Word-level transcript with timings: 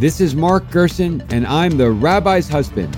This 0.00 0.18
is 0.22 0.34
Mark 0.34 0.70
Gerson, 0.70 1.22
and 1.28 1.46
I'm 1.46 1.76
the 1.76 1.90
rabbi's 1.90 2.48
husband. 2.48 2.96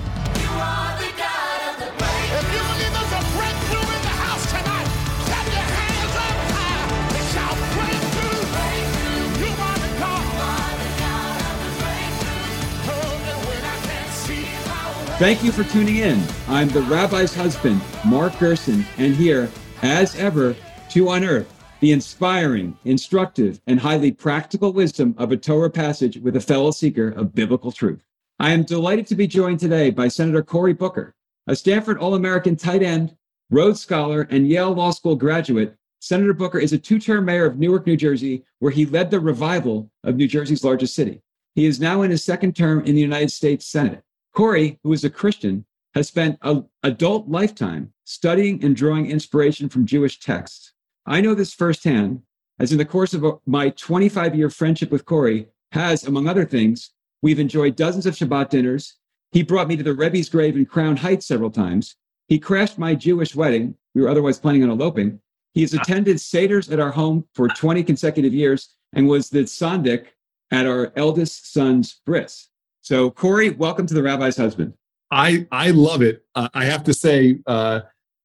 Thank 15.19 15.43
you 15.43 15.51
for 15.51 15.65
tuning 15.65 15.97
in. 15.97 16.23
I'm 16.47 16.69
the 16.69 16.83
rabbi's 16.83 17.35
husband, 17.35 17.81
Mark 18.05 18.39
Gerson, 18.39 18.85
and 18.97 19.13
here, 19.13 19.51
as 19.81 20.15
ever, 20.15 20.55
to 20.91 21.09
unearth 21.09 21.62
the 21.83 21.91
inspiring, 21.91 22.77
instructive, 22.85 23.59
and 23.67 23.77
highly 23.77 24.09
practical 24.09 24.71
wisdom 24.71 25.13
of 25.17 25.33
a 25.33 25.35
Torah 25.35 25.69
passage 25.69 26.17
with 26.17 26.37
a 26.37 26.39
fellow 26.39 26.71
seeker 26.71 27.09
of 27.09 27.35
biblical 27.35 27.73
truth. 27.73 28.01
I 28.39 28.53
am 28.53 28.63
delighted 28.63 29.05
to 29.07 29.15
be 29.15 29.27
joined 29.27 29.59
today 29.59 29.89
by 29.89 30.07
Senator 30.07 30.43
Cory 30.43 30.71
Booker, 30.71 31.13
a 31.47 31.57
Stanford 31.57 31.97
All 31.97 32.15
American 32.15 32.55
tight 32.55 32.83
end, 32.83 33.17
Rhodes 33.49 33.81
Scholar, 33.81 34.21
and 34.31 34.47
Yale 34.47 34.71
Law 34.71 34.91
School 34.91 35.17
graduate. 35.17 35.75
Senator 35.99 36.31
Booker 36.31 36.57
is 36.57 36.71
a 36.71 36.77
two 36.77 36.99
term 36.99 37.25
mayor 37.25 37.45
of 37.45 37.59
Newark, 37.59 37.85
New 37.85 37.97
Jersey, 37.97 38.45
where 38.59 38.71
he 38.71 38.85
led 38.85 39.11
the 39.11 39.19
revival 39.19 39.91
of 40.05 40.15
New 40.15 40.29
Jersey's 40.29 40.63
largest 40.63 40.95
city. 40.95 41.21
He 41.53 41.65
is 41.65 41.81
now 41.81 42.03
in 42.03 42.11
his 42.11 42.23
second 42.23 42.55
term 42.55 42.79
in 42.85 42.95
the 42.95 43.01
United 43.01 43.33
States 43.33 43.67
Senate. 43.67 44.03
Cory, 44.33 44.79
who 44.83 44.93
is 44.93 45.03
a 45.03 45.09
Christian, 45.09 45.65
has 45.95 46.07
spent 46.07 46.37
an 46.43 46.63
adult 46.83 47.27
lifetime 47.27 47.91
studying 48.05 48.63
and 48.63 48.73
drawing 48.73 49.11
inspiration 49.11 49.67
from 49.67 49.85
Jewish 49.85 50.21
texts. 50.21 50.72
I 51.05 51.21
know 51.21 51.35
this 51.35 51.53
firsthand, 51.53 52.21
as 52.59 52.71
in 52.71 52.77
the 52.77 52.85
course 52.85 53.13
of 53.13 53.39
my 53.45 53.69
25 53.71 54.35
year 54.35 54.49
friendship 54.49 54.91
with 54.91 55.05
Corey, 55.05 55.47
has, 55.71 56.05
among 56.05 56.27
other 56.27 56.45
things, 56.45 56.91
we've 57.21 57.39
enjoyed 57.39 57.75
dozens 57.75 58.05
of 58.05 58.15
Shabbat 58.15 58.49
dinners. 58.49 58.97
He 59.31 59.43
brought 59.43 59.67
me 59.67 59.75
to 59.75 59.83
the 59.83 59.93
Rebbe's 59.93 60.29
grave 60.29 60.55
in 60.55 60.65
Crown 60.65 60.95
Heights 60.95 61.25
several 61.25 61.49
times. 61.49 61.95
He 62.27 62.39
crashed 62.39 62.77
my 62.77 62.95
Jewish 62.95 63.35
wedding. 63.35 63.75
We 63.95 64.01
were 64.01 64.09
otherwise 64.09 64.39
planning 64.39 64.63
on 64.63 64.69
eloping. 64.69 65.19
He 65.53 65.61
has 65.61 65.73
attended 65.73 66.17
Seder's 66.17 66.69
at 66.69 66.79
our 66.79 66.91
home 66.91 67.25
for 67.35 67.47
20 67.47 67.83
consecutive 67.83 68.33
years 68.33 68.75
and 68.93 69.07
was 69.07 69.29
the 69.29 69.39
Sandik 69.39 70.05
at 70.51 70.65
our 70.65 70.93
eldest 70.95 71.51
son's 71.51 72.01
bris. 72.05 72.49
So, 72.81 73.11
Corey, 73.11 73.49
welcome 73.51 73.85
to 73.87 73.93
the 73.93 74.03
Rabbi's 74.03 74.37
Husband. 74.37 74.73
I 75.11 75.47
I 75.51 75.71
love 75.71 76.01
it. 76.01 76.25
Uh, 76.33 76.49
I 76.53 76.65
have 76.65 76.83
to 76.85 76.93
say, 76.93 77.39
uh, 77.45 77.81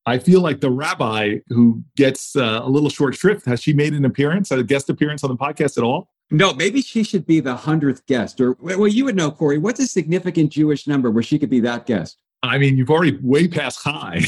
I 0.09 0.19
feel 0.19 0.41
like 0.41 0.61
the 0.61 0.71
rabbi 0.71 1.37
who 1.49 1.85
gets 1.95 2.35
uh, 2.35 2.61
a 2.63 2.69
little 2.69 2.89
short 2.89 3.15
shrift. 3.15 3.45
Has 3.45 3.63
she 3.63 3.75
made 3.75 3.93
an 3.93 4.07
appearance, 4.07 4.51
a 4.51 4.65
guest 4.65 4.89
appearance 4.89 5.23
on 5.23 5.31
the 5.31 5.37
podcast 5.37 5.77
at 5.77 5.85
all? 5.85 6.09
No, 6.31 6.55
maybe 6.55 6.81
she 6.81 7.03
should 7.03 7.27
be 7.27 7.41
the 7.41 7.55
hundredth 7.55 8.07
guest. 8.07 8.41
Or 8.41 8.57
well, 8.61 8.89
you 8.89 9.05
would 9.05 9.17
know, 9.17 9.31
Corey. 9.31 9.59
What's 9.59 9.81
a 9.81 9.87
significant 9.87 10.51
Jewish 10.51 10.87
number 10.87 11.11
where 11.11 11.23
she 11.23 11.39
could 11.39 11.51
be 11.51 11.61
that 11.61 11.85
guest? 11.85 12.17
I 12.43 12.57
mean, 12.57 12.79
you've 12.79 12.91
already 12.91 13.19
way 13.23 13.49
past 13.49 13.83
chai. 13.83 14.21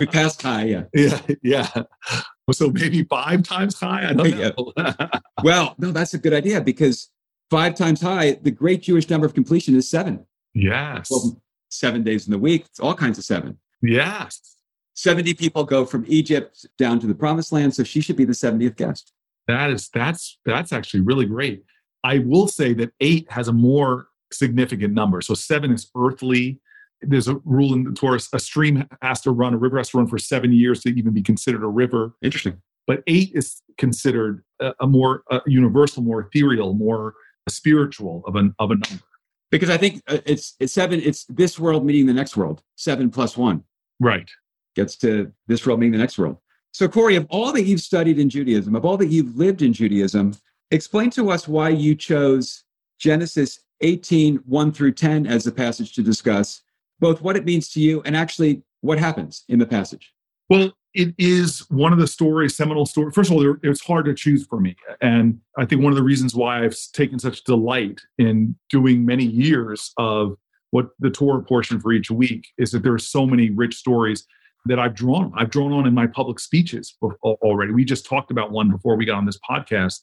we 0.00 0.06
passed 0.06 0.40
chai, 0.40 0.64
yeah. 0.64 0.84
Yeah, 0.94 1.20
yeah. 1.42 1.82
So 2.52 2.70
maybe 2.70 3.04
five 3.04 3.42
times 3.42 3.78
chai. 3.78 4.08
I 4.08 4.12
don't 4.14 4.30
know. 4.38 5.10
well, 5.42 5.74
no, 5.78 5.90
that's 5.90 6.14
a 6.14 6.18
good 6.18 6.32
idea 6.32 6.60
because 6.60 7.10
five 7.50 7.74
times 7.74 8.00
chai, 8.00 8.38
the 8.42 8.50
great 8.50 8.82
Jewish 8.82 9.10
number 9.10 9.26
of 9.26 9.34
completion 9.34 9.74
is 9.74 9.90
seven. 9.90 10.24
Yes. 10.54 11.08
Well, 11.10 11.42
seven 11.68 12.02
days 12.02 12.26
in 12.26 12.30
the 12.30 12.38
week, 12.38 12.64
it's 12.66 12.80
all 12.80 12.94
kinds 12.94 13.18
of 13.18 13.24
seven. 13.24 13.58
Yes. 13.82 14.40
70 14.94 15.34
people 15.34 15.64
go 15.64 15.84
from 15.84 16.04
Egypt 16.08 16.66
down 16.78 17.00
to 17.00 17.06
the 17.06 17.14
promised 17.14 17.52
land. 17.52 17.74
So 17.74 17.84
she 17.84 18.00
should 18.00 18.16
be 18.16 18.24
the 18.24 18.32
70th 18.32 18.76
guest. 18.76 19.12
That 19.48 19.70
is, 19.70 19.88
that's, 19.88 20.38
that's 20.44 20.72
actually 20.72 21.00
really 21.00 21.26
great. 21.26 21.64
I 22.04 22.18
will 22.18 22.48
say 22.48 22.74
that 22.74 22.92
eight 23.00 23.30
has 23.30 23.48
a 23.48 23.52
more 23.52 24.08
significant 24.32 24.94
number. 24.94 25.20
So 25.20 25.34
seven 25.34 25.72
is 25.72 25.90
earthly. 25.96 26.60
There's 27.00 27.28
a 27.28 27.36
rule 27.44 27.72
in 27.74 27.84
the 27.84 27.92
Torah 27.92 28.20
a 28.32 28.38
stream 28.38 28.86
has 29.02 29.20
to 29.22 29.30
run, 29.30 29.54
a 29.54 29.56
river 29.56 29.76
has 29.78 29.90
to 29.90 29.98
run 29.98 30.06
for 30.06 30.18
seven 30.18 30.52
years 30.52 30.80
to 30.82 30.90
even 30.90 31.12
be 31.12 31.22
considered 31.22 31.62
a 31.62 31.68
river. 31.68 32.12
Interesting. 32.22 32.60
But 32.86 33.02
eight 33.06 33.32
is 33.34 33.62
considered 33.78 34.42
a, 34.60 34.74
a 34.80 34.86
more 34.86 35.22
a 35.30 35.40
universal, 35.46 36.02
more 36.02 36.20
ethereal, 36.20 36.74
more 36.74 37.14
spiritual 37.48 38.22
of 38.26 38.36
an 38.36 38.54
of 38.58 38.70
a 38.70 38.74
number. 38.74 39.04
Because 39.50 39.70
I 39.70 39.76
think 39.76 40.02
uh, 40.08 40.18
it's 40.24 40.56
it's 40.58 40.72
seven. 40.72 41.00
It's 41.00 41.24
this 41.26 41.58
world 41.58 41.84
meeting 41.84 42.06
the 42.06 42.14
next 42.14 42.36
world. 42.36 42.62
Seven 42.76 43.10
plus 43.10 43.36
one. 43.36 43.64
Right. 44.00 44.28
Gets 44.74 44.96
to 44.96 45.32
this 45.46 45.66
world 45.66 45.80
meeting 45.80 45.92
the 45.92 45.98
next 45.98 46.18
world. 46.18 46.38
So 46.72 46.88
Corey, 46.88 47.16
of 47.16 47.26
all 47.28 47.52
that 47.52 47.64
you've 47.64 47.80
studied 47.80 48.18
in 48.18 48.30
Judaism, 48.30 48.74
of 48.74 48.84
all 48.84 48.96
that 48.96 49.08
you've 49.08 49.36
lived 49.36 49.60
in 49.60 49.72
Judaism, 49.72 50.34
explain 50.70 51.10
to 51.10 51.30
us 51.30 51.46
why 51.46 51.68
you 51.68 51.94
chose 51.94 52.64
Genesis 52.98 53.60
18, 53.82 54.36
1 54.36 54.72
through 54.72 54.92
10 54.92 55.26
as 55.26 55.44
the 55.44 55.52
passage 55.52 55.92
to 55.94 56.02
discuss, 56.02 56.62
both 57.00 57.20
what 57.20 57.36
it 57.36 57.44
means 57.44 57.68
to 57.72 57.80
you 57.80 58.00
and 58.04 58.16
actually 58.16 58.62
what 58.80 58.98
happens 58.98 59.44
in 59.48 59.58
the 59.58 59.66
passage. 59.66 60.14
Well, 60.48 60.72
it 60.94 61.14
is 61.18 61.60
one 61.70 61.92
of 61.92 61.98
the 61.98 62.06
stories, 62.06 62.56
seminal 62.56 62.86
story. 62.86 63.12
First 63.12 63.30
of 63.30 63.36
all, 63.36 63.56
it's 63.62 63.84
hard 63.84 64.04
to 64.06 64.14
choose 64.14 64.46
for 64.46 64.60
me. 64.60 64.76
And 65.00 65.40
I 65.58 65.64
think 65.64 65.82
one 65.82 65.92
of 65.92 65.96
the 65.96 66.02
reasons 66.02 66.34
why 66.34 66.64
I've 66.64 66.76
taken 66.92 67.18
such 67.18 67.44
delight 67.44 68.00
in 68.18 68.56
doing 68.70 69.04
many 69.04 69.24
years 69.24 69.92
of 69.96 70.36
what 70.70 70.90
the 71.00 71.10
Torah 71.10 71.42
portion 71.42 71.80
for 71.80 71.92
each 71.92 72.10
week 72.10 72.48
is 72.58 72.72
that 72.72 72.82
there 72.82 72.94
are 72.94 72.98
so 72.98 73.26
many 73.26 73.50
rich 73.50 73.74
stories 73.74 74.26
that 74.66 74.78
I've 74.78 74.94
drawn. 74.94 75.32
I've 75.36 75.50
drawn 75.50 75.72
on 75.72 75.86
in 75.86 75.94
my 75.94 76.06
public 76.06 76.38
speeches 76.38 76.96
already. 77.22 77.72
We 77.72 77.84
just 77.84 78.06
talked 78.06 78.30
about 78.30 78.52
one 78.52 78.70
before 78.70 78.96
we 78.96 79.04
got 79.04 79.16
on 79.18 79.26
this 79.26 79.38
podcast. 79.48 80.00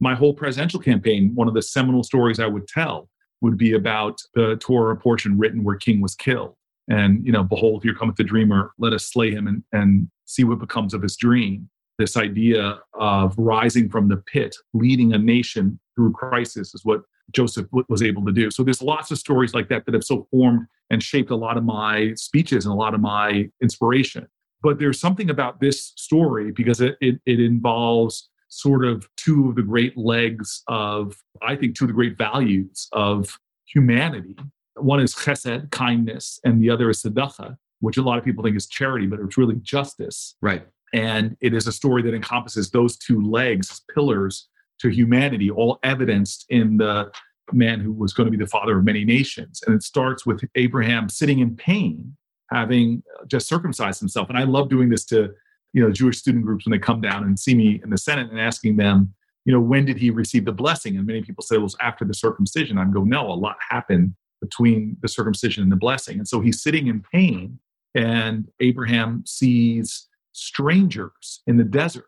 My 0.00 0.14
whole 0.14 0.34
presidential 0.34 0.80
campaign, 0.80 1.32
one 1.34 1.48
of 1.48 1.54
the 1.54 1.62
seminal 1.62 2.02
stories 2.02 2.38
I 2.38 2.46
would 2.46 2.68
tell 2.68 3.08
would 3.40 3.56
be 3.58 3.72
about 3.72 4.20
the 4.34 4.56
Torah 4.56 4.96
portion 4.96 5.38
written 5.38 5.64
where 5.64 5.76
King 5.76 6.00
was 6.00 6.14
killed 6.14 6.54
and 6.88 7.24
you 7.24 7.32
know 7.32 7.42
behold 7.42 7.82
here 7.82 7.94
cometh 7.94 8.16
the 8.16 8.24
dreamer 8.24 8.72
let 8.78 8.92
us 8.92 9.06
slay 9.06 9.30
him 9.30 9.46
and, 9.46 9.62
and 9.72 10.08
see 10.24 10.44
what 10.44 10.58
becomes 10.58 10.94
of 10.94 11.02
his 11.02 11.16
dream 11.16 11.68
this 11.98 12.16
idea 12.16 12.78
of 12.94 13.34
rising 13.38 13.88
from 13.88 14.08
the 14.08 14.16
pit 14.16 14.54
leading 14.74 15.12
a 15.12 15.18
nation 15.18 15.78
through 15.94 16.12
crisis 16.12 16.74
is 16.74 16.84
what 16.84 17.02
joseph 17.32 17.66
was 17.88 18.02
able 18.02 18.24
to 18.24 18.32
do 18.32 18.50
so 18.50 18.62
there's 18.62 18.82
lots 18.82 19.10
of 19.10 19.18
stories 19.18 19.54
like 19.54 19.68
that 19.68 19.84
that 19.84 19.94
have 19.94 20.04
so 20.04 20.26
formed 20.30 20.66
and 20.90 21.02
shaped 21.02 21.30
a 21.30 21.36
lot 21.36 21.56
of 21.56 21.64
my 21.64 22.12
speeches 22.14 22.64
and 22.64 22.72
a 22.72 22.76
lot 22.76 22.94
of 22.94 23.00
my 23.00 23.48
inspiration 23.62 24.26
but 24.62 24.78
there's 24.78 24.98
something 24.98 25.30
about 25.30 25.60
this 25.60 25.92
story 25.96 26.50
because 26.50 26.80
it, 26.80 26.96
it, 27.00 27.20
it 27.26 27.38
involves 27.38 28.30
sort 28.48 28.84
of 28.84 29.06
two 29.16 29.48
of 29.48 29.54
the 29.54 29.62
great 29.62 29.96
legs 29.96 30.62
of 30.68 31.16
i 31.42 31.54
think 31.54 31.76
two 31.76 31.84
of 31.84 31.88
the 31.88 31.94
great 31.94 32.16
values 32.16 32.88
of 32.92 33.38
humanity 33.66 34.36
one 34.78 35.00
is 35.00 35.14
chesed, 35.14 35.70
kindness, 35.70 36.40
and 36.44 36.62
the 36.62 36.70
other 36.70 36.90
is 36.90 37.02
tzedakah, 37.02 37.56
which 37.80 37.96
a 37.96 38.02
lot 38.02 38.18
of 38.18 38.24
people 38.24 38.44
think 38.44 38.56
is 38.56 38.66
charity, 38.66 39.06
but 39.06 39.20
it's 39.20 39.38
really 39.38 39.56
justice. 39.56 40.36
Right. 40.40 40.66
And 40.92 41.36
it 41.40 41.54
is 41.54 41.66
a 41.66 41.72
story 41.72 42.02
that 42.02 42.14
encompasses 42.14 42.70
those 42.70 42.96
two 42.96 43.22
legs, 43.22 43.82
pillars 43.94 44.48
to 44.80 44.88
humanity, 44.88 45.50
all 45.50 45.78
evidenced 45.82 46.46
in 46.48 46.76
the 46.76 47.10
man 47.52 47.80
who 47.80 47.92
was 47.92 48.12
going 48.12 48.26
to 48.26 48.36
be 48.36 48.42
the 48.42 48.50
father 48.50 48.78
of 48.78 48.84
many 48.84 49.04
nations. 49.04 49.62
And 49.66 49.74
it 49.74 49.82
starts 49.82 50.26
with 50.26 50.42
Abraham 50.54 51.08
sitting 51.08 51.38
in 51.38 51.56
pain, 51.56 52.16
having 52.50 53.02
just 53.26 53.48
circumcised 53.48 54.00
himself. 54.00 54.28
And 54.28 54.38
I 54.38 54.44
love 54.44 54.68
doing 54.68 54.88
this 54.88 55.04
to 55.06 55.32
you 55.72 55.82
know 55.82 55.90
Jewish 55.90 56.18
student 56.18 56.44
groups 56.44 56.64
when 56.64 56.72
they 56.72 56.78
come 56.78 57.00
down 57.00 57.24
and 57.24 57.38
see 57.38 57.54
me 57.54 57.80
in 57.82 57.90
the 57.90 57.98
Senate 57.98 58.30
and 58.30 58.40
asking 58.40 58.76
them, 58.76 59.14
you 59.44 59.52
know, 59.52 59.60
when 59.60 59.84
did 59.84 59.96
he 59.96 60.10
receive 60.10 60.44
the 60.44 60.52
blessing? 60.52 60.96
And 60.96 61.06
many 61.06 61.22
people 61.22 61.42
say, 61.42 61.56
well, 61.56 61.62
it 61.62 61.64
was 61.64 61.76
after 61.80 62.04
the 62.04 62.14
circumcision. 62.14 62.78
I'm 62.78 62.92
go, 62.92 63.04
no, 63.04 63.30
a 63.30 63.34
lot 63.34 63.56
happened 63.70 64.14
between 64.40 64.96
the 65.02 65.08
circumcision 65.08 65.62
and 65.62 65.70
the 65.70 65.76
blessing. 65.76 66.18
And 66.18 66.26
so 66.26 66.40
he's 66.40 66.62
sitting 66.62 66.88
in 66.88 67.02
pain, 67.12 67.58
and 67.94 68.48
Abraham 68.60 69.22
sees 69.24 70.08
strangers 70.32 71.42
in 71.46 71.56
the 71.56 71.64
desert. 71.64 72.04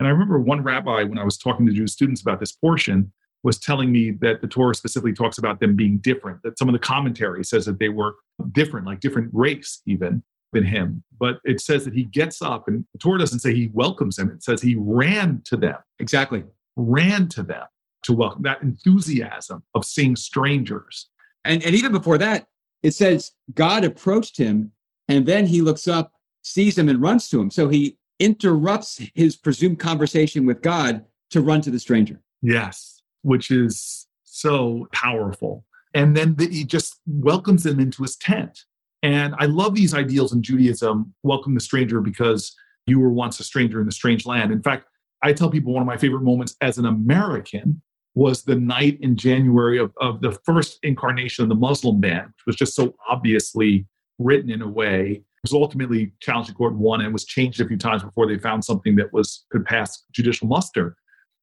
And 0.00 0.06
I 0.06 0.10
remember 0.10 0.38
one 0.38 0.62
rabbi, 0.62 1.02
when 1.02 1.18
I 1.18 1.24
was 1.24 1.36
talking 1.36 1.66
to 1.66 1.72
Jewish 1.72 1.92
students 1.92 2.20
about 2.22 2.40
this 2.40 2.52
portion, 2.52 3.12
was 3.42 3.58
telling 3.58 3.92
me 3.92 4.10
that 4.10 4.40
the 4.40 4.48
Torah 4.48 4.74
specifically 4.74 5.12
talks 5.12 5.38
about 5.38 5.60
them 5.60 5.76
being 5.76 5.98
different, 5.98 6.42
that 6.42 6.58
some 6.58 6.68
of 6.68 6.72
the 6.72 6.78
commentary 6.78 7.44
says 7.44 7.66
that 7.66 7.78
they 7.78 7.88
were 7.88 8.16
different, 8.52 8.86
like 8.86 9.00
different 9.00 9.30
race 9.32 9.80
even 9.86 10.22
than 10.52 10.64
him. 10.64 11.04
But 11.18 11.38
it 11.44 11.60
says 11.60 11.84
that 11.84 11.94
he 11.94 12.04
gets 12.04 12.42
up, 12.42 12.66
and 12.68 12.84
the 12.92 12.98
Torah 12.98 13.18
doesn't 13.18 13.40
say 13.40 13.54
he 13.54 13.70
welcomes 13.72 14.16
them, 14.16 14.30
it 14.30 14.42
says 14.42 14.62
he 14.62 14.76
ran 14.76 15.42
to 15.46 15.56
them. 15.56 15.76
Exactly. 15.98 16.44
Ran 16.76 17.28
to 17.28 17.42
them 17.42 17.66
to 18.04 18.12
welcome 18.12 18.42
that 18.42 18.62
enthusiasm 18.62 19.62
of 19.74 19.84
seeing 19.84 20.16
strangers 20.16 21.08
and, 21.48 21.64
and 21.64 21.74
even 21.74 21.92
before 21.92 22.18
that, 22.18 22.46
it 22.82 22.92
says 22.92 23.32
God 23.54 23.84
approached 23.84 24.36
him 24.36 24.72
and 25.08 25.26
then 25.26 25.46
he 25.46 25.62
looks 25.62 25.88
up, 25.88 26.12
sees 26.42 26.76
him, 26.76 26.88
and 26.88 27.00
runs 27.00 27.28
to 27.30 27.40
him. 27.40 27.50
So 27.50 27.68
he 27.68 27.96
interrupts 28.20 29.00
his 29.14 29.36
presumed 29.36 29.78
conversation 29.78 30.44
with 30.44 30.60
God 30.60 31.04
to 31.30 31.40
run 31.40 31.60
to 31.62 31.70
the 31.70 31.78
stranger. 31.78 32.20
Yes, 32.42 32.97
which 33.28 33.50
is 33.50 34.06
so 34.24 34.88
powerful. 34.92 35.64
And 35.94 36.16
then 36.16 36.34
the, 36.36 36.48
he 36.48 36.64
just 36.64 36.96
welcomes 37.06 37.62
them 37.62 37.78
into 37.78 38.02
his 38.02 38.16
tent. 38.16 38.60
And 39.02 39.34
I 39.38 39.44
love 39.44 39.74
these 39.74 39.94
ideals 39.94 40.32
in 40.32 40.42
Judaism 40.42 41.14
welcome 41.22 41.54
the 41.54 41.60
stranger 41.60 42.00
because 42.00 42.56
you 42.86 42.98
were 42.98 43.12
once 43.12 43.38
a 43.38 43.44
stranger 43.44 43.82
in 43.82 43.86
a 43.86 43.92
strange 43.92 44.24
land. 44.24 44.50
In 44.50 44.62
fact, 44.62 44.86
I 45.22 45.34
tell 45.34 45.50
people 45.50 45.74
one 45.74 45.82
of 45.82 45.86
my 45.86 45.98
favorite 45.98 46.22
moments 46.22 46.56
as 46.62 46.78
an 46.78 46.86
American 46.86 47.82
was 48.14 48.44
the 48.44 48.56
night 48.56 48.98
in 49.02 49.14
January 49.14 49.78
of, 49.78 49.92
of 50.00 50.22
the 50.22 50.32
first 50.32 50.78
incarnation 50.82 51.42
of 51.42 51.50
the 51.50 51.54
Muslim 51.54 52.00
ban, 52.00 52.24
which 52.24 52.46
was 52.46 52.56
just 52.56 52.74
so 52.74 52.94
obviously 53.08 53.86
written 54.18 54.50
in 54.50 54.62
a 54.62 54.68
way. 54.68 55.10
It 55.10 55.42
was 55.42 55.52
ultimately 55.52 56.12
challenged 56.20 56.48
in 56.48 56.56
court 56.56 56.74
won 56.74 57.02
and 57.02 57.12
was 57.12 57.24
changed 57.24 57.60
a 57.60 57.68
few 57.68 57.76
times 57.76 58.02
before 58.02 58.26
they 58.26 58.38
found 58.38 58.64
something 58.64 58.96
that 58.96 59.12
was 59.12 59.44
could 59.50 59.66
pass 59.66 60.04
judicial 60.12 60.48
muster. 60.48 60.96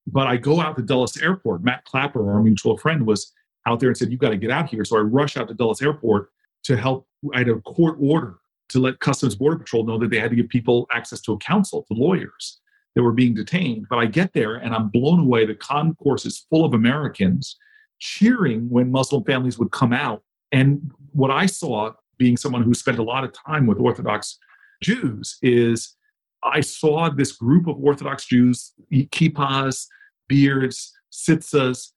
But 0.07 0.27
I 0.27 0.37
go 0.37 0.61
out 0.61 0.75
to 0.77 0.83
Dulles 0.83 1.17
Airport. 1.17 1.63
Matt 1.63 1.85
Klapper, 1.85 2.31
our 2.31 2.41
mutual 2.41 2.77
friend, 2.77 3.05
was 3.05 3.31
out 3.65 3.79
there 3.79 3.89
and 3.89 3.97
said, 3.97 4.11
You 4.11 4.17
got 4.17 4.29
to 4.29 4.37
get 4.37 4.51
out 4.51 4.69
here. 4.69 4.85
So 4.85 4.97
I 4.97 5.01
rush 5.01 5.37
out 5.37 5.47
to 5.47 5.53
Dulles 5.53 5.81
Airport 5.81 6.29
to 6.63 6.77
help. 6.77 7.07
I 7.33 7.39
had 7.39 7.49
a 7.49 7.59
court 7.61 7.97
order 7.99 8.37
to 8.69 8.79
let 8.79 8.99
Customs 8.99 9.35
Border 9.35 9.57
Patrol 9.57 9.85
know 9.85 9.97
that 9.99 10.09
they 10.09 10.19
had 10.19 10.29
to 10.31 10.35
give 10.35 10.49
people 10.49 10.87
access 10.91 11.21
to 11.21 11.33
a 11.33 11.37
counsel, 11.37 11.83
to 11.83 11.93
lawyers 11.93 12.59
that 12.95 13.03
were 13.03 13.11
being 13.11 13.33
detained. 13.33 13.87
But 13.89 13.97
I 13.97 14.05
get 14.05 14.33
there 14.33 14.55
and 14.55 14.73
I'm 14.73 14.89
blown 14.89 15.19
away. 15.19 15.45
The 15.45 15.55
concourse 15.55 16.25
is 16.25 16.45
full 16.49 16.65
of 16.65 16.73
Americans 16.73 17.57
cheering 17.99 18.69
when 18.69 18.91
Muslim 18.91 19.23
families 19.23 19.59
would 19.59 19.71
come 19.71 19.93
out. 19.93 20.23
And 20.51 20.91
what 21.11 21.31
I 21.31 21.45
saw, 21.45 21.93
being 22.17 22.37
someone 22.37 22.63
who 22.63 22.73
spent 22.73 22.99
a 22.99 23.03
lot 23.03 23.23
of 23.23 23.33
time 23.33 23.67
with 23.67 23.79
Orthodox 23.79 24.37
Jews, 24.81 25.37
is 25.41 25.95
I 26.45 26.61
saw 26.61 27.09
this 27.09 27.31
group 27.31 27.67
of 27.67 27.77
Orthodox 27.83 28.25
Jews, 28.25 28.73
kippas, 28.91 29.87
beards, 30.27 30.93
tzitzis, 31.11 31.89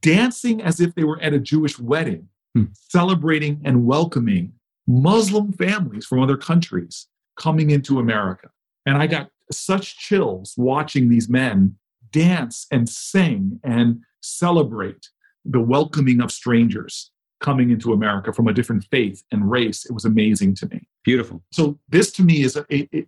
dancing 0.00 0.62
as 0.62 0.80
if 0.80 0.94
they 0.94 1.04
were 1.04 1.20
at 1.20 1.34
a 1.34 1.38
Jewish 1.38 1.78
wedding, 1.78 2.28
hmm. 2.54 2.64
celebrating 2.72 3.60
and 3.64 3.84
welcoming 3.84 4.52
Muslim 4.86 5.52
families 5.52 6.06
from 6.06 6.22
other 6.22 6.36
countries 6.36 7.08
coming 7.36 7.70
into 7.70 7.98
America. 7.98 8.48
And 8.86 8.96
I 8.96 9.06
got 9.06 9.30
such 9.50 9.98
chills 9.98 10.54
watching 10.56 11.08
these 11.08 11.28
men 11.28 11.76
dance 12.12 12.66
and 12.70 12.88
sing 12.88 13.60
and 13.64 14.00
celebrate 14.22 15.08
the 15.44 15.60
welcoming 15.60 16.20
of 16.20 16.30
strangers 16.32 17.10
coming 17.40 17.70
into 17.70 17.92
America 17.92 18.32
from 18.32 18.48
a 18.48 18.52
different 18.52 18.84
faith 18.90 19.22
and 19.30 19.50
race. 19.50 19.84
It 19.84 19.92
was 19.92 20.04
amazing 20.04 20.54
to 20.56 20.68
me. 20.68 20.88
Beautiful. 21.06 21.40
So 21.52 21.78
this 21.88 22.10
to 22.12 22.24
me 22.24 22.42
is 22.42 22.56
a, 22.56 22.64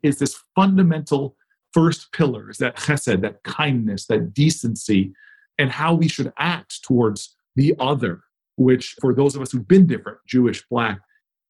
is 0.06 0.20
this 0.20 0.40
fundamental 0.54 1.36
first 1.72 2.12
pillar 2.12 2.48
is 2.48 2.58
that 2.58 2.76
chesed, 2.76 3.20
that 3.22 3.42
kindness, 3.42 4.06
that 4.06 4.32
decency, 4.32 5.12
and 5.58 5.70
how 5.70 5.94
we 5.94 6.06
should 6.06 6.32
act 6.38 6.84
towards 6.84 7.36
the 7.56 7.74
other. 7.80 8.20
Which 8.56 8.96
for 9.00 9.14
those 9.14 9.36
of 9.36 9.42
us 9.42 9.52
who've 9.52 9.66
been 9.66 9.86
different, 9.86 10.18
Jewish, 10.26 10.64
black, 10.68 11.00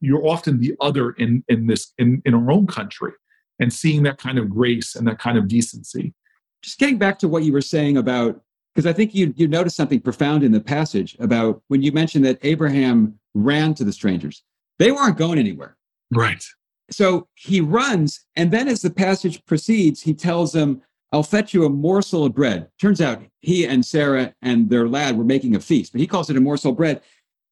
you're 0.00 0.26
often 0.26 0.58
the 0.58 0.74
other 0.80 1.12
in 1.12 1.44
in 1.48 1.66
this 1.66 1.92
in, 1.98 2.22
in 2.24 2.34
our 2.34 2.50
own 2.50 2.66
country 2.66 3.12
and 3.60 3.72
seeing 3.72 4.02
that 4.04 4.18
kind 4.18 4.38
of 4.38 4.48
grace 4.48 4.94
and 4.94 5.06
that 5.06 5.18
kind 5.18 5.36
of 5.36 5.48
decency. 5.48 6.14
Just 6.62 6.78
getting 6.78 6.98
back 6.98 7.18
to 7.20 7.28
what 7.28 7.44
you 7.44 7.52
were 7.52 7.60
saying 7.60 7.96
about, 7.96 8.40
because 8.74 8.86
I 8.86 8.92
think 8.92 9.14
you, 9.14 9.32
you 9.36 9.48
noticed 9.48 9.76
something 9.76 10.00
profound 10.00 10.44
in 10.44 10.52
the 10.52 10.60
passage 10.60 11.16
about 11.18 11.62
when 11.68 11.82
you 11.82 11.92
mentioned 11.92 12.24
that 12.24 12.38
Abraham 12.42 13.18
ran 13.34 13.74
to 13.74 13.84
the 13.84 13.92
strangers. 13.92 14.42
They 14.78 14.92
weren't 14.92 15.16
going 15.16 15.38
anywhere. 15.38 15.77
Right. 16.12 16.42
So 16.90 17.28
he 17.34 17.60
runs, 17.60 18.24
and 18.36 18.50
then 18.50 18.66
as 18.66 18.80
the 18.80 18.90
passage 18.90 19.44
proceeds, 19.44 20.00
he 20.00 20.14
tells 20.14 20.52
them, 20.52 20.82
I'll 21.12 21.22
fetch 21.22 21.54
you 21.54 21.64
a 21.64 21.70
morsel 21.70 22.26
of 22.26 22.34
bread. 22.34 22.68
Turns 22.80 23.00
out 23.00 23.22
he 23.40 23.66
and 23.66 23.84
Sarah 23.84 24.34
and 24.42 24.68
their 24.68 24.88
lad 24.88 25.16
were 25.16 25.24
making 25.24 25.54
a 25.54 25.60
feast, 25.60 25.92
but 25.92 26.00
he 26.00 26.06
calls 26.06 26.28
it 26.28 26.36
a 26.36 26.40
morsel 26.40 26.72
of 26.72 26.76
bread. 26.76 27.02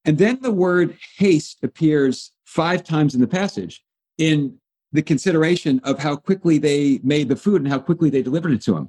And 0.05 0.19
then 0.19 0.41
the 0.41 0.53
word 0.53 0.97
haste 1.17 1.59
appears 1.63 2.33
five 2.45 2.85
times 2.85 3.15
in 3.15 3.21
the 3.21 3.27
passage 3.27 3.83
in 4.19 4.59
the 4.93 5.03
consideration 5.03 5.81
of 5.85 5.99
how 5.99 6.17
quickly 6.17 6.59
they 6.59 7.01
made 7.03 7.29
the 7.29 7.37
food 7.37 7.61
and 7.61 7.71
how 7.71 7.79
quickly 7.79 8.09
they 8.09 8.23
delivered 8.23 8.53
it 8.53 8.63
to 8.63 8.77
him, 8.77 8.89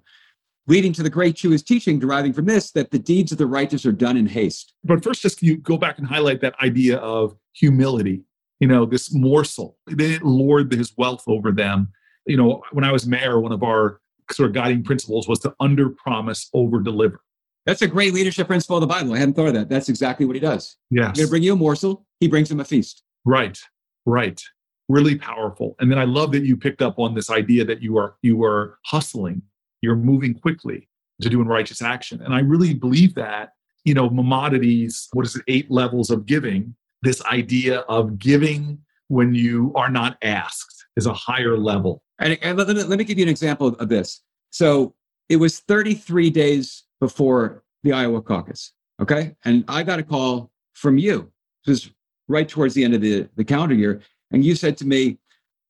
leading 0.68 0.94
to 0.94 1.04
the 1.04 1.10
great 1.10 1.36
Jewish 1.36 1.64
teaching 1.64 1.98
deriving 1.98 2.34
from 2.34 2.46
this 2.46 2.72
that 2.72 2.92
the 2.92 3.00
deeds 3.00 3.32
of 3.32 3.38
the 3.38 3.48
righteous 3.48 3.86
are 3.86 3.92
done 3.92 4.16
in 4.16 4.28
haste. 4.28 4.74
But 4.84 5.04
first, 5.04 5.22
just 5.22 5.42
you 5.42 5.58
go 5.58 5.78
back 5.78 5.98
and 5.98 6.08
highlight 6.08 6.42
that 6.42 6.60
idea 6.62 6.98
of 6.98 7.36
humility, 7.54 8.24
you 8.60 8.68
know, 8.68 8.86
this 8.86 9.14
morsel. 9.14 9.78
They 9.88 9.96
didn't 9.96 10.26
lord 10.26 10.72
his 10.72 10.94
wealth 10.98 11.24
over 11.28 11.52
them. 11.52 11.92
You 12.26 12.38
know, 12.38 12.64
when 12.72 12.84
I 12.84 12.92
was 12.92 13.08
mayor, 13.08 13.40
one 13.40 13.52
of 13.52 13.64
our 13.64 14.00
sort 14.32 14.50
of 14.50 14.54
guiding 14.54 14.84
principles 14.84 15.28
was 15.28 15.40
to 15.40 15.56
under 15.60 15.90
promise, 15.90 16.50
over 16.54 16.80
deliver. 16.80 17.22
That's 17.66 17.82
a 17.82 17.88
great 17.88 18.14
leadership 18.14 18.48
principle 18.48 18.78
of 18.78 18.82
the 18.82 18.88
Bible. 18.88 19.14
I 19.14 19.20
hadn't 19.20 19.36
thought 19.36 19.48
of 19.48 19.54
that. 19.54 19.70
That's 19.70 19.90
exactly 19.90 20.26
what 20.26 20.36
he 20.36 20.40
does. 20.40 20.78
Yes. 20.90 21.08
I'm 21.08 21.14
going 21.14 21.26
to 21.28 21.30
bring 21.30 21.44
you 21.44 21.54
a 21.54 21.56
morsel. 21.56 22.06
He 22.20 22.28
brings 22.28 22.50
him 22.50 22.60
a 22.60 22.66
feast. 22.66 23.04
Right. 23.26 23.60
Right 24.06 24.42
really 24.90 25.18
powerful. 25.18 25.76
And 25.80 25.92
then 25.92 26.00
I 26.00 26.06
love 26.06 26.32
that 26.32 26.46
you 26.46 26.56
picked 26.56 26.82
up 26.82 27.00
on 27.00 27.14
this 27.14 27.30
idea 27.30 27.66
that 27.66 27.82
you 27.82 27.98
are 27.98 28.16
you 28.22 28.44
are 28.44 28.78
hustling, 28.86 29.42
you're 29.82 29.96
moving 29.96 30.34
quickly 30.34 30.88
to 31.22 31.30
doing 31.30 31.48
righteous 31.48 31.82
action. 31.82 32.22
And 32.22 32.34
I 32.34 32.40
really 32.40 32.74
believe 32.74 33.16
that, 33.16 33.50
you 33.84 33.94
know, 33.94 34.10
Maimonides, 34.10 35.10
what 35.14 35.26
is 35.26 35.36
it, 35.36 35.44
eight 35.48 35.70
levels 35.70 36.10
of 36.10 36.26
giving, 36.26 36.76
this 37.02 37.24
idea 37.26 37.80
of 37.82 38.18
giving 38.18 38.80
when 39.08 39.34
you 39.34 39.72
are 39.76 39.90
not 39.90 40.18
asked 40.22 40.86
is 40.96 41.06
a 41.06 41.14
higher 41.14 41.58
level. 41.58 42.02
And, 42.20 42.38
and 42.42 42.58
let, 42.58 42.68
me, 42.68 42.84
let 42.84 42.98
me 42.98 43.04
give 43.04 43.18
you 43.18 43.24
an 43.24 43.30
example 43.30 43.68
of 43.68 43.90
this. 43.90 44.22
So 44.50 44.96
it 45.30 45.38
was 45.38 45.60
33 45.60 46.30
days 46.30 46.84
before 47.00 47.64
the 47.84 47.94
Iowa 47.94 48.22
caucus. 48.22 48.74
Okay. 49.02 49.36
And 49.46 49.64
I 49.68 49.84
got 49.84 50.00
a 50.00 50.04
call 50.04 50.52
from 50.74 50.98
you. 50.98 51.32
This 51.66 51.86
was 51.86 51.94
right 52.28 52.48
towards 52.48 52.74
the 52.74 52.84
end 52.84 52.94
of 52.94 53.02
the, 53.02 53.28
the 53.36 53.44
calendar 53.44 53.76
year. 53.76 54.02
And 54.32 54.44
you 54.44 54.56
said 54.56 54.78
to 54.78 54.86
me, 54.86 55.20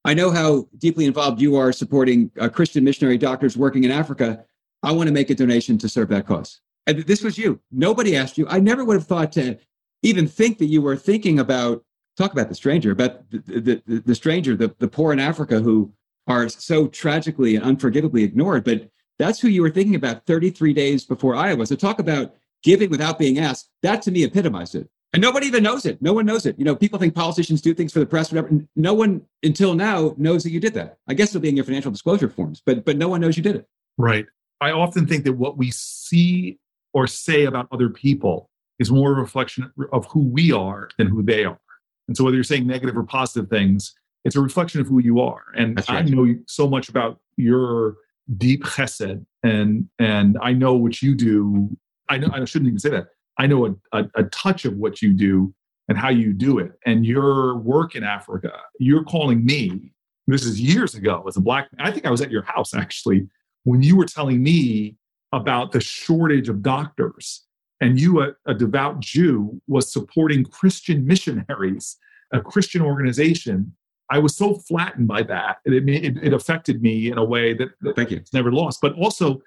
I 0.06 0.14
know 0.14 0.32
how 0.32 0.68
deeply 0.78 1.06
involved 1.06 1.42
you 1.42 1.58
are 1.58 1.74
supporting 1.74 2.32
uh, 2.40 2.48
Christian 2.48 2.84
missionary 2.84 3.18
doctors 3.18 3.58
working 3.58 3.84
in 3.84 3.92
Africa. 3.92 4.46
I 4.82 4.92
want 4.94 5.08
to 5.08 5.14
make 5.14 5.30
a 5.30 5.36
donation 5.36 5.78
to 5.80 5.90
serve 5.90 6.08
that 6.10 6.26
cause. 6.26 6.62
And 6.86 7.00
this 7.00 7.22
was 7.22 7.38
you. 7.38 7.60
Nobody 7.72 8.16
asked 8.16 8.38
you. 8.38 8.48
I 8.48 8.60
never 8.60 8.86
would 8.86 8.94
have 8.94 9.06
thought 9.06 9.34
to 9.34 9.58
even 10.04 10.28
think 10.28 10.58
that 10.60 10.66
you 10.66 10.82
were 10.82 10.96
thinking 10.96 11.40
about, 11.40 11.84
talk 12.18 12.32
about 12.32 12.50
the 12.50 12.56
stranger, 12.56 12.92
about 12.92 13.30
the, 13.30 13.82
the, 13.86 14.02
the, 14.06 14.16
stranger, 14.16 14.56
the, 14.56 14.74
the 14.80 14.88
poor 14.88 15.14
in 15.14 15.20
Africa 15.20 15.60
who 15.60 15.92
are 16.28 16.50
so 16.50 16.88
tragically 16.88 17.56
and 17.56 17.66
unforgivably 17.66 18.24
ignored. 18.24 18.64
But 18.64 18.90
that's 19.18 19.40
who 19.40 19.48
you 19.48 19.62
were 19.62 19.70
thinking 19.70 19.96
about 19.96 20.26
33 20.26 20.74
days 20.74 21.06
before 21.06 21.36
Iowa. 21.36 21.66
So 21.66 21.76
talk 21.76 22.00
about 22.00 22.36
giving 22.64 22.90
without 22.90 23.18
being 23.18 23.40
asked. 23.40 23.70
That 23.82 24.02
to 24.04 24.12
me 24.12 24.24
epitomized 24.24 24.76
it. 24.76 24.90
And 25.14 25.22
nobody 25.22 25.48
even 25.48 25.64
knows 25.64 25.86
it. 25.86 26.02
No 26.02 26.14
one 26.14 26.26
knows 26.26 26.46
it. 26.46 26.60
You 26.60 26.66
know, 26.66 26.76
people 26.76 27.00
think 27.00 27.16
politicians 27.16 27.62
do 27.62 27.74
things 27.74 27.94
for 27.94 28.00
the 28.00 28.06
press, 28.06 28.32
whatever. 28.32 28.50
No 28.76 28.94
one 28.94 29.22
until 29.42 29.74
now 29.74 30.14
knows 30.18 30.44
that 30.44 30.52
you 30.52 30.60
did 30.60 30.74
that. 30.74 30.98
I 31.08 31.14
guess 31.14 31.30
it'll 31.30 31.42
be 31.42 31.50
in 31.50 31.56
your 31.56 31.66
financial 31.66 31.92
disclosure 31.92 32.30
forms, 32.30 32.62
but 32.66 32.84
but 32.84 32.98
no 32.98 33.08
one 33.08 33.22
knows 33.22 33.38
you 33.38 33.44
did 33.44 33.56
it. 33.56 33.68
Right. 33.98 34.26
I 34.60 34.72
often 34.72 35.08
think 35.08 35.24
that 35.24 35.34
what 35.34 35.58
we 35.58 35.72
see 35.72 36.60
or 36.94 37.08
say 37.08 37.46
about 37.46 37.68
other 37.72 37.90
people 37.90 38.50
is 38.80 38.92
more 38.92 39.12
a 39.12 39.16
reflection 39.16 39.72
of 39.92 40.06
who 40.08 40.28
we 40.28 40.52
are 40.52 40.90
than 40.98 41.08
who 41.08 41.24
they 41.24 41.46
are. 41.46 41.60
And 42.08 42.16
so 42.16 42.24
whether 42.24 42.36
you're 42.36 42.44
saying 42.44 42.68
negative 42.68 42.98
or 42.98 43.04
positive 43.04 43.50
things, 43.50 43.94
it's 44.24 44.36
a 44.36 44.42
reflection 44.42 44.82
of 44.82 44.88
who 44.88 45.00
you 45.00 45.20
are. 45.20 45.44
And 45.56 45.78
right. 45.78 45.90
I 45.90 46.02
know 46.02 46.36
so 46.48 46.70
much 46.70 46.90
about 46.90 47.20
your 47.38 47.96
deep 48.38 48.64
chesed 48.64 49.26
and 49.44 49.88
and 50.00 50.38
I 50.42 50.54
know 50.54 50.74
what 50.74 51.02
you 51.02 51.16
do. 51.16 51.70
I 52.10 52.18
know 52.18 52.30
I 52.34 52.44
shouldn't 52.46 52.68
even 52.68 52.80
say 52.80 52.90
that. 52.90 53.08
I 53.38 53.48
know 53.48 53.68
a, 53.68 53.76
a, 53.94 54.06
a 54.16 54.24
touch 54.26 54.66
of 54.66 54.76
what 54.78 55.02
you 55.02 55.14
do 55.14 55.54
and 55.88 55.98
how 55.98 56.10
you 56.10 56.34
do 56.34 56.60
it. 56.60 56.72
And 56.86 57.06
your 57.06 57.58
work 57.58 57.96
in 57.96 58.04
Africa, 58.04 58.52
you're 58.80 59.04
calling 59.04 59.46
me. 59.46 59.94
This 60.30 60.44
is 60.44 60.60
years 60.60 60.94
ago 60.94 61.24
as 61.28 61.38
a 61.38 61.42
black. 61.42 61.70
I 61.80 61.92
think 61.92 62.06
I 62.06 62.12
was 62.12 62.22
at 62.22 62.32
your 62.32 62.42
house 62.42 62.74
actually 62.74 63.28
when 63.64 63.82
you 63.82 63.96
were 63.96 64.06
telling 64.06 64.44
me 64.44 64.98
about 65.32 65.72
the 65.72 65.80
shortage 65.80 66.50
of 66.50 66.62
doctors. 66.62 67.47
And 67.80 68.00
you, 68.00 68.22
a, 68.22 68.32
a 68.46 68.54
devout 68.54 69.00
Jew, 69.00 69.62
was 69.68 69.92
supporting 69.92 70.44
Christian 70.44 71.06
missionaries, 71.06 71.98
a 72.34 72.42
Christian 72.42 72.82
organization. 72.82 73.76
I 74.10 74.20
was 74.20 74.36
so 74.36 74.56
flattened 74.56 75.08
by 75.08 75.24
that. 75.24 75.58
It, 75.66 75.88
it, 75.88 76.18
it 76.24 76.34
affected 76.34 76.82
me 76.82 77.12
in 77.12 77.18
a 77.18 77.24
way 77.24 77.54
that, 77.54 77.70
that 77.82 77.96
Thank 77.96 78.12
you. 78.12 78.18
it's 78.18 78.34
never 78.34 78.52
lost. 78.52 78.80
But 78.82 78.94
also 78.94 79.42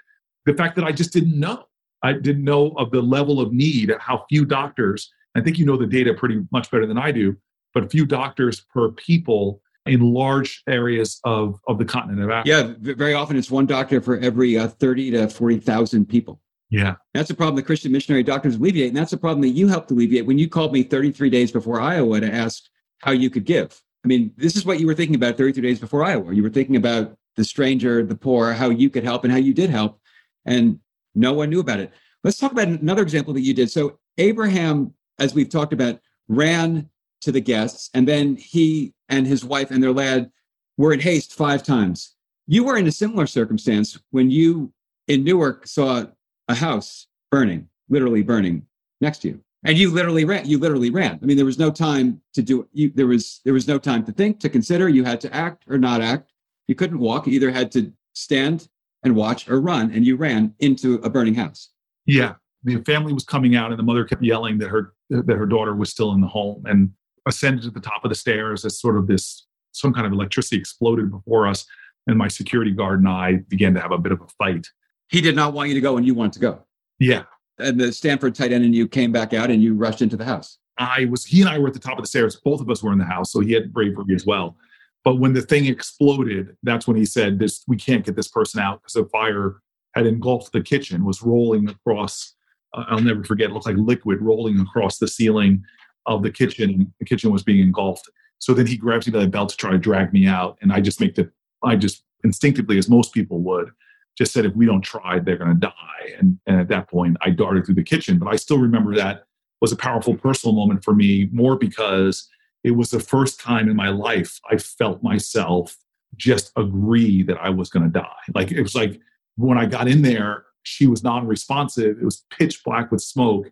the 0.46 0.54
fact 0.54 0.76
that 0.76 0.84
I 0.84 0.92
just 0.92 1.12
didn't 1.12 1.38
know. 1.38 1.64
I 2.02 2.14
didn't 2.14 2.44
know 2.44 2.70
of 2.78 2.90
the 2.90 3.02
level 3.02 3.40
of 3.40 3.52
need, 3.52 3.92
how 4.00 4.24
few 4.28 4.46
doctors, 4.46 5.12
I 5.34 5.40
think 5.40 5.58
you 5.58 5.66
know 5.66 5.76
the 5.76 5.86
data 5.86 6.14
pretty 6.14 6.40
much 6.50 6.70
better 6.70 6.86
than 6.86 6.98
I 6.98 7.12
do, 7.12 7.36
but 7.74 7.90
few 7.90 8.06
doctors 8.06 8.60
per 8.60 8.90
people 8.92 9.60
in 9.86 10.00
large 10.00 10.62
areas 10.66 11.20
of, 11.24 11.58
of 11.68 11.78
the 11.78 11.84
continent 11.84 12.22
of 12.22 12.30
Africa. 12.30 12.76
Yeah, 12.80 12.94
very 12.94 13.14
often 13.14 13.36
it's 13.36 13.50
one 13.50 13.66
doctor 13.66 14.00
for 14.00 14.18
every 14.18 14.56
uh, 14.58 14.68
30 14.68 15.10
to 15.12 15.28
40,000 15.28 16.06
people. 16.06 16.40
Yeah. 16.70 16.94
That's 17.14 17.30
a 17.30 17.34
problem 17.34 17.56
that 17.56 17.66
Christian 17.66 17.92
missionary 17.92 18.22
doctors 18.22 18.56
alleviate. 18.56 18.88
And 18.88 18.96
that's 18.96 19.12
a 19.12 19.18
problem 19.18 19.42
that 19.42 19.48
you 19.48 19.66
helped 19.68 19.90
alleviate 19.90 20.24
when 20.24 20.38
you 20.38 20.48
called 20.48 20.72
me 20.72 20.84
33 20.84 21.28
days 21.28 21.50
before 21.50 21.80
Iowa 21.80 22.20
to 22.20 22.32
ask 22.32 22.62
how 23.00 23.10
you 23.10 23.28
could 23.28 23.44
give. 23.44 23.80
I 24.04 24.08
mean, 24.08 24.32
this 24.36 24.56
is 24.56 24.64
what 24.64 24.80
you 24.80 24.86
were 24.86 24.94
thinking 24.94 25.16
about 25.16 25.36
33 25.36 25.62
days 25.62 25.80
before 25.80 26.04
Iowa. 26.04 26.32
You 26.32 26.42
were 26.42 26.50
thinking 26.50 26.76
about 26.76 27.16
the 27.36 27.44
stranger, 27.44 28.04
the 28.04 28.14
poor, 28.14 28.52
how 28.52 28.70
you 28.70 28.88
could 28.88 29.04
help 29.04 29.24
and 29.24 29.32
how 29.32 29.38
you 29.38 29.52
did 29.52 29.68
help. 29.68 30.00
And 30.46 30.78
no 31.14 31.32
one 31.32 31.50
knew 31.50 31.60
about 31.60 31.80
it. 31.80 31.92
Let's 32.22 32.38
talk 32.38 32.52
about 32.52 32.68
another 32.68 33.02
example 33.02 33.34
that 33.34 33.42
you 33.42 33.52
did. 33.52 33.70
So, 33.70 33.98
Abraham, 34.18 34.94
as 35.18 35.34
we've 35.34 35.48
talked 35.48 35.72
about, 35.72 36.00
ran 36.28 36.88
to 37.22 37.32
the 37.32 37.40
guests, 37.40 37.90
and 37.94 38.06
then 38.06 38.36
he 38.36 38.94
and 39.08 39.26
his 39.26 39.44
wife 39.44 39.70
and 39.70 39.82
their 39.82 39.92
lad 39.92 40.30
were 40.76 40.92
in 40.92 41.00
haste 41.00 41.34
five 41.34 41.62
times. 41.62 42.14
You 42.46 42.64
were 42.64 42.76
in 42.76 42.86
a 42.86 42.92
similar 42.92 43.26
circumstance 43.26 43.98
when 44.10 44.30
you 44.30 44.72
in 45.08 45.24
Newark 45.24 45.66
saw 45.66 46.06
a 46.50 46.54
house 46.54 47.06
burning. 47.30 47.68
literally 47.88 48.22
burning 48.22 48.66
next 49.00 49.18
to 49.18 49.28
you. 49.28 49.40
And 49.64 49.76
you 49.76 49.90
literally 49.90 50.24
ran. 50.24 50.48
You 50.48 50.58
literally 50.58 50.90
ran. 50.90 51.18
I 51.22 51.26
mean, 51.26 51.36
there 51.36 51.46
was 51.46 51.58
no 51.58 51.70
time 51.70 52.20
to 52.34 52.42
do. 52.42 52.66
You, 52.72 52.90
there 52.94 53.06
was 53.06 53.40
there 53.44 53.52
was 53.52 53.68
no 53.68 53.78
time 53.78 54.04
to 54.06 54.12
think, 54.12 54.40
to 54.40 54.48
consider. 54.48 54.88
You 54.88 55.04
had 55.04 55.20
to 55.22 55.34
act 55.34 55.64
or 55.68 55.76
not 55.76 56.00
act. 56.00 56.32
You 56.66 56.74
couldn't 56.74 56.98
walk. 56.98 57.26
You 57.26 57.34
either 57.34 57.50
had 57.50 57.70
to 57.72 57.92
stand 58.14 58.68
and 59.02 59.14
watch 59.14 59.48
or 59.48 59.60
run, 59.60 59.90
and 59.92 60.04
you 60.06 60.16
ran 60.16 60.54
into 60.60 60.94
a 60.96 61.10
burning 61.10 61.34
house. 61.34 61.70
Yeah, 62.06 62.34
the 62.64 62.82
family 62.84 63.12
was 63.12 63.24
coming 63.24 63.54
out, 63.54 63.70
and 63.70 63.78
the 63.78 63.82
mother 63.82 64.04
kept 64.04 64.22
yelling 64.22 64.58
that 64.58 64.68
her 64.68 64.94
that 65.10 65.36
her 65.36 65.46
daughter 65.46 65.74
was 65.74 65.90
still 65.90 66.12
in 66.12 66.22
the 66.22 66.26
home, 66.26 66.64
and 66.66 66.90
ascended 67.26 67.62
to 67.64 67.70
the 67.70 67.80
top 67.80 68.02
of 68.04 68.08
the 68.08 68.14
stairs 68.14 68.64
as 68.64 68.80
sort 68.80 68.96
of 68.96 69.06
this 69.06 69.46
some 69.72 69.92
kind 69.92 70.06
of 70.06 70.12
electricity 70.12 70.56
exploded 70.56 71.10
before 71.10 71.46
us, 71.46 71.66
and 72.06 72.16
my 72.16 72.28
security 72.28 72.70
guard 72.70 73.00
and 73.00 73.08
I 73.08 73.36
began 73.48 73.74
to 73.74 73.80
have 73.80 73.92
a 73.92 73.98
bit 73.98 74.12
of 74.12 74.22
a 74.22 74.26
fight. 74.38 74.66
He 75.10 75.20
did 75.20 75.36
not 75.36 75.52
want 75.52 75.68
you 75.68 75.74
to 75.74 75.80
go, 75.80 75.96
and 75.96 76.06
you 76.06 76.14
wanted 76.14 76.34
to 76.34 76.40
go. 76.40 76.64
Yeah, 76.98 77.24
and 77.58 77.78
the 77.78 77.92
Stanford 77.92 78.34
tight 78.34 78.52
end 78.52 78.64
and 78.64 78.74
you 78.74 78.88
came 78.88 79.12
back 79.12 79.32
out 79.34 79.50
and 79.50 79.62
you 79.62 79.74
rushed 79.74 80.02
into 80.02 80.16
the 80.16 80.24
house. 80.24 80.58
I 80.78 81.06
was 81.06 81.24
he 81.24 81.40
and 81.40 81.50
I 81.50 81.58
were 81.58 81.68
at 81.68 81.74
the 81.74 81.80
top 81.80 81.98
of 81.98 82.04
the 82.04 82.08
stairs. 82.08 82.36
Both 82.36 82.60
of 82.60 82.70
us 82.70 82.82
were 82.82 82.92
in 82.92 82.98
the 82.98 83.04
house, 83.04 83.32
so 83.32 83.40
he 83.40 83.52
had 83.52 83.72
bravery 83.72 84.14
as 84.14 84.24
well. 84.24 84.56
But 85.04 85.16
when 85.16 85.32
the 85.32 85.42
thing 85.42 85.66
exploded, 85.66 86.56
that's 86.62 86.86
when 86.86 86.96
he 86.96 87.04
said, 87.04 87.38
"This 87.38 87.62
we 87.68 87.76
can't 87.76 88.04
get 88.04 88.16
this 88.16 88.28
person 88.28 88.60
out 88.60 88.82
because 88.82 88.94
the 88.94 89.04
fire 89.06 89.60
had 89.94 90.06
engulfed 90.06 90.52
the 90.52 90.62
kitchen, 90.62 91.04
was 91.04 91.22
rolling 91.22 91.68
across. 91.68 92.34
Uh, 92.72 92.84
I'll 92.88 93.00
never 93.00 93.24
forget. 93.24 93.50
It 93.50 93.52
looked 93.52 93.66
like 93.66 93.76
liquid 93.76 94.20
rolling 94.22 94.60
across 94.60 94.98
the 94.98 95.08
ceiling 95.08 95.64
of 96.06 96.22
the 96.22 96.30
kitchen. 96.30 96.92
The 96.98 97.04
kitchen 97.04 97.30
was 97.30 97.42
being 97.42 97.60
engulfed. 97.60 98.08
So 98.38 98.54
then 98.54 98.66
he 98.66 98.76
grabs 98.76 99.06
me 99.06 99.12
by 99.12 99.20
the 99.20 99.28
belt 99.28 99.50
to 99.50 99.56
try 99.56 99.70
to 99.70 99.78
drag 99.78 100.12
me 100.12 100.26
out, 100.26 100.56
and 100.62 100.72
I 100.72 100.80
just 100.80 101.00
make 101.00 101.14
the 101.14 101.30
I 101.62 101.76
just 101.76 102.04
instinctively, 102.24 102.78
as 102.78 102.88
most 102.88 103.12
people 103.12 103.40
would, 103.40 103.70
just 104.16 104.32
said 104.32 104.44
if 104.44 104.54
we 104.54 104.66
don't 104.66 104.82
try, 104.82 105.18
they're 105.18 105.38
going 105.38 105.54
to 105.54 105.60
die. 105.60 106.14
And, 106.18 106.38
and 106.46 106.60
at 106.60 106.68
that 106.68 106.88
point, 106.88 107.16
I 107.22 107.30
darted 107.30 107.64
through 107.64 107.76
the 107.76 107.82
kitchen. 107.82 108.18
But 108.18 108.32
I 108.32 108.36
still 108.36 108.58
remember 108.58 108.94
that 108.96 109.24
was 109.60 109.72
a 109.72 109.76
powerful 109.76 110.16
personal 110.16 110.54
moment 110.54 110.84
for 110.84 110.94
me, 110.94 111.28
more 111.32 111.56
because 111.56 112.28
it 112.64 112.72
was 112.72 112.90
the 112.90 113.00
first 113.00 113.40
time 113.40 113.68
in 113.68 113.76
my 113.76 113.88
life 113.88 114.38
I 114.50 114.56
felt 114.56 115.02
myself 115.02 115.76
just 116.16 116.52
agree 116.56 117.22
that 117.22 117.38
I 117.38 117.50
was 117.50 117.70
going 117.70 117.84
to 117.84 117.98
die. 117.98 118.06
Like 118.34 118.50
it 118.52 118.62
was 118.62 118.74
like 118.74 119.00
when 119.36 119.58
I 119.58 119.66
got 119.66 119.88
in 119.88 120.02
there, 120.02 120.44
she 120.62 120.86
was 120.86 121.02
non-responsive. 121.02 121.98
It 121.98 122.04
was 122.04 122.24
pitch 122.30 122.62
black 122.64 122.90
with 122.90 123.00
smoke. 123.00 123.50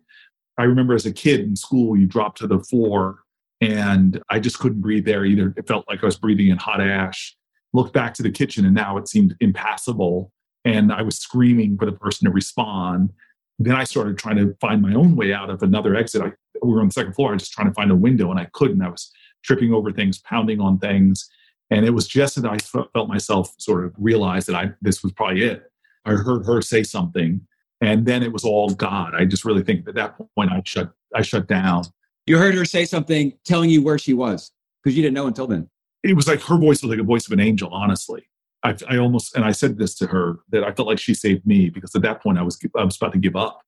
I 0.57 0.63
remember 0.63 0.93
as 0.93 1.05
a 1.05 1.11
kid 1.11 1.39
in 1.39 1.55
school, 1.55 1.97
you 1.97 2.05
drop 2.05 2.35
to 2.37 2.47
the 2.47 2.59
floor 2.59 3.19
and 3.61 4.21
I 4.29 4.39
just 4.39 4.59
couldn't 4.59 4.81
breathe 4.81 5.05
there 5.05 5.25
either. 5.25 5.53
It 5.57 5.67
felt 5.67 5.85
like 5.89 6.03
I 6.03 6.05
was 6.05 6.17
breathing 6.17 6.49
in 6.49 6.57
hot 6.57 6.81
ash. 6.81 7.35
Looked 7.73 7.93
back 7.93 8.13
to 8.15 8.23
the 8.23 8.31
kitchen 8.31 8.65
and 8.65 8.75
now 8.75 8.97
it 8.97 9.07
seemed 9.07 9.35
impassable 9.39 10.31
and 10.65 10.91
I 10.91 11.01
was 11.01 11.17
screaming 11.17 11.77
for 11.77 11.85
the 11.85 11.91
person 11.91 12.25
to 12.25 12.31
respond. 12.31 13.11
Then 13.57 13.75
I 13.75 13.83
started 13.83 14.17
trying 14.17 14.37
to 14.37 14.55
find 14.61 14.81
my 14.81 14.93
own 14.93 15.15
way 15.15 15.33
out 15.33 15.49
of 15.49 15.63
another 15.63 15.95
exit. 15.95 16.21
I, 16.21 16.31
we 16.61 16.73
were 16.73 16.81
on 16.81 16.87
the 16.87 16.93
second 16.93 17.13
floor. 17.13 17.29
I 17.29 17.33
was 17.33 17.43
just 17.43 17.53
trying 17.53 17.67
to 17.67 17.73
find 17.73 17.91
a 17.91 17.95
window 17.95 18.31
and 18.31 18.39
I 18.39 18.45
couldn't. 18.53 18.81
I 18.81 18.89
was 18.89 19.11
tripping 19.43 19.73
over 19.73 19.91
things, 19.91 20.19
pounding 20.19 20.59
on 20.59 20.79
things. 20.79 21.29
And 21.71 21.85
it 21.85 21.91
was 21.91 22.07
just 22.07 22.41
that 22.41 22.49
I 22.49 22.57
felt 22.57 23.07
myself 23.07 23.53
sort 23.59 23.85
of 23.85 23.93
realize 23.97 24.45
that 24.47 24.55
I 24.55 24.71
this 24.81 25.03
was 25.03 25.11
probably 25.11 25.43
it. 25.43 25.63
I 26.05 26.13
heard 26.13 26.45
her 26.45 26.61
say 26.61 26.83
something, 26.83 27.41
and 27.81 28.05
then 28.05 28.23
it 28.23 28.33
was 28.33 28.43
all 28.43 28.69
God. 28.69 29.13
I 29.13 29.25
just 29.25 29.45
really 29.45 29.63
think 29.63 29.87
at 29.87 29.95
that 29.95 30.15
point 30.35 30.51
I 30.51 30.61
shut 30.65 30.91
I 31.13 31.21
shut 31.21 31.47
down. 31.47 31.83
You 32.25 32.37
heard 32.37 32.55
her 32.55 32.65
say 32.65 32.85
something 32.85 33.33
telling 33.45 33.69
you 33.69 33.83
where 33.83 33.99
she 33.99 34.13
was 34.13 34.51
because 34.83 34.95
you 34.95 35.03
didn't 35.03 35.15
know 35.15 35.27
until 35.27 35.47
then. 35.47 35.69
It 36.03 36.15
was 36.15 36.27
like 36.27 36.41
her 36.41 36.57
voice 36.57 36.81
was 36.81 36.89
like 36.89 36.99
a 36.99 37.03
voice 37.03 37.27
of 37.27 37.33
an 37.33 37.39
angel, 37.39 37.69
honestly. 37.71 38.23
I, 38.63 38.75
I 38.89 38.97
almost 38.97 39.35
and 39.35 39.45
I 39.45 39.51
said 39.51 39.77
this 39.77 39.95
to 39.95 40.07
her 40.07 40.39
that 40.49 40.63
I 40.63 40.73
felt 40.73 40.87
like 40.87 40.99
she 40.99 41.13
saved 41.13 41.45
me 41.45 41.69
because 41.69 41.95
at 41.95 42.01
that 42.01 42.21
point 42.21 42.37
I 42.37 42.41
was 42.41 42.59
I 42.77 42.83
was 42.83 42.97
about 42.97 43.13
to 43.13 43.19
give 43.19 43.35
up, 43.35 43.61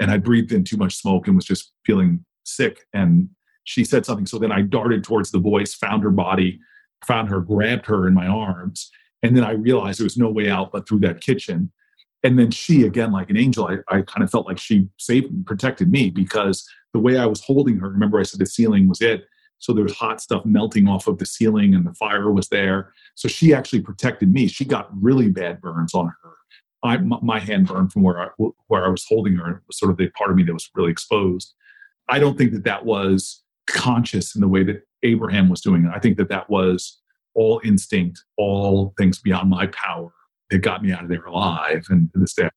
and 0.00 0.10
I 0.10 0.18
breathed 0.18 0.52
in 0.52 0.64
too 0.64 0.76
much 0.76 0.96
smoke 0.96 1.26
and 1.26 1.36
was 1.36 1.44
just 1.44 1.72
feeling 1.86 2.24
sick. 2.44 2.80
And 2.92 3.28
she 3.64 3.84
said 3.84 4.04
something, 4.04 4.26
so 4.26 4.38
then 4.38 4.52
I 4.52 4.62
darted 4.62 5.04
towards 5.04 5.30
the 5.30 5.38
voice, 5.38 5.74
found 5.74 6.02
her 6.02 6.10
body, 6.10 6.58
found 7.06 7.28
her, 7.28 7.40
grabbed 7.40 7.86
her 7.86 8.08
in 8.08 8.14
my 8.14 8.26
arms, 8.26 8.90
and 9.22 9.36
then 9.36 9.44
I 9.44 9.52
realized 9.52 10.00
there 10.00 10.04
was 10.04 10.16
no 10.16 10.30
way 10.30 10.50
out 10.50 10.72
but 10.72 10.88
through 10.88 11.00
that 11.00 11.20
kitchen. 11.20 11.70
And 12.24 12.38
then 12.38 12.50
she, 12.50 12.84
again, 12.84 13.10
like 13.10 13.30
an 13.30 13.36
angel, 13.36 13.66
I, 13.66 13.78
I 13.88 14.02
kind 14.02 14.22
of 14.22 14.30
felt 14.30 14.46
like 14.46 14.58
she 14.58 14.88
saved 14.96 15.46
protected 15.46 15.90
me 15.90 16.10
because 16.10 16.64
the 16.92 17.00
way 17.00 17.18
I 17.18 17.26
was 17.26 17.42
holding 17.42 17.78
her, 17.78 17.88
remember 17.88 18.20
I 18.20 18.22
said 18.24 18.40
the 18.40 18.46
ceiling 18.46 18.88
was 18.88 19.00
it. 19.00 19.24
So 19.62 19.72
there 19.72 19.84
was 19.84 19.94
hot 19.94 20.20
stuff 20.20 20.44
melting 20.44 20.88
off 20.88 21.06
of 21.06 21.18
the 21.18 21.24
ceiling 21.24 21.72
and 21.72 21.86
the 21.86 21.94
fire 21.94 22.32
was 22.32 22.48
there. 22.48 22.92
So 23.14 23.28
she 23.28 23.54
actually 23.54 23.80
protected 23.80 24.32
me. 24.32 24.48
She 24.48 24.64
got 24.64 24.88
really 24.92 25.30
bad 25.30 25.60
burns 25.60 25.94
on 25.94 26.06
her. 26.06 26.30
I, 26.82 26.96
my 26.96 27.38
hand 27.38 27.68
burned 27.68 27.92
from 27.92 28.02
where 28.02 28.20
I, 28.20 28.28
where 28.66 28.84
I 28.84 28.88
was 28.88 29.06
holding 29.08 29.36
her. 29.36 29.50
It 29.52 29.62
was 29.68 29.78
sort 29.78 29.92
of 29.92 29.98
the 29.98 30.08
part 30.10 30.32
of 30.32 30.36
me 30.36 30.42
that 30.42 30.52
was 30.52 30.68
really 30.74 30.90
exposed. 30.90 31.54
I 32.08 32.18
don't 32.18 32.36
think 32.36 32.52
that 32.54 32.64
that 32.64 32.84
was 32.84 33.44
conscious 33.68 34.34
in 34.34 34.40
the 34.40 34.48
way 34.48 34.64
that 34.64 34.82
Abraham 35.04 35.48
was 35.48 35.60
doing 35.60 35.84
it. 35.84 35.92
I 35.94 36.00
think 36.00 36.16
that 36.16 36.28
that 36.30 36.50
was 36.50 37.00
all 37.34 37.60
instinct, 37.62 38.20
all 38.36 38.94
things 38.98 39.20
beyond 39.20 39.48
my 39.48 39.68
power 39.68 40.12
that 40.50 40.58
got 40.58 40.82
me 40.82 40.90
out 40.90 41.04
of 41.04 41.08
there 41.08 41.24
alive. 41.24 41.84
And 41.88 42.12
to 42.14 42.18
this 42.18 42.34
day, 42.34 42.48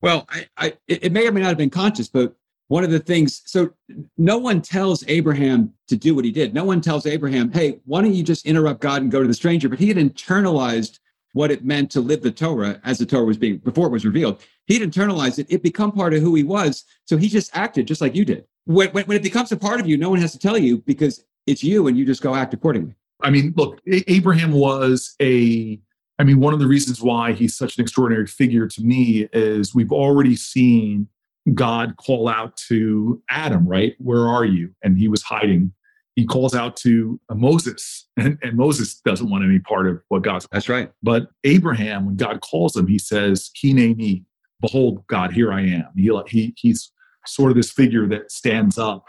well, 0.00 0.26
I, 0.30 0.46
I, 0.56 0.72
it 0.88 1.12
may 1.12 1.28
or 1.28 1.32
may 1.32 1.42
not 1.42 1.48
have 1.48 1.58
been 1.58 1.68
conscious, 1.68 2.08
but 2.08 2.34
one 2.68 2.84
of 2.84 2.90
the 2.90 2.98
things 2.98 3.42
so 3.44 3.70
no 4.16 4.38
one 4.38 4.60
tells 4.60 5.04
abraham 5.08 5.72
to 5.88 5.96
do 5.96 6.14
what 6.14 6.24
he 6.24 6.30
did. 6.30 6.54
No 6.54 6.64
one 6.64 6.80
tells 6.80 7.06
abraham 7.06 7.50
hey 7.52 7.80
why 7.84 8.02
don't 8.02 8.14
you 8.14 8.22
just 8.22 8.46
interrupt 8.46 8.80
god 8.80 9.02
and 9.02 9.10
go 9.10 9.22
to 9.22 9.28
the 9.28 9.34
stranger? 9.34 9.68
But 9.68 9.78
he 9.78 9.88
had 9.88 9.96
internalized 9.96 10.98
what 11.32 11.50
it 11.50 11.64
meant 11.64 11.90
to 11.90 12.00
live 12.00 12.22
the 12.22 12.30
torah 12.30 12.80
as 12.84 12.98
the 12.98 13.06
torah 13.06 13.24
was 13.24 13.36
being 13.36 13.58
before 13.58 13.86
it 13.86 13.92
was 13.92 14.04
revealed. 14.04 14.42
He'd 14.66 14.82
internalized 14.82 15.38
it. 15.38 15.46
It 15.50 15.62
become 15.62 15.92
part 15.92 16.14
of 16.14 16.22
who 16.22 16.34
he 16.34 16.42
was. 16.42 16.84
So 17.04 17.16
he 17.16 17.28
just 17.28 17.54
acted 17.54 17.86
just 17.86 18.00
like 18.00 18.14
you 18.14 18.24
did. 18.24 18.46
When, 18.64 18.88
when, 18.92 19.04
when 19.04 19.16
it 19.16 19.22
becomes 19.22 19.52
a 19.52 19.56
part 19.56 19.80
of 19.80 19.86
you 19.86 19.96
no 19.96 20.10
one 20.10 20.20
has 20.20 20.32
to 20.32 20.38
tell 20.38 20.58
you 20.58 20.78
because 20.78 21.24
it's 21.46 21.62
you 21.62 21.86
and 21.86 21.98
you 21.98 22.06
just 22.06 22.22
go 22.22 22.34
act 22.34 22.54
accordingly. 22.54 22.94
I 23.22 23.30
mean 23.30 23.52
look 23.56 23.80
abraham 23.86 24.52
was 24.52 25.14
a 25.20 25.80
I 26.18 26.22
mean, 26.22 26.38
one 26.40 26.54
of 26.54 26.60
the 26.60 26.66
reasons 26.66 27.02
why 27.02 27.32
he's 27.32 27.56
such 27.56 27.76
an 27.76 27.82
extraordinary 27.82 28.26
figure 28.26 28.68
to 28.68 28.82
me 28.82 29.28
is 29.32 29.74
we've 29.74 29.92
already 29.92 30.36
seen 30.36 31.08
God 31.52 31.96
call 31.96 32.28
out 32.28 32.56
to 32.68 33.22
Adam, 33.28 33.68
right? 33.68 33.94
Where 33.98 34.26
are 34.26 34.44
you? 34.44 34.70
And 34.82 34.96
he 34.96 35.08
was 35.08 35.22
hiding. 35.22 35.72
He 36.16 36.24
calls 36.24 36.54
out 36.54 36.76
to 36.78 37.20
Moses, 37.30 38.06
and, 38.16 38.38
and 38.42 38.56
Moses 38.56 39.00
doesn't 39.00 39.28
want 39.28 39.44
any 39.44 39.58
part 39.58 39.86
of 39.88 40.00
what 40.08 40.22
God's. 40.22 40.46
That's 40.52 40.68
right. 40.68 40.90
But 41.02 41.28
Abraham, 41.42 42.06
when 42.06 42.16
God 42.16 42.40
calls 42.40 42.76
him, 42.76 42.86
he 42.86 42.98
says, 42.98 43.50
Hineni, 43.56 44.24
behold, 44.60 45.04
God, 45.08 45.32
here 45.32 45.52
I 45.52 45.62
am. 45.62 45.88
He, 45.96 46.10
he, 46.28 46.54
he's 46.56 46.90
sort 47.26 47.50
of 47.50 47.56
this 47.56 47.70
figure 47.70 48.06
that 48.08 48.30
stands 48.30 48.78
up 48.78 49.06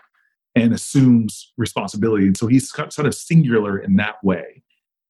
and 0.56 0.74
assumes 0.74 1.54
responsibility. 1.58 2.26
And 2.26 2.38
so 2.38 2.48
he's 2.48 2.70
sort 2.72 3.00
of 3.00 3.14
singular 3.14 3.78
in 3.78 3.98
that 3.98 4.16
way. 4.24 4.64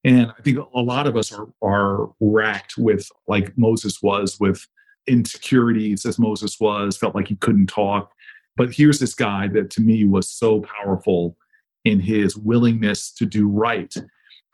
And 0.03 0.31
I 0.37 0.41
think 0.41 0.57
a 0.57 0.79
lot 0.79 1.07
of 1.07 1.15
us 1.15 1.31
are, 1.31 1.47
are 1.63 2.09
racked 2.19 2.77
with, 2.77 3.09
like 3.27 3.57
Moses 3.57 4.01
was, 4.01 4.39
with 4.39 4.67
insecurities 5.07 6.05
as 6.05 6.19
Moses 6.19 6.59
was, 6.59 6.97
felt 6.97 7.15
like 7.15 7.27
he 7.27 7.35
couldn't 7.35 7.67
talk. 7.67 8.11
But 8.57 8.73
here's 8.73 8.99
this 8.99 9.13
guy 9.13 9.47
that 9.49 9.69
to 9.71 9.81
me 9.81 10.05
was 10.05 10.29
so 10.29 10.61
powerful 10.61 11.37
in 11.83 11.99
his 11.99 12.35
willingness 12.35 13.11
to 13.13 13.25
do 13.25 13.47
right. 13.47 13.93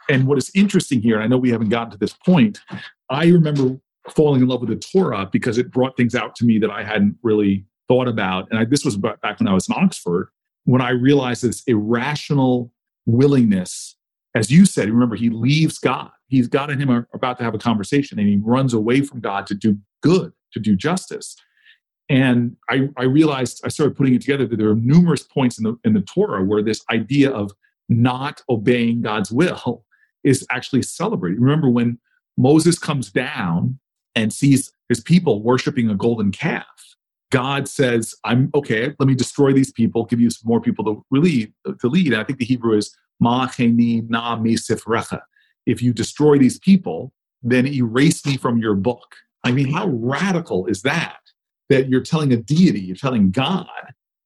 And 0.09 0.27
what 0.27 0.37
is 0.37 0.51
interesting 0.53 1.01
here, 1.01 1.15
and 1.15 1.23
I 1.23 1.27
know 1.27 1.37
we 1.37 1.51
haven't 1.51 1.69
gotten 1.69 1.91
to 1.91 1.97
this 1.97 2.13
point, 2.13 2.59
I 3.09 3.27
remember 3.27 3.79
falling 4.09 4.41
in 4.41 4.47
love 4.47 4.61
with 4.61 4.69
the 4.69 4.75
Torah 4.75 5.29
because 5.31 5.57
it 5.57 5.71
brought 5.71 5.95
things 5.95 6.15
out 6.15 6.35
to 6.35 6.45
me 6.45 6.57
that 6.59 6.71
I 6.71 6.83
hadn't 6.83 7.15
really 7.21 7.65
thought 7.87 8.07
about. 8.07 8.47
And 8.49 8.59
I, 8.59 8.65
this 8.65 8.83
was 8.83 8.97
back 8.97 9.39
when 9.39 9.47
I 9.47 9.53
was 9.53 9.69
in 9.69 9.75
Oxford, 9.77 10.29
when 10.65 10.81
I 10.81 10.89
realized 10.89 11.43
this 11.43 11.63
irrational 11.67 12.73
willingness, 13.05 13.95
as 14.35 14.49
you 14.49 14.65
said, 14.65 14.89
remember, 14.89 15.15
he 15.15 15.29
leaves 15.29 15.77
God. 15.77 16.09
He's 16.27 16.47
God 16.47 16.69
and 16.69 16.81
him 16.81 16.89
are 16.89 17.07
about 17.13 17.37
to 17.37 17.43
have 17.43 17.53
a 17.53 17.59
conversation 17.59 18.17
and 18.17 18.27
he 18.27 18.37
runs 18.37 18.73
away 18.73 19.01
from 19.01 19.19
God 19.19 19.45
to 19.47 19.53
do 19.53 19.77
good 20.01 20.31
to 20.53 20.59
do 20.59 20.75
justice. 20.75 21.35
And 22.09 22.57
I, 22.69 22.89
I 22.97 23.03
realized 23.03 23.61
I 23.63 23.69
started 23.69 23.95
putting 23.95 24.13
it 24.13 24.21
together 24.21 24.45
that 24.45 24.57
there 24.57 24.69
are 24.69 24.75
numerous 24.75 25.23
points 25.23 25.57
in 25.57 25.63
the 25.63 25.77
in 25.85 25.93
the 25.93 26.01
Torah 26.01 26.43
where 26.43 26.61
this 26.61 26.83
idea 26.91 27.31
of 27.31 27.51
not 27.87 28.41
obeying 28.49 29.01
God's 29.01 29.31
will 29.31 29.85
is 30.23 30.45
actually 30.49 30.81
celebrated. 30.81 31.39
Remember 31.39 31.69
when 31.69 31.99
Moses 32.37 32.77
comes 32.77 33.11
down 33.11 33.79
and 34.13 34.33
sees 34.33 34.73
his 34.89 34.99
people 34.99 35.41
worshiping 35.41 35.89
a 35.89 35.95
golden 35.95 36.31
calf. 36.31 36.65
God 37.31 37.69
says, 37.69 38.13
"I'm 38.25 38.49
okay. 38.53 38.93
Let 38.99 39.07
me 39.07 39.15
destroy 39.15 39.53
these 39.53 39.71
people. 39.71 40.03
Give 40.05 40.19
you 40.19 40.29
some 40.29 40.49
more 40.49 40.59
people 40.59 40.83
to 40.85 41.05
lead." 41.11 41.53
To 41.79 41.87
lead. 41.87 42.07
And 42.07 42.21
I 42.21 42.25
think 42.25 42.39
the 42.39 42.45
Hebrew 42.45 42.75
is 42.75 42.93
"Ma'cheni 43.23 44.09
na 44.09 44.35
mi 44.35 44.55
sifrecha." 44.55 45.21
If 45.65 45.81
you 45.81 45.93
destroy 45.93 46.37
these 46.37 46.59
people, 46.59 47.13
then 47.41 47.67
erase 47.67 48.25
me 48.25 48.35
from 48.35 48.57
your 48.57 48.75
book. 48.75 49.15
I 49.43 49.51
mean, 49.51 49.71
how 49.71 49.87
radical 49.87 50.67
is 50.67 50.81
that? 50.83 51.17
That 51.69 51.89
you're 51.89 52.01
telling 52.01 52.33
a 52.33 52.37
deity, 52.37 52.81
you're 52.81 52.95
telling 52.95 53.31
God 53.31 53.67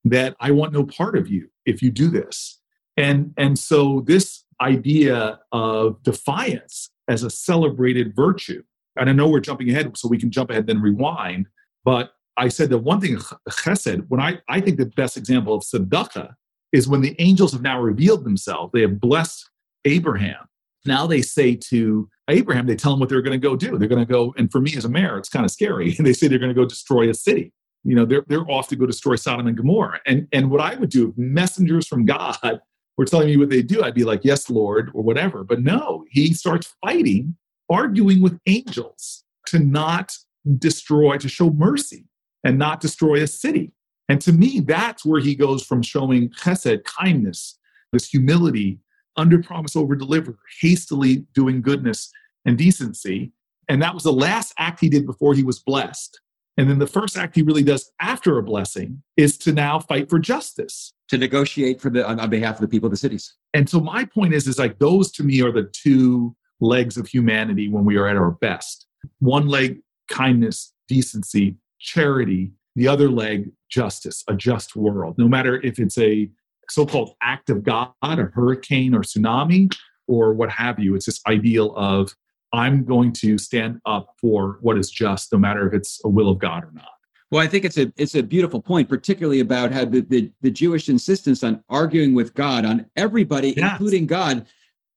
that 0.04 0.36
I 0.40 0.52
want 0.52 0.74
no 0.74 0.84
part 0.84 1.18
of 1.18 1.28
you 1.28 1.50
if 1.66 1.82
you 1.82 1.92
do 1.92 2.10
this. 2.10 2.60
And, 2.98 3.34
and 3.38 3.58
so 3.58 4.04
this 4.06 4.44
idea 4.62 5.40
of 5.52 6.02
defiance 6.04 6.90
as 7.08 7.24
a 7.24 7.30
celebrated 7.30 8.16
virtue, 8.16 8.64
and 8.96 9.10
I 9.10 9.14
know 9.14 9.28
we're 9.28 9.42
jumping 9.42 9.70
ahead, 9.70 9.98
so 9.98 10.08
we 10.08 10.18
can 10.18 10.32
jump 10.32 10.50
ahead 10.50 10.62
and 10.62 10.70
then 10.70 10.82
rewind, 10.82 11.48
but 11.84 12.12
I 12.38 12.50
said 12.50 12.70
that 12.70 12.80
one 12.80 13.00
thing, 13.00 13.18
chesed, 13.50 14.06
when 14.10 14.20
I, 14.20 14.40
I 14.50 14.60
think 14.60 14.78
the 14.78 14.86
best 14.86 15.18
example 15.18 15.56
of 15.56 15.64
tzedakah 15.64 16.34
is 16.72 16.88
when 16.88 17.02
the 17.02 17.16
angels 17.20 17.54
have 17.54 17.62
now 17.62 17.80
revealed 17.80 18.26
themselves. 18.26 18.72
They 18.74 18.82
have 18.82 19.00
blessed 19.00 19.50
Abraham. 19.86 20.48
Now 20.86 21.08
they 21.08 21.22
say 21.22 21.56
to 21.56 22.10
Abraham, 22.30 22.66
they 22.66 22.76
tell 22.76 22.94
him 22.94 23.00
what 23.00 23.10
they're 23.10 23.22
going 23.22 23.40
to 23.40 23.48
go 23.48 23.56
do. 23.56 23.78
They're 23.78 23.88
going 23.88 24.06
to 24.06 24.12
go, 24.12 24.34
and 24.38 24.52
for 24.52 24.62
me 24.62 24.76
as 24.76 24.86
a 24.86 24.90
mayor, 24.90 25.18
it's 25.18 25.30
kind 25.30 25.46
of 25.46 25.52
scary. 25.52 25.92
they 26.00 26.14
say 26.14 26.28
they're 26.28 26.40
going 26.40 26.54
to 26.54 26.60
go 26.60 26.66
destroy 26.66 27.10
a 27.10 27.14
city. 27.14 27.54
You 27.84 27.96
know, 27.96 28.06
they're, 28.06 28.24
they're 28.28 28.50
off 28.50 28.68
to 28.70 28.76
go 28.76 28.86
destroy 28.86 29.16
Sodom 29.16 29.46
and 29.46 29.56
Gomorrah. 29.56 30.00
And, 30.08 30.28
and 30.32 30.50
what 30.50 30.62
I 30.62 30.76
would 30.76 30.90
do, 30.90 31.10
if 31.10 31.18
messengers 31.18 31.88
from 31.88 32.06
God 32.06 32.38
were 32.98 33.06
telling 33.06 33.28
me 33.28 33.38
what 33.38 33.50
they 33.50 33.62
do, 33.62 33.84
I'd 33.84 33.94
be 33.94 34.04
like, 34.04 34.22
yes, 34.24 34.50
Lord, 34.50 34.90
or 34.94 35.04
whatever. 35.04 35.44
But 35.44 35.62
no, 35.62 36.06
he 36.10 36.34
starts 36.34 36.74
fighting, 36.84 37.36
arguing 37.70 38.22
with 38.22 38.40
angels 38.48 39.24
to 39.48 39.60
not 39.60 40.16
destroy, 40.58 41.18
to 41.18 41.30
show 41.30 41.52
mercy 41.52 42.06
and 42.44 42.58
not 42.58 42.80
destroy 42.80 43.22
a 43.22 43.28
city. 43.28 43.72
And 44.08 44.22
to 44.22 44.32
me, 44.32 44.60
that's 44.60 45.06
where 45.06 45.20
he 45.20 45.36
goes 45.36 45.64
from 45.64 45.82
showing 45.82 46.30
chesed, 46.30 46.84
kindness, 46.84 47.58
this 47.92 48.08
humility, 48.08 48.80
under 49.18 49.42
promise, 49.42 49.76
over 49.76 49.96
deliver, 49.96 50.38
hastily 50.62 51.26
doing 51.34 51.62
goodness 51.62 52.12
and 52.46 52.58
decency. 52.58 53.32
And 53.68 53.82
that 53.82 53.94
was 53.94 54.04
the 54.04 54.14
last 54.14 54.54
act 54.58 54.80
he 54.80 54.90
did 54.90 55.06
before 55.06 55.34
he 55.34 55.44
was 55.44 55.60
blessed. 55.60 56.20
And 56.58 56.70
then 56.70 56.80
the 56.80 56.88
first 56.88 57.18
act 57.18 57.36
he 57.36 57.42
really 57.42 57.64
does 57.64 57.92
after 58.00 58.38
a 58.38 58.44
blessing 58.44 59.04
is 59.18 59.38
to 59.40 59.52
now 59.52 59.80
fight 59.80 60.10
for 60.10 60.20
justice. 60.20 60.94
To 61.10 61.18
negotiate 61.18 61.82
for 61.82 61.92
the 61.92 62.08
on, 62.08 62.20
on 62.20 62.30
behalf 62.30 62.56
of 62.56 62.62
the 62.62 62.68
people 62.68 62.88
of 62.88 62.92
the 62.92 62.98
cities. 62.98 63.36
And 63.54 63.70
so 63.70 63.80
my 63.80 64.06
point 64.06 64.34
is, 64.34 64.48
is 64.48 64.58
like 64.58 64.80
those 64.80 65.12
to 65.14 65.24
me 65.24 65.42
are 65.42 65.52
the 65.52 65.70
two 65.72 66.36
legs 66.60 66.98
of 66.98 67.08
humanity 67.08 67.70
when 67.70 67.86
we 67.86 67.98
are 67.98 68.08
at 68.08 68.16
our 68.16 68.32
best. 68.32 68.88
One 69.20 69.48
leg, 69.48 69.82
kindness, 70.10 70.74
decency, 70.88 71.58
charity. 71.80 72.54
The 72.76 72.88
other 72.88 73.10
leg, 73.10 73.52
justice, 73.70 74.24
a 74.28 74.34
just 74.34 74.76
world. 74.76 75.16
No 75.18 75.28
matter 75.28 75.62
if 75.62 75.80
it's 75.80 75.98
a 75.98 76.30
so-called 76.70 77.16
act 77.22 77.50
of 77.50 77.64
God, 77.64 77.92
a 78.02 78.30
hurricane 78.34 78.94
or 78.94 79.02
tsunami, 79.02 79.74
or 80.08 80.34
what 80.34 80.50
have 80.50 80.80
you. 80.80 80.96
It's 80.96 81.06
this 81.06 81.22
ideal 81.28 81.74
of 81.76 82.14
I'm 82.54 82.86
going 82.86 83.12
to 83.14 83.38
stand 83.38 83.82
up 83.86 84.16
for 84.22 84.60
what 84.62 84.78
is 84.78 84.90
just, 84.90 85.32
no 85.32 85.38
matter 85.38 85.68
if 85.68 85.74
it's 85.74 86.00
a 86.06 86.10
will 86.10 86.30
of 86.30 86.40
God 86.40 86.64
or 86.64 86.72
not. 86.74 86.90
Well, 87.32 87.44
I 87.44 87.48
think 87.48 87.66
it's 87.66 87.78
a 87.78 87.92
it's 87.98 88.16
a 88.16 88.24
beautiful 88.24 88.62
point, 88.62 88.88
particularly 88.88 89.40
about 89.40 89.72
how 89.72 89.84
the, 89.84 90.02
the, 90.02 90.32
the 90.42 90.52
Jewish 90.52 90.90
insistence 90.90 91.44
on 91.44 91.64
arguing 91.70 92.14
with 92.14 92.34
God, 92.34 92.66
on 92.66 92.86
everybody, 92.96 93.54
yes. 93.58 93.72
including 93.72 94.06
God, 94.06 94.46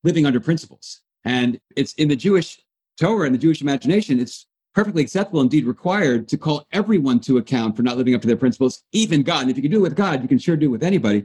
living 0.04 0.26
under 0.26 0.38
principles. 0.38 1.00
And 1.24 1.58
it's 1.74 1.94
in 1.94 2.08
the 2.08 2.16
Jewish 2.16 2.60
Torah 3.00 3.26
and 3.26 3.34
the 3.34 3.38
Jewish 3.38 3.62
imagination, 3.62 4.20
it's 4.20 4.46
perfectly 4.74 5.02
acceptable, 5.02 5.40
indeed 5.40 5.66
required, 5.66 6.28
to 6.28 6.36
call 6.36 6.66
everyone 6.72 7.18
to 7.20 7.38
account 7.38 7.76
for 7.76 7.82
not 7.82 7.96
living 7.96 8.14
up 8.14 8.20
to 8.20 8.26
their 8.26 8.36
principles, 8.36 8.82
even 8.92 9.22
God. 9.22 9.42
And 9.42 9.50
if 9.50 9.56
you 9.56 9.62
can 9.62 9.70
do 9.70 9.78
it 9.78 9.82
with 9.82 9.96
God, 9.96 10.22
you 10.22 10.28
can 10.28 10.38
sure 10.38 10.56
do 10.56 10.66
it 10.66 10.68
with 10.68 10.82
anybody. 10.82 11.24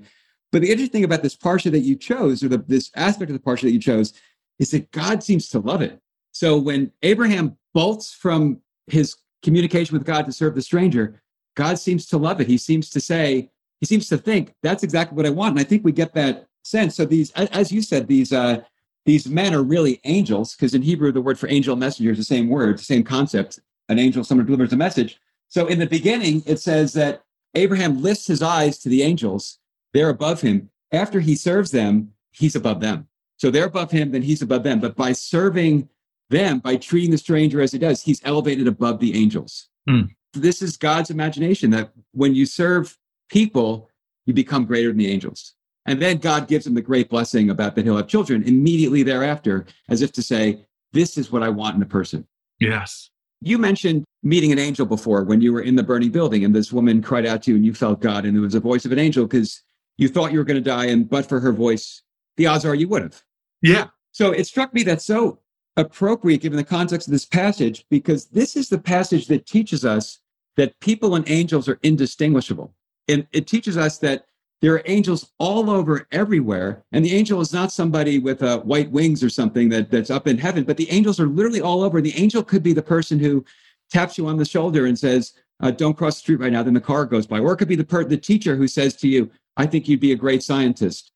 But 0.53 0.61
the 0.61 0.69
interesting 0.71 0.91
thing 0.91 1.03
about 1.03 1.23
this 1.23 1.35
parsha 1.35 1.71
that 1.71 1.79
you 1.79 1.97
chose, 1.97 2.43
or 2.43 2.47
the, 2.47 2.59
this 2.59 2.91
aspect 2.95 3.31
of 3.31 3.35
the 3.35 3.43
parsha 3.43 3.63
that 3.63 3.71
you 3.71 3.79
chose, 3.79 4.13
is 4.59 4.71
that 4.71 4.89
God 4.91 5.23
seems 5.23 5.49
to 5.49 5.59
love 5.59 5.81
it. 5.81 5.99
So 6.31 6.57
when 6.57 6.91
Abraham 7.01 7.57
bolts 7.73 8.13
from 8.13 8.61
his 8.87 9.15
communication 9.41 9.97
with 9.97 10.05
God 10.05 10.25
to 10.27 10.31
serve 10.31 10.53
the 10.53 10.61
stranger, 10.61 11.21
God 11.55 11.79
seems 11.79 12.05
to 12.07 12.17
love 12.17 12.39
it. 12.39 12.47
He 12.47 12.57
seems 12.57 12.89
to 12.91 13.01
say, 13.01 13.49
he 13.79 13.87
seems 13.87 14.07
to 14.09 14.17
think 14.17 14.53
that's 14.61 14.83
exactly 14.83 15.15
what 15.15 15.25
I 15.25 15.31
want. 15.31 15.51
And 15.51 15.59
I 15.59 15.63
think 15.63 15.83
we 15.83 15.91
get 15.91 16.13
that 16.13 16.45
sense. 16.63 16.95
So 16.95 17.03
these, 17.03 17.31
as 17.31 17.71
you 17.71 17.81
said, 17.81 18.07
these 18.07 18.31
uh, 18.31 18.61
these 19.05 19.27
men 19.27 19.53
are 19.53 19.63
really 19.63 19.99
angels, 20.05 20.55
because 20.55 20.73
in 20.73 20.81
Hebrew 20.81 21.11
the 21.11 21.21
word 21.21 21.37
for 21.37 21.49
angel 21.49 21.75
messenger 21.75 22.11
is 22.11 22.17
the 22.19 22.23
same 22.23 22.47
word, 22.47 22.77
the 22.77 22.83
same 22.83 23.03
concept. 23.03 23.59
An 23.89 23.99
angel, 23.99 24.23
someone 24.23 24.45
delivers 24.45 24.71
a 24.71 24.77
message. 24.77 25.19
So 25.49 25.67
in 25.67 25.77
the 25.79 25.87
beginning, 25.87 26.41
it 26.45 26.59
says 26.59 26.93
that 26.93 27.23
Abraham 27.53 28.01
lifts 28.01 28.27
his 28.27 28.41
eyes 28.41 28.77
to 28.79 28.89
the 28.89 29.01
angels. 29.01 29.59
They're 29.93 30.09
above 30.09 30.41
him. 30.41 30.69
After 30.91 31.19
he 31.19 31.35
serves 31.35 31.71
them, 31.71 32.13
he's 32.31 32.55
above 32.55 32.79
them. 32.81 33.07
So 33.37 33.51
they're 33.51 33.65
above 33.65 33.91
him, 33.91 34.11
then 34.11 34.21
he's 34.21 34.41
above 34.41 34.63
them. 34.63 34.79
But 34.79 34.95
by 34.95 35.13
serving 35.13 35.89
them 36.33 36.59
by 36.59 36.75
treating 36.75 37.11
the 37.11 37.17
stranger 37.17 37.61
as 37.61 37.71
he 37.71 37.77
does. 37.79 38.01
He's 38.01 38.21
elevated 38.23 38.67
above 38.67 38.99
the 38.99 39.15
angels. 39.15 39.69
Mm. 39.87 40.09
This 40.33 40.61
is 40.61 40.75
God's 40.77 41.09
imagination 41.09 41.69
that 41.71 41.91
when 42.11 42.35
you 42.35 42.45
serve 42.45 42.97
people, 43.29 43.89
you 44.25 44.33
become 44.33 44.65
greater 44.65 44.89
than 44.89 44.97
the 44.97 45.11
angels. 45.11 45.53
And 45.85 46.01
then 46.01 46.17
God 46.17 46.47
gives 46.47 46.65
him 46.65 46.73
the 46.73 46.81
great 46.81 47.09
blessing 47.09 47.49
about 47.49 47.75
that 47.75 47.85
he'll 47.85 47.97
have 47.97 48.07
children 48.07 48.43
immediately 48.43 49.03
thereafter, 49.03 49.65
as 49.89 50.01
if 50.01 50.11
to 50.13 50.21
say, 50.21 50.65
This 50.93 51.17
is 51.17 51.31
what 51.31 51.43
I 51.43 51.49
want 51.49 51.75
in 51.75 51.81
a 51.81 51.85
person. 51.85 52.25
Yes. 52.59 53.09
You 53.41 53.57
mentioned 53.57 54.05
meeting 54.23 54.53
an 54.53 54.59
angel 54.59 54.85
before 54.85 55.23
when 55.25 55.41
you 55.41 55.51
were 55.51 55.61
in 55.61 55.75
the 55.75 55.83
burning 55.83 56.11
building, 56.11 56.45
and 56.45 56.55
this 56.55 56.71
woman 56.71 57.01
cried 57.01 57.25
out 57.25 57.43
to 57.43 57.51
you, 57.51 57.57
and 57.57 57.65
you 57.65 57.73
felt 57.73 57.99
God, 57.99 58.25
and 58.25 58.37
it 58.37 58.39
was 58.39 58.53
the 58.53 58.61
voice 58.61 58.85
of 58.85 58.93
an 58.93 58.99
angel 58.99 59.25
because 59.25 59.61
you 59.97 60.07
thought 60.07 60.31
you 60.31 60.39
were 60.39 60.43
going 60.43 60.61
to 60.61 60.69
die, 60.69 60.85
and 60.85 61.09
but 61.09 61.27
for 61.27 61.39
her 61.39 61.51
voice, 61.51 62.01
the 62.37 62.47
odds 62.47 62.65
are 62.65 62.75
you 62.75 62.87
would 62.89 63.03
have. 63.03 63.21
Yeah. 63.61 63.87
So 64.11 64.31
it 64.31 64.45
struck 64.45 64.73
me 64.73 64.83
that 64.83 65.01
so 65.01 65.39
appropriate 65.77 66.41
given 66.41 66.57
the 66.57 66.63
context 66.63 67.07
of 67.07 67.11
this 67.11 67.25
passage 67.25 67.85
because 67.89 68.25
this 68.27 68.55
is 68.55 68.69
the 68.69 68.77
passage 68.77 69.27
that 69.27 69.45
teaches 69.45 69.85
us 69.85 70.19
that 70.55 70.79
people 70.79 71.15
and 71.15 71.27
angels 71.29 71.67
are 71.67 71.79
indistinguishable. 71.83 72.73
And 73.07 73.27
it 73.31 73.47
teaches 73.47 73.75
us 73.75 73.97
that 73.99 74.25
there 74.61 74.73
are 74.73 74.83
angels 74.85 75.31
all 75.39 75.69
over 75.69 76.07
everywhere. 76.11 76.85
And 76.91 77.03
the 77.03 77.13
angel 77.13 77.41
is 77.41 77.51
not 77.51 77.71
somebody 77.71 78.19
with 78.19 78.41
uh, 78.43 78.61
white 78.61 78.89
wings 78.91 79.23
or 79.23 79.29
something 79.29 79.67
that, 79.69 79.91
that's 79.91 80.09
up 80.09 80.27
in 80.27 80.37
heaven, 80.37 80.63
but 80.63 80.77
the 80.77 80.89
angels 80.89 81.19
are 81.19 81.27
literally 81.27 81.59
all 81.59 81.83
over. 81.83 81.99
The 81.99 82.15
angel 82.15 82.43
could 82.43 82.63
be 82.63 82.71
the 82.71 82.81
person 82.81 83.19
who 83.19 83.43
taps 83.91 84.17
you 84.17 84.27
on 84.27 84.37
the 84.37 84.45
shoulder 84.45 84.85
and 84.85 84.97
says, 84.97 85.33
uh, 85.59 85.71
Don't 85.71 85.97
cross 85.97 86.15
the 86.15 86.19
street 86.19 86.39
right 86.39 86.51
now, 86.51 86.63
then 86.63 86.73
the 86.73 86.81
car 86.81 87.05
goes 87.05 87.27
by. 87.27 87.39
Or 87.39 87.53
it 87.53 87.57
could 87.57 87.67
be 87.67 87.75
the, 87.75 87.83
per- 87.83 88.05
the 88.05 88.17
teacher 88.17 88.55
who 88.55 88.67
says 88.67 88.95
to 88.97 89.07
you, 89.07 89.29
I 89.57 89.65
think 89.65 89.87
you'd 89.87 89.99
be 89.99 90.11
a 90.11 90.17
great 90.17 90.43
scientist. 90.43 91.11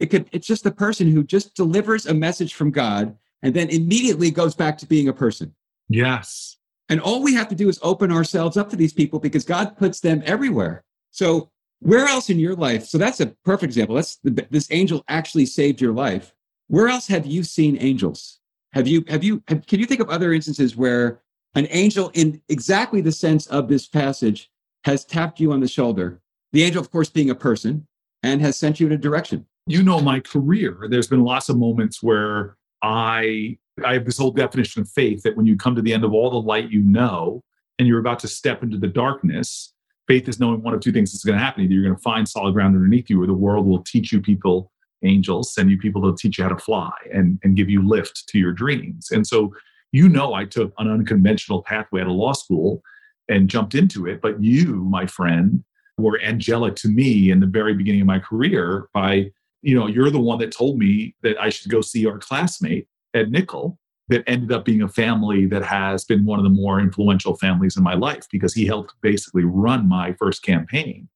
It 0.00 0.06
could, 0.06 0.28
it's 0.32 0.46
just 0.46 0.64
the 0.64 0.72
person 0.72 1.10
who 1.10 1.24
just 1.24 1.54
delivers 1.54 2.06
a 2.06 2.14
message 2.14 2.54
from 2.54 2.70
God 2.70 3.16
and 3.42 3.54
then 3.54 3.68
immediately 3.70 4.30
goes 4.30 4.54
back 4.54 4.76
to 4.78 4.86
being 4.86 5.08
a 5.08 5.12
person. 5.12 5.54
Yes. 5.88 6.56
And 6.88 7.00
all 7.00 7.22
we 7.22 7.34
have 7.34 7.48
to 7.48 7.54
do 7.54 7.68
is 7.68 7.78
open 7.82 8.12
ourselves 8.12 8.56
up 8.56 8.70
to 8.70 8.76
these 8.76 8.92
people 8.92 9.18
because 9.18 9.44
God 9.44 9.76
puts 9.76 10.00
them 10.00 10.22
everywhere. 10.24 10.84
So, 11.10 11.50
where 11.80 12.06
else 12.06 12.30
in 12.30 12.38
your 12.38 12.54
life? 12.54 12.86
So, 12.86 12.98
that's 12.98 13.20
a 13.20 13.26
perfect 13.44 13.70
example. 13.70 13.96
That's 13.96 14.16
the, 14.22 14.46
this 14.50 14.68
angel 14.70 15.04
actually 15.08 15.46
saved 15.46 15.80
your 15.80 15.92
life. 15.92 16.32
Where 16.68 16.88
else 16.88 17.06
have 17.08 17.26
you 17.26 17.42
seen 17.42 17.76
angels? 17.80 18.40
Have 18.72 18.86
you, 18.86 19.04
have 19.08 19.24
you, 19.24 19.42
have, 19.48 19.66
can 19.66 19.80
you 19.80 19.86
think 19.86 20.00
of 20.00 20.10
other 20.10 20.32
instances 20.32 20.76
where 20.76 21.20
an 21.54 21.66
angel, 21.70 22.10
in 22.14 22.40
exactly 22.48 23.00
the 23.00 23.12
sense 23.12 23.46
of 23.46 23.68
this 23.68 23.86
passage, 23.86 24.50
has 24.84 25.04
tapped 25.04 25.40
you 25.40 25.52
on 25.52 25.60
the 25.60 25.68
shoulder? 25.68 26.20
The 26.56 26.62
angel, 26.62 26.80
of 26.80 26.90
course, 26.90 27.10
being 27.10 27.28
a 27.28 27.34
person, 27.34 27.86
and 28.22 28.40
has 28.40 28.58
sent 28.58 28.80
you 28.80 28.86
in 28.86 28.92
a 28.94 28.96
direction. 28.96 29.44
You 29.66 29.82
know, 29.82 30.00
my 30.00 30.20
career, 30.20 30.86
there's 30.88 31.06
been 31.06 31.22
lots 31.22 31.50
of 31.50 31.58
moments 31.58 32.02
where 32.02 32.56
I 32.82 33.58
I 33.84 33.92
have 33.92 34.06
this 34.06 34.16
whole 34.16 34.30
definition 34.30 34.80
of 34.80 34.88
faith 34.88 35.22
that 35.24 35.36
when 35.36 35.44
you 35.44 35.58
come 35.58 35.76
to 35.76 35.82
the 35.82 35.92
end 35.92 36.02
of 36.02 36.14
all 36.14 36.30
the 36.30 36.40
light 36.40 36.70
you 36.70 36.80
know 36.80 37.42
and 37.78 37.86
you're 37.86 37.98
about 37.98 38.20
to 38.20 38.28
step 38.28 38.62
into 38.62 38.78
the 38.78 38.86
darkness, 38.86 39.74
faith 40.08 40.30
is 40.30 40.40
knowing 40.40 40.62
one 40.62 40.72
of 40.72 40.80
two 40.80 40.92
things 40.92 41.12
is 41.12 41.24
going 41.24 41.38
to 41.38 41.44
happen. 41.44 41.62
Either 41.62 41.74
you're 41.74 41.82
going 41.82 41.94
to 41.94 42.00
find 42.00 42.26
solid 42.26 42.54
ground 42.54 42.74
underneath 42.74 43.10
you, 43.10 43.22
or 43.22 43.26
the 43.26 43.34
world 43.34 43.66
will 43.66 43.82
teach 43.82 44.10
you 44.10 44.22
people, 44.22 44.72
angels, 45.02 45.52
send 45.52 45.70
you 45.70 45.76
people 45.76 46.00
to 46.10 46.16
teach 46.18 46.38
you 46.38 46.44
how 46.44 46.48
to 46.48 46.56
fly 46.56 46.94
and, 47.12 47.38
and 47.44 47.56
give 47.56 47.68
you 47.68 47.86
lift 47.86 48.26
to 48.28 48.38
your 48.38 48.52
dreams. 48.52 49.10
And 49.10 49.26
so 49.26 49.54
you 49.92 50.08
know 50.08 50.32
I 50.32 50.46
took 50.46 50.72
an 50.78 50.88
unconventional 50.88 51.62
pathway 51.64 52.00
out 52.00 52.06
of 52.06 52.14
law 52.14 52.32
school 52.32 52.80
and 53.28 53.50
jumped 53.50 53.74
into 53.74 54.06
it. 54.06 54.22
But 54.22 54.42
you, 54.42 54.76
my 54.76 55.04
friend, 55.04 55.62
were 55.98 56.20
angelic 56.20 56.76
to 56.76 56.88
me 56.88 57.30
in 57.30 57.40
the 57.40 57.46
very 57.46 57.74
beginning 57.74 58.02
of 58.02 58.06
my 58.06 58.18
career 58.18 58.88
by 58.92 59.30
you 59.66 59.74
know, 59.74 59.88
you're 59.88 60.10
the 60.10 60.20
one 60.20 60.38
that 60.38 60.52
told 60.52 60.78
me 60.78 61.16
that 61.22 61.36
I 61.40 61.48
should 61.48 61.72
go 61.72 61.80
see 61.80 62.06
our 62.06 62.18
classmate 62.18 62.86
Ed 63.14 63.32
Nicoll 63.32 63.76
that 64.08 64.22
ended 64.28 64.52
up 64.52 64.64
being 64.64 64.82
a 64.82 64.88
family 64.88 65.46
that 65.46 65.64
has 65.64 66.04
been 66.04 66.24
one 66.24 66.38
of 66.38 66.44
the 66.44 66.50
more 66.50 66.78
influential 66.78 67.36
families 67.36 67.76
in 67.76 67.82
my 67.82 67.94
life 67.94 68.26
because 68.30 68.54
he 68.54 68.64
helped 68.64 68.94
basically 69.00 69.42
run 69.42 69.88
my 69.88 70.12
first 70.12 70.44
campaign 70.44 71.08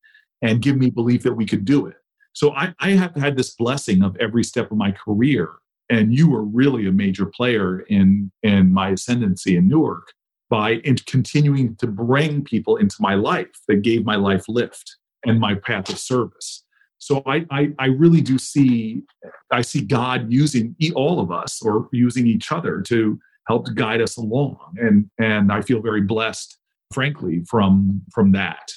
and 0.43 0.63
give 0.63 0.77
me 0.77 0.91
belief 0.91 1.23
that 1.23 1.35
we 1.35 1.47
could 1.47 1.65
do 1.65 1.87
it. 1.87 1.95
So 2.33 2.53
I, 2.55 2.75
I 2.81 2.91
have 2.91 3.15
had 3.15 3.37
this 3.37 3.55
blessing 3.55 4.03
of 4.03 4.17
every 4.17 4.43
step 4.43 4.73
of 4.73 4.77
my 4.77 4.91
career. 4.91 5.51
And 5.89 6.13
you 6.13 6.29
were 6.29 6.43
really 6.43 6.87
a 6.89 6.93
major 6.93 7.27
player 7.27 7.81
in, 7.83 8.33
in 8.43 8.73
my 8.73 8.91
ascendancy 8.91 9.57
in 9.57 9.69
Newark 9.69 10.13
by 10.51 10.73
in 10.85 10.97
continuing 11.07 11.77
to 11.77 11.87
bring 11.87 12.45
people 12.45 12.77
into 12.77 12.97
my 13.01 13.15
life 13.15 13.49
that 13.69 13.83
gave 13.83 14.05
my 14.05 14.17
life 14.17 14.45
lift 14.49 14.97
and 15.25 15.41
my 15.41 15.55
path 15.55 15.89
of 15.89 15.99
service. 15.99 16.65
So 16.99 17.23
I, 17.25 17.47
I, 17.51 17.71
I 17.79 17.87
really 17.87 18.21
do 18.21 18.37
see 18.37 19.03
I 19.51 19.63
see 19.63 19.81
God 19.81 20.31
using 20.31 20.77
all 20.95 21.19
of 21.19 21.33
us 21.33 21.63
or 21.63 21.89
using 21.93 22.27
each 22.27 22.53
other 22.53 22.83
to 22.83 23.19
help 23.49 23.75
guide 23.75 24.03
us 24.03 24.19
along, 24.19 24.59
and 24.77 25.11
and 25.19 25.51
I 25.51 25.63
feel 25.63 25.81
very 25.81 26.03
blessed, 26.03 26.59
frankly, 26.93 27.43
from 27.49 28.03
from 28.13 28.33
that. 28.33 28.71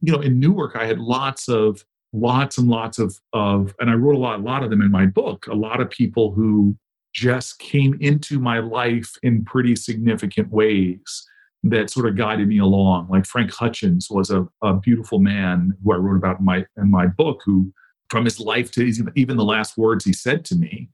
You 0.00 0.12
know, 0.12 0.20
in 0.20 0.40
Newark, 0.40 0.74
I 0.74 0.86
had 0.86 0.98
lots 0.98 1.48
of 1.48 1.84
lots 2.14 2.56
and 2.56 2.68
lots 2.68 2.98
of 2.98 3.20
of, 3.34 3.74
and 3.78 3.90
I 3.90 3.94
wrote 3.94 4.16
a 4.16 4.18
lot 4.18 4.40
a 4.40 4.42
lot 4.42 4.64
of 4.64 4.70
them 4.70 4.80
in 4.80 4.90
my 4.90 5.04
book. 5.04 5.46
A 5.46 5.54
lot 5.54 5.80
of 5.80 5.90
people 5.90 6.32
who 6.32 6.76
just 7.16 7.58
came 7.58 7.96
into 8.00 8.38
my 8.38 8.58
life 8.58 9.10
in 9.22 9.42
pretty 9.42 9.74
significant 9.74 10.50
ways 10.50 11.26
that 11.62 11.88
sort 11.88 12.06
of 12.06 12.14
guided 12.14 12.46
me 12.46 12.58
along. 12.58 13.08
Like 13.08 13.24
Frank 13.24 13.50
Hutchins 13.52 14.08
was 14.10 14.30
a, 14.30 14.46
a 14.62 14.74
beautiful 14.74 15.18
man 15.18 15.72
who 15.82 15.94
I 15.94 15.96
wrote 15.96 16.18
about 16.18 16.40
in 16.40 16.44
my 16.44 16.66
in 16.76 16.90
my 16.90 17.06
book, 17.06 17.40
who 17.44 17.72
from 18.10 18.24
his 18.24 18.38
life 18.38 18.70
to 18.72 18.84
his, 18.84 19.02
even 19.14 19.38
the 19.38 19.44
last 19.44 19.78
words 19.78 20.04
he 20.04 20.12
said 20.12 20.44
to 20.44 20.56
me 20.56 20.90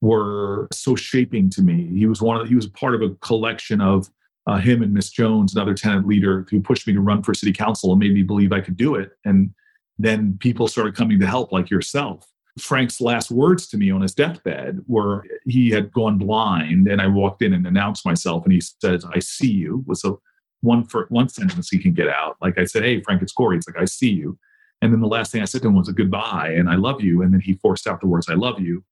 were 0.00 0.68
so 0.72 0.94
shaping 0.94 1.50
to 1.50 1.62
me. 1.62 1.90
He 1.98 2.06
was 2.06 2.22
one 2.22 2.40
of 2.40 2.48
he 2.48 2.54
was 2.54 2.68
part 2.68 2.94
of 2.94 3.02
a 3.02 3.14
collection 3.16 3.80
of 3.80 4.08
uh, 4.46 4.58
him 4.58 4.82
and 4.82 4.94
Miss 4.94 5.10
Jones, 5.10 5.56
another 5.56 5.74
tenant 5.74 6.06
leader, 6.06 6.46
who 6.48 6.60
pushed 6.60 6.86
me 6.86 6.92
to 6.92 7.00
run 7.00 7.24
for 7.24 7.34
city 7.34 7.52
council 7.52 7.90
and 7.90 7.98
made 7.98 8.14
me 8.14 8.22
believe 8.22 8.52
I 8.52 8.60
could 8.60 8.76
do 8.76 8.94
it. 8.94 9.10
And 9.24 9.50
then 9.98 10.38
people 10.38 10.68
started 10.68 10.94
coming 10.94 11.18
to 11.18 11.26
help, 11.26 11.50
like 11.50 11.70
yourself. 11.70 12.24
Frank's 12.58 13.00
last 13.00 13.30
words 13.30 13.66
to 13.68 13.76
me 13.76 13.90
on 13.90 14.00
his 14.00 14.14
deathbed 14.14 14.80
were 14.86 15.24
he 15.44 15.70
had 15.70 15.92
gone 15.92 16.16
blind, 16.16 16.88
and 16.88 17.02
I 17.02 17.06
walked 17.06 17.42
in 17.42 17.52
and 17.52 17.66
announced 17.66 18.06
myself, 18.06 18.44
and 18.44 18.52
he 18.52 18.60
says, 18.60 19.04
"I 19.04 19.18
see 19.18 19.50
you." 19.50 19.84
Was 19.86 20.04
a 20.04 20.14
one 20.62 20.84
for 20.84 21.06
one 21.10 21.28
sentence 21.28 21.68
he 21.68 21.78
can 21.78 21.92
get 21.92 22.08
out. 22.08 22.36
Like 22.40 22.58
I 22.58 22.64
said, 22.64 22.82
"Hey, 22.82 23.02
Frank, 23.02 23.22
it's 23.22 23.32
Corey." 23.32 23.58
It's 23.58 23.68
like 23.68 23.80
I 23.80 23.84
see 23.84 24.10
you, 24.10 24.38
and 24.80 24.92
then 24.92 25.00
the 25.00 25.06
last 25.06 25.32
thing 25.32 25.42
I 25.42 25.46
said 25.46 25.62
to 25.62 25.68
him 25.68 25.74
was 25.74 25.88
a 25.88 25.92
goodbye 25.92 26.54
and 26.56 26.70
I 26.70 26.76
love 26.76 27.02
you, 27.02 27.22
and 27.22 27.32
then 27.32 27.40
he 27.40 27.54
forced 27.54 27.86
out 27.86 28.00
the 28.00 28.06
words 28.06 28.28
"I 28.30 28.34
love 28.34 28.58
you," 28.58 28.82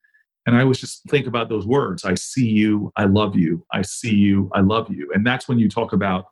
and 0.46 0.57
I 0.57 0.64
was 0.64 0.79
just 0.79 1.03
think 1.09 1.27
about 1.27 1.48
those 1.48 1.66
words: 1.66 2.05
"I 2.05 2.14
see 2.16 2.48
you, 2.48 2.92
I 2.96 3.05
love 3.05 3.35
you, 3.35 3.64
I 3.72 3.81
see 3.81 4.14
you, 4.14 4.50
I 4.53 4.61
love 4.61 4.90
you," 4.90 5.11
and 5.14 5.27
that's 5.27 5.48
when 5.48 5.59
you 5.59 5.70
talk 5.70 5.94
about 5.94 6.27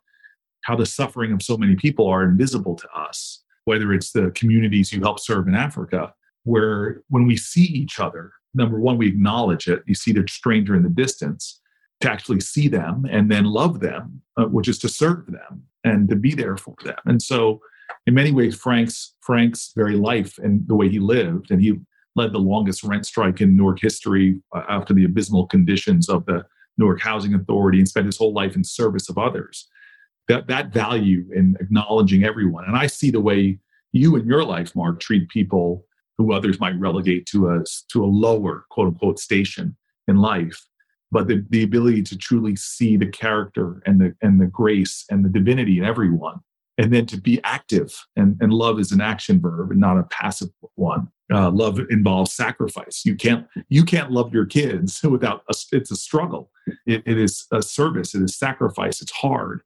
how 0.65 0.75
the 0.75 0.85
suffering 0.85 1.31
of 1.33 1.41
so 1.41 1.57
many 1.57 1.75
people 1.75 2.07
are 2.07 2.23
invisible 2.23 2.75
to 2.75 2.87
us, 2.95 3.43
whether 3.65 3.91
it's 3.91 4.11
the 4.11 4.31
communities 4.31 4.93
you 4.93 5.01
help 5.01 5.19
serve 5.19 5.47
in 5.47 5.55
Africa 5.55 6.13
where 6.43 7.01
when 7.09 7.25
we 7.25 7.37
see 7.37 7.63
each 7.63 7.99
other, 7.99 8.31
number 8.53 8.79
one, 8.79 8.97
we 8.97 9.07
acknowledge 9.07 9.67
it. 9.67 9.83
You 9.85 9.95
see 9.95 10.11
the 10.11 10.25
stranger 10.27 10.75
in 10.75 10.83
the 10.83 10.89
distance, 10.89 11.61
to 12.03 12.11
actually 12.11 12.41
see 12.41 12.67
them 12.67 13.05
and 13.09 13.31
then 13.31 13.45
love 13.45 13.79
them, 13.79 14.21
uh, 14.37 14.45
which 14.45 14.67
is 14.67 14.77
to 14.77 14.89
serve 14.89 15.25
them 15.27 15.63
and 15.85 16.09
to 16.09 16.17
be 16.17 16.35
there 16.35 16.57
for 16.57 16.75
them. 16.83 16.97
And 17.05 17.21
so, 17.21 17.61
in 18.05 18.13
many 18.13 18.31
ways, 18.31 18.55
Frank's 18.55 19.15
Frank's 19.21 19.71
very 19.75 19.95
life 19.95 20.37
and 20.37 20.67
the 20.67 20.75
way 20.75 20.89
he 20.89 20.99
lived, 20.99 21.49
and 21.49 21.61
he 21.61 21.79
led 22.15 22.33
the 22.33 22.39
longest 22.39 22.83
rent 22.83 23.05
strike 23.05 23.39
in 23.39 23.55
Newark 23.55 23.79
history 23.79 24.41
uh, 24.53 24.63
after 24.67 24.93
the 24.93 25.05
abysmal 25.05 25.47
conditions 25.47 26.09
of 26.09 26.25
the 26.25 26.43
Newark 26.77 27.01
Housing 27.01 27.33
Authority, 27.33 27.79
and 27.79 27.87
spent 27.87 28.05
his 28.05 28.17
whole 28.17 28.33
life 28.33 28.55
in 28.55 28.63
service 28.63 29.09
of 29.09 29.17
others. 29.17 29.67
That 30.27 30.47
that 30.47 30.73
value 30.73 31.25
in 31.33 31.55
acknowledging 31.61 32.25
everyone, 32.25 32.65
and 32.65 32.75
I 32.75 32.87
see 32.87 33.11
the 33.11 33.21
way 33.21 33.59
you 33.93 34.17
in 34.17 34.27
your 34.27 34.43
life, 34.43 34.75
Mark, 34.75 34.99
treat 34.99 35.29
people 35.29 35.85
who 36.17 36.33
others 36.33 36.59
might 36.59 36.79
relegate 36.79 37.25
to 37.27 37.49
a 37.49 37.63
to 37.91 38.03
a 38.03 38.07
lower 38.07 38.65
quote 38.69 38.87
unquote 38.87 39.19
station 39.19 39.75
in 40.07 40.17
life. 40.17 40.67
But 41.11 41.27
the, 41.27 41.45
the 41.49 41.63
ability 41.63 42.01
to 42.03 42.17
truly 42.17 42.55
see 42.55 42.97
the 42.97 43.07
character 43.07 43.81
and 43.85 44.01
the 44.01 44.15
and 44.21 44.41
the 44.41 44.47
grace 44.47 45.05
and 45.09 45.23
the 45.23 45.29
divinity 45.29 45.77
in 45.77 45.85
everyone 45.85 46.39
and 46.77 46.91
then 46.91 47.05
to 47.05 47.21
be 47.21 47.39
active 47.43 47.93
and, 48.15 48.35
and 48.41 48.51
love 48.51 48.79
is 48.79 48.91
an 48.91 49.01
action 49.01 49.39
verb 49.39 49.71
and 49.71 49.79
not 49.79 49.97
a 49.97 50.03
passive 50.03 50.49
one. 50.75 51.07
Uh, 51.31 51.49
love 51.49 51.79
involves 51.89 52.33
sacrifice. 52.33 53.03
You 53.05 53.15
can't 53.15 53.47
you 53.69 53.83
can't 53.83 54.11
love 54.11 54.33
your 54.33 54.45
kids 54.45 55.01
without 55.09 55.43
a, 55.49 55.55
it's 55.71 55.91
a 55.91 55.95
struggle. 55.95 56.51
It, 56.85 57.03
it 57.05 57.17
is 57.17 57.45
a 57.51 57.61
service. 57.61 58.13
It 58.15 58.23
is 58.23 58.35
sacrifice. 58.35 59.01
It's 59.01 59.11
hard. 59.11 59.61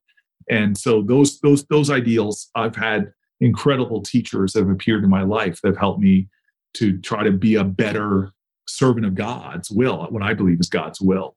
And 0.50 0.78
so 0.78 1.02
those 1.02 1.40
those 1.40 1.66
those 1.66 1.90
ideals 1.90 2.50
i've 2.56 2.76
had 2.76 3.12
incredible 3.40 4.02
teachers 4.02 4.54
that 4.54 4.60
have 4.60 4.70
appeared 4.70 5.04
in 5.04 5.10
my 5.10 5.24
life 5.24 5.62
that 5.62 5.70
have 5.70 5.78
helped 5.78 6.00
me 6.00 6.28
to 6.76 6.98
try 7.00 7.24
to 7.24 7.32
be 7.32 7.56
a 7.56 7.64
better 7.64 8.32
servant 8.68 9.06
of 9.06 9.16
God's 9.16 9.72
will, 9.72 10.06
what 10.10 10.24
I 10.24 10.34
believe 10.34 10.60
is 10.60 10.70
God's 10.70 11.02
will. 11.02 11.36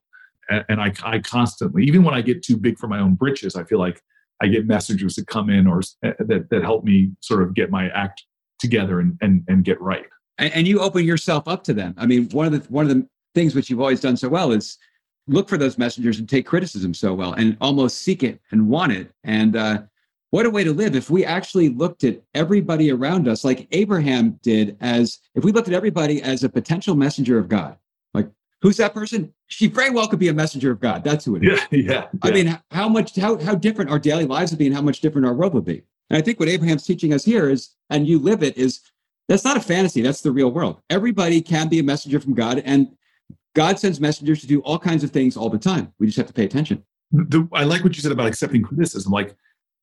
And, 0.49 0.65
and 0.69 0.81
I, 0.81 0.93
I 1.03 1.19
constantly, 1.19 1.83
even 1.85 2.03
when 2.03 2.13
I 2.13 2.21
get 2.21 2.43
too 2.43 2.57
big 2.57 2.77
for 2.77 2.87
my 2.87 2.99
own 2.99 3.15
britches, 3.15 3.55
I 3.55 3.63
feel 3.63 3.79
like 3.79 4.01
I 4.41 4.47
get 4.47 4.65
messages 4.65 5.15
that 5.15 5.27
come 5.27 5.49
in 5.49 5.67
or 5.67 5.81
uh, 6.05 6.11
that, 6.19 6.49
that 6.49 6.63
help 6.63 6.83
me 6.83 7.11
sort 7.21 7.43
of 7.43 7.53
get 7.53 7.69
my 7.69 7.89
act 7.89 8.23
together 8.59 8.99
and, 8.99 9.17
and, 9.21 9.43
and 9.47 9.63
get 9.63 9.79
right. 9.81 10.05
And, 10.37 10.53
and 10.53 10.67
you 10.67 10.79
open 10.79 11.05
yourself 11.05 11.47
up 11.47 11.63
to 11.65 11.73
them. 11.73 11.95
I 11.97 12.05
mean, 12.05 12.29
one 12.29 12.47
of 12.47 12.51
the, 12.51 12.73
one 12.73 12.89
of 12.89 12.95
the 12.95 13.07
things 13.33 13.55
which 13.55 13.69
you've 13.69 13.79
always 13.79 14.01
done 14.01 14.17
so 14.17 14.29
well 14.29 14.51
is 14.51 14.77
look 15.27 15.47
for 15.47 15.57
those 15.57 15.77
messengers 15.77 16.19
and 16.19 16.27
take 16.27 16.45
criticism 16.45 16.93
so 16.93 17.13
well 17.13 17.33
and 17.33 17.55
almost 17.61 18.01
seek 18.01 18.23
it 18.23 18.41
and 18.51 18.67
want 18.67 18.91
it. 18.91 19.11
And, 19.23 19.55
uh, 19.55 19.83
what 20.31 20.45
a 20.45 20.49
way 20.49 20.63
to 20.63 20.71
live 20.73 20.95
if 20.95 21.09
we 21.09 21.25
actually 21.25 21.69
looked 21.69 22.03
at 22.05 22.21
everybody 22.33 22.89
around 22.89 23.27
us 23.27 23.43
like 23.43 23.67
Abraham 23.71 24.39
did 24.41 24.77
as 24.79 25.19
if 25.35 25.43
we 25.43 25.51
looked 25.51 25.67
at 25.67 25.73
everybody 25.73 26.21
as 26.21 26.43
a 26.43 26.49
potential 26.49 26.95
messenger 26.95 27.37
of 27.37 27.49
God. 27.49 27.77
Like, 28.13 28.29
who's 28.61 28.77
that 28.77 28.93
person? 28.93 29.33
She 29.47 29.67
very 29.67 29.89
well 29.89 30.07
could 30.07 30.19
be 30.19 30.29
a 30.29 30.33
messenger 30.33 30.71
of 30.71 30.79
God. 30.79 31.03
That's 31.03 31.25
who 31.25 31.35
it 31.35 31.43
is. 31.45 31.59
Yeah, 31.71 31.79
yeah. 31.91 32.07
I 32.21 32.29
yeah. 32.29 32.33
mean, 32.33 32.59
how 32.71 32.87
much 32.87 33.15
how 33.17 33.37
how 33.39 33.55
different 33.55 33.91
our 33.91 33.99
daily 33.99 34.25
lives 34.25 34.51
would 34.51 34.59
be 34.59 34.67
and 34.67 34.75
how 34.75 34.81
much 34.81 35.01
different 35.01 35.27
our 35.27 35.33
world 35.33 35.53
would 35.53 35.65
be. 35.65 35.83
And 36.09 36.17
I 36.17 36.21
think 36.21 36.39
what 36.39 36.49
Abraham's 36.49 36.85
teaching 36.85 37.13
us 37.13 37.23
here 37.25 37.49
is, 37.49 37.69
and 37.89 38.07
you 38.07 38.17
live 38.17 38.41
it, 38.41 38.57
is 38.57 38.79
that's 39.27 39.43
not 39.43 39.57
a 39.57 39.61
fantasy, 39.61 40.01
that's 40.01 40.21
the 40.21 40.31
real 40.31 40.51
world. 40.51 40.81
Everybody 40.89 41.41
can 41.41 41.67
be 41.67 41.79
a 41.79 41.83
messenger 41.83 42.21
from 42.21 42.33
God, 42.33 42.61
and 42.65 42.87
God 43.53 43.79
sends 43.79 43.99
messengers 43.99 44.39
to 44.41 44.47
do 44.47 44.61
all 44.61 44.79
kinds 44.79 45.03
of 45.03 45.11
things 45.11 45.35
all 45.35 45.49
the 45.49 45.59
time. 45.59 45.93
We 45.99 46.07
just 46.07 46.17
have 46.17 46.27
to 46.27 46.33
pay 46.33 46.45
attention. 46.45 46.83
The, 47.11 47.47
I 47.51 47.65
like 47.65 47.83
what 47.83 47.95
you 47.97 48.01
said 48.01 48.13
about 48.13 48.27
accepting 48.27 48.61
criticism. 48.61 49.11
Like 49.11 49.35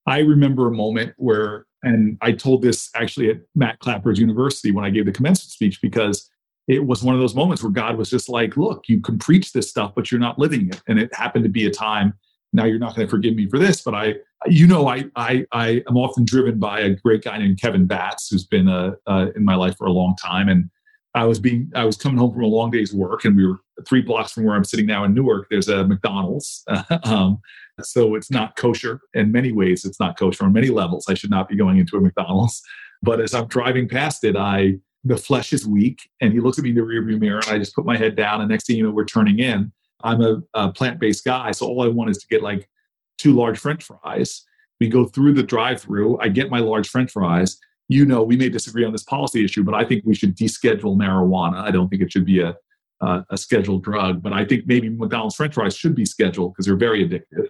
I 0.08 0.20
remember 0.20 0.66
a 0.66 0.72
moment 0.72 1.12
where, 1.18 1.66
and 1.82 2.16
I 2.22 2.32
told 2.32 2.62
this 2.62 2.90
actually 2.94 3.30
at 3.30 3.36
Matt 3.54 3.78
Klapper's 3.80 4.18
university 4.18 4.70
when 4.70 4.84
I 4.84 4.90
gave 4.90 5.04
the 5.04 5.12
commencement 5.12 5.52
speech, 5.52 5.80
because 5.82 6.30
it 6.66 6.86
was 6.86 7.02
one 7.02 7.14
of 7.14 7.20
those 7.20 7.34
moments 7.34 7.62
where 7.62 7.72
God 7.72 7.96
was 7.98 8.08
just 8.08 8.28
like, 8.28 8.56
look, 8.56 8.84
you 8.88 9.00
can 9.00 9.18
preach 9.18 9.52
this 9.52 9.68
stuff, 9.68 9.92
but 9.94 10.10
you're 10.10 10.20
not 10.20 10.38
living 10.38 10.68
it. 10.68 10.82
And 10.88 10.98
it 10.98 11.14
happened 11.14 11.44
to 11.44 11.50
be 11.50 11.66
a 11.66 11.70
time. 11.70 12.14
Now 12.54 12.64
you're 12.64 12.78
not 12.78 12.96
going 12.96 13.06
to 13.06 13.10
forgive 13.10 13.34
me 13.34 13.48
for 13.48 13.58
this, 13.58 13.82
but 13.82 13.94
I, 13.94 14.14
you 14.46 14.66
know, 14.66 14.88
I, 14.88 15.04
I, 15.14 15.44
I 15.52 15.82
am 15.88 15.98
often 15.98 16.24
driven 16.24 16.58
by 16.58 16.80
a 16.80 16.94
great 16.94 17.22
guy 17.22 17.36
named 17.36 17.60
Kevin 17.60 17.86
Batts, 17.86 18.28
who's 18.30 18.46
been 18.46 18.68
uh, 18.68 18.92
uh, 19.06 19.26
in 19.36 19.44
my 19.44 19.54
life 19.56 19.76
for 19.76 19.86
a 19.86 19.92
long 19.92 20.16
time, 20.16 20.48
and 20.48 20.70
I 21.14 21.24
was 21.24 21.40
being 21.40 21.70
I 21.74 21.84
was 21.84 21.96
coming 21.96 22.18
home 22.18 22.32
from 22.32 22.44
a 22.44 22.46
long 22.46 22.70
day's 22.70 22.94
work, 22.94 23.24
and 23.24 23.36
we 23.36 23.46
were 23.46 23.58
three 23.86 24.02
blocks 24.02 24.32
from 24.32 24.44
where 24.44 24.54
I'm 24.54 24.64
sitting 24.64 24.86
now 24.86 25.04
in 25.04 25.14
Newark. 25.14 25.48
There's 25.50 25.68
a 25.68 25.84
McDonald's, 25.84 26.64
um, 27.04 27.40
so 27.82 28.14
it's 28.14 28.30
not 28.30 28.56
kosher 28.56 29.00
in 29.14 29.32
many 29.32 29.52
ways. 29.52 29.84
It's 29.84 30.00
not 30.00 30.18
kosher 30.18 30.44
on 30.44 30.52
many 30.52 30.68
levels. 30.68 31.06
I 31.08 31.14
should 31.14 31.30
not 31.30 31.48
be 31.48 31.56
going 31.56 31.78
into 31.78 31.96
a 31.96 32.00
McDonald's. 32.00 32.62
But 33.02 33.20
as 33.20 33.34
I'm 33.34 33.46
driving 33.46 33.88
past 33.88 34.24
it, 34.24 34.36
I 34.36 34.74
the 35.04 35.16
flesh 35.16 35.52
is 35.52 35.66
weak, 35.66 36.10
and 36.20 36.32
he 36.32 36.40
looks 36.40 36.58
at 36.58 36.64
me 36.64 36.70
in 36.70 36.76
the 36.76 36.82
rearview 36.82 37.18
mirror, 37.20 37.40
and 37.46 37.54
I 37.54 37.58
just 37.58 37.74
put 37.74 37.86
my 37.86 37.96
head 37.96 38.16
down. 38.16 38.40
And 38.40 38.50
next 38.50 38.66
thing 38.66 38.76
you 38.76 38.82
know, 38.82 38.90
we're 38.90 39.04
turning 39.04 39.38
in. 39.38 39.72
I'm 40.02 40.20
a, 40.20 40.42
a 40.54 40.72
plant 40.72 40.98
based 40.98 41.24
guy, 41.24 41.52
so 41.52 41.66
all 41.66 41.82
I 41.82 41.88
want 41.88 42.10
is 42.10 42.18
to 42.18 42.26
get 42.28 42.42
like 42.42 42.68
two 43.16 43.34
large 43.34 43.58
French 43.58 43.84
fries. 43.84 44.44
We 44.80 44.88
go 44.88 45.06
through 45.06 45.34
the 45.34 45.42
drive-through. 45.42 46.20
I 46.20 46.28
get 46.28 46.50
my 46.50 46.60
large 46.60 46.88
French 46.88 47.12
fries 47.12 47.58
you 47.88 48.04
know, 48.04 48.22
we 48.22 48.36
may 48.36 48.50
disagree 48.50 48.84
on 48.84 48.92
this 48.92 49.02
policy 49.02 49.44
issue, 49.44 49.64
but 49.64 49.74
I 49.74 49.84
think 49.84 50.04
we 50.04 50.14
should 50.14 50.36
deschedule 50.36 50.96
marijuana. 50.96 51.56
I 51.56 51.70
don't 51.70 51.88
think 51.88 52.02
it 52.02 52.12
should 52.12 52.26
be 52.26 52.40
a 52.40 52.54
uh, 53.00 53.22
a 53.30 53.36
scheduled 53.36 53.84
drug, 53.84 54.22
but 54.22 54.32
I 54.32 54.44
think 54.44 54.64
maybe 54.66 54.88
McDonald's 54.88 55.36
French 55.36 55.54
fries 55.54 55.76
should 55.76 55.94
be 55.94 56.04
scheduled 56.04 56.52
because 56.52 56.66
they're 56.66 56.76
very 56.76 57.08
addictive. 57.08 57.48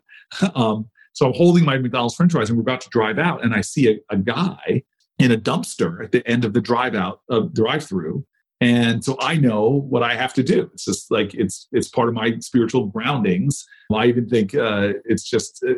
um, 0.54 0.88
so 1.12 1.26
I'm 1.26 1.34
holding 1.34 1.64
my 1.64 1.78
McDonald's 1.78 2.14
French 2.14 2.32
fries, 2.32 2.50
and 2.50 2.58
we're 2.58 2.62
about 2.62 2.80
to 2.82 2.88
drive 2.90 3.18
out, 3.18 3.44
and 3.44 3.54
I 3.54 3.60
see 3.60 3.90
a, 3.90 3.98
a 4.10 4.16
guy 4.16 4.82
in 5.18 5.32
a 5.32 5.36
dumpster 5.36 6.04
at 6.04 6.12
the 6.12 6.26
end 6.28 6.44
of 6.44 6.52
the 6.52 6.60
drive 6.60 6.94
out 6.94 7.20
of 7.28 7.44
uh, 7.44 7.48
drive 7.52 7.84
through. 7.84 8.24
And 8.60 9.04
so 9.04 9.16
I 9.20 9.36
know 9.36 9.68
what 9.88 10.02
I 10.02 10.16
have 10.16 10.34
to 10.34 10.42
do. 10.42 10.68
It's 10.72 10.84
just 10.84 11.10
like 11.10 11.32
it's 11.34 11.68
it's 11.70 11.88
part 11.88 12.08
of 12.08 12.14
my 12.14 12.38
spiritual 12.40 12.86
groundings. 12.86 13.64
I 13.92 14.06
even 14.06 14.28
think 14.28 14.54
uh, 14.54 14.94
it's 15.04 15.22
just 15.22 15.64
uh, 15.66 15.74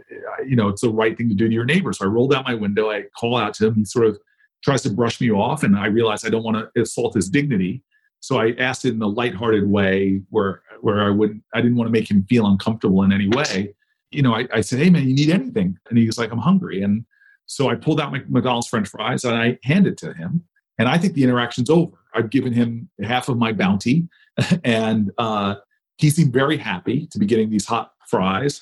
you 0.47 0.57
know 0.57 0.69
it's 0.69 0.81
the 0.81 0.91
right 0.91 1.17
thing 1.17 1.29
to 1.29 1.35
do 1.35 1.47
to 1.47 1.55
your 1.55 1.67
neighbor. 1.67 1.93
So 1.93 2.07
I 2.07 2.09
roll 2.09 2.29
down 2.29 2.45
my 2.45 2.55
window, 2.55 2.91
I 2.91 3.05
call 3.19 3.37
out 3.37 3.55
to 3.55 3.67
him. 3.67 3.75
He 3.75 3.85
sort 3.85 4.07
of 4.07 4.19
tries 4.65 4.83
to 4.83 4.91
brush 4.91 5.21
me 5.21 5.31
off, 5.31 5.63
and 5.63 5.77
I 5.77 5.87
realize 5.87 6.25
I 6.25 6.31
don't 6.31 6.43
want 6.43 6.57
to 6.75 6.83
assault 6.83 7.15
his 7.15 7.29
dignity. 7.29 7.83
So 8.21 8.39
I 8.39 8.55
asked 8.59 8.85
it 8.85 8.95
in 8.95 9.03
a 9.03 9.07
lighthearted 9.07 9.69
way 9.69 10.21
where 10.31 10.63
where 10.83 11.03
I 11.03 11.11
would 11.11 11.41
I 11.55 11.61
didn't 11.61 11.77
want 11.77 11.89
to 11.89 11.93
make 11.93 12.11
him 12.11 12.25
feel 12.29 12.47
uncomfortable 12.47 13.03
in 13.03 13.13
any 13.13 13.29
way. 13.29 13.75
You 14.11 14.23
know, 14.23 14.35
I, 14.35 14.47
I 14.53 14.61
said, 14.61 14.79
"Hey 14.79 14.91
man, 14.91 15.09
you 15.09 15.15
need 15.15 15.31
anything?" 15.31 15.79
And 15.89 15.99
he 15.99 16.07
was 16.07 16.19
like, 16.19 16.31
"I'm 16.31 16.39
hungry." 16.39 16.83
And 16.83 17.05
so 17.47 17.69
I 17.69 17.75
pulled 17.75 18.01
out 18.01 18.13
my 18.13 18.23
McDonald's 18.29 18.69
French 18.69 18.89
fries 18.89 19.25
and 19.25 19.37
I 19.37 19.59
handed 19.65 19.99
to 19.99 20.13
him. 20.13 20.45
And 20.79 20.89
I 20.89 20.99
think 20.99 21.15
the 21.15 21.25
interaction's 21.25 21.69
over. 21.69 21.97
I've 22.15 22.31
given 22.31 22.53
him 22.53 22.89
half 23.03 23.29
of 23.29 23.37
my 23.37 23.53
bounty, 23.53 24.09
and 24.65 25.11
uh, 25.19 25.57
he 25.99 26.11
seemed 26.11 26.33
very 26.33 26.57
happy 26.57 27.07
to 27.09 27.19
be 27.19 27.27
getting 27.27 27.51
these 27.51 27.67
hot 27.67 27.93
fries. 28.09 28.61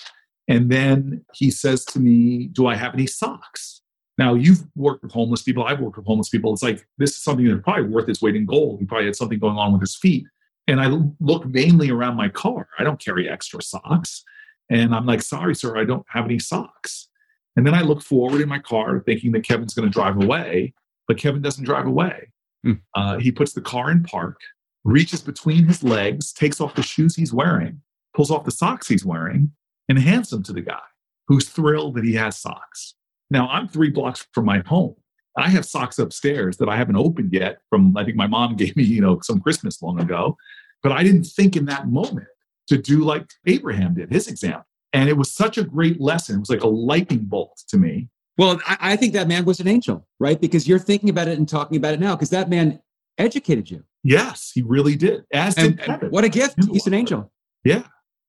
And 0.48 0.70
then 0.70 1.24
he 1.34 1.50
says 1.50 1.84
to 1.86 2.00
me, 2.00 2.48
"Do 2.48 2.66
I 2.66 2.76
have 2.76 2.94
any 2.94 3.06
socks?" 3.06 3.82
Now 4.18 4.35
you've 4.35 4.64
worked 4.74 5.04
with 5.04 5.12
homeless 5.12 5.42
people. 5.42 5.64
I've 5.64 5.81
worked 5.81 5.96
with 5.96 6.07
homeless 6.07 6.28
people. 6.28 6.52
It's 6.52 6.62
like 6.62 6.85
this 6.98 7.11
is 7.11 7.22
something 7.22 7.46
that's 7.46 7.62
probably 7.62 7.85
worth 7.85 8.09
its 8.09 8.20
weight 8.20 8.37
in 8.37 8.44
gold. 8.44 8.81
He 8.81 8.87
probably 8.87 9.07
had 9.07 9.16
something 9.16 9.38
going 9.38 9.57
on 9.57 9.72
with 9.72 9.81
his 9.81 9.96
feet. 9.96 10.26
And 10.66 10.81
I 10.81 10.88
look 11.20 11.46
mainly 11.46 11.90
around 11.90 12.16
my 12.16 12.28
car. 12.28 12.68
I 12.78 12.85
don't 12.85 13.02
carry 13.02 13.28
extra 13.28 13.62
socks. 13.62 14.22
And 14.70 14.94
I'm 14.94 15.07
like, 15.07 15.22
sorry, 15.22 15.54
sir, 15.54 15.78
I 15.78 15.85
don't 15.85 16.04
have 16.09 16.26
any 16.26 16.38
socks. 16.38 17.09
And 17.57 17.66
then 17.66 17.74
I 17.74 17.81
look 17.81 18.02
forward 18.02 18.42
in 18.42 18.48
my 18.48 18.59
car 18.59 19.00
thinking 19.07 19.33
that 19.33 19.44
Kevin's 19.44 19.72
going 19.72 19.88
to 19.88 19.92
drive 19.92 20.16
away, 20.22 20.74
but 21.07 21.16
Kevin 21.16 21.40
doesn't 21.40 21.64
drive 21.64 21.87
away. 21.87 22.31
Hmm. 22.64 22.72
Uh, 22.94 23.18
he 23.18 23.33
puts 23.33 23.52
the 23.52 23.62
car 23.62 23.90
in 23.90 24.02
park, 24.02 24.38
reaches 24.85 25.22
between 25.22 25.64
his 25.64 25.83
legs, 25.83 26.33
takes 26.33 26.61
off 26.61 26.74
the 26.74 26.83
shoes 26.83 27.16
he's 27.16 27.33
wearing, 27.33 27.81
pulls 28.14 28.31
off 28.31 28.44
the 28.44 28.50
socks 28.50 28.88
he's 28.88 29.04
wearing, 29.04 29.52
and 29.88 29.98
hands 29.98 30.28
them 30.31 30.42
to 30.42 30.52
the 30.52 30.61
guy. 30.61 30.81
who's 31.28 31.48
thrilled 31.48 31.94
that 31.94 32.04
he 32.04 32.14
has 32.14 32.38
socks. 32.38 32.94
Now, 33.30 33.48
I'm 33.48 33.68
three 33.68 33.90
blocks 33.90 34.26
from 34.32 34.44
my 34.44 34.62
home. 34.66 34.94
I 35.36 35.48
have 35.48 35.64
socks 35.64 35.98
upstairs 35.98 36.56
that 36.56 36.68
I 36.68 36.76
haven't 36.76 36.96
opened 36.96 37.32
yet 37.32 37.58
from, 37.70 37.96
I 37.96 38.04
think 38.04 38.16
my 38.16 38.26
mom 38.26 38.56
gave 38.56 38.76
me, 38.76 38.84
you 38.84 39.00
know, 39.00 39.20
some 39.22 39.40
Christmas 39.40 39.80
long 39.82 40.00
ago. 40.00 40.36
But 40.82 40.92
I 40.92 41.02
didn't 41.02 41.24
think 41.24 41.56
in 41.56 41.64
that 41.66 41.88
moment 41.88 42.28
to 42.68 42.78
do 42.78 43.04
like 43.04 43.26
Abraham 43.46 43.94
did, 43.94 44.12
his 44.12 44.28
example. 44.28 44.64
And 44.92 45.08
it 45.08 45.16
was 45.16 45.32
such 45.32 45.58
a 45.58 45.64
great 45.64 46.00
lesson. 46.00 46.36
It 46.36 46.40
was 46.40 46.50
like 46.50 46.62
a 46.62 46.68
lightning 46.68 47.24
bolt 47.24 47.62
to 47.68 47.76
me. 47.76 48.08
Well, 48.38 48.60
I, 48.66 48.76
I 48.80 48.96
think 48.96 49.12
that 49.14 49.28
man 49.28 49.44
was 49.44 49.60
an 49.60 49.68
angel, 49.68 50.06
right? 50.18 50.40
Because 50.40 50.68
you're 50.68 50.78
thinking 50.78 51.10
about 51.10 51.28
it 51.28 51.38
and 51.38 51.48
talking 51.48 51.76
about 51.76 51.94
it 51.94 52.00
now, 52.00 52.14
because 52.14 52.30
that 52.30 52.48
man 52.48 52.80
educated 53.18 53.70
you. 53.70 53.84
Yes, 54.04 54.52
he 54.54 54.62
really 54.62 54.96
did. 54.96 55.24
As 55.32 55.58
and, 55.58 55.80
what 56.10 56.24
a 56.24 56.28
gift. 56.28 56.64
He's 56.70 56.86
an 56.86 56.94
angel. 56.94 57.32
Yeah. 57.64 57.82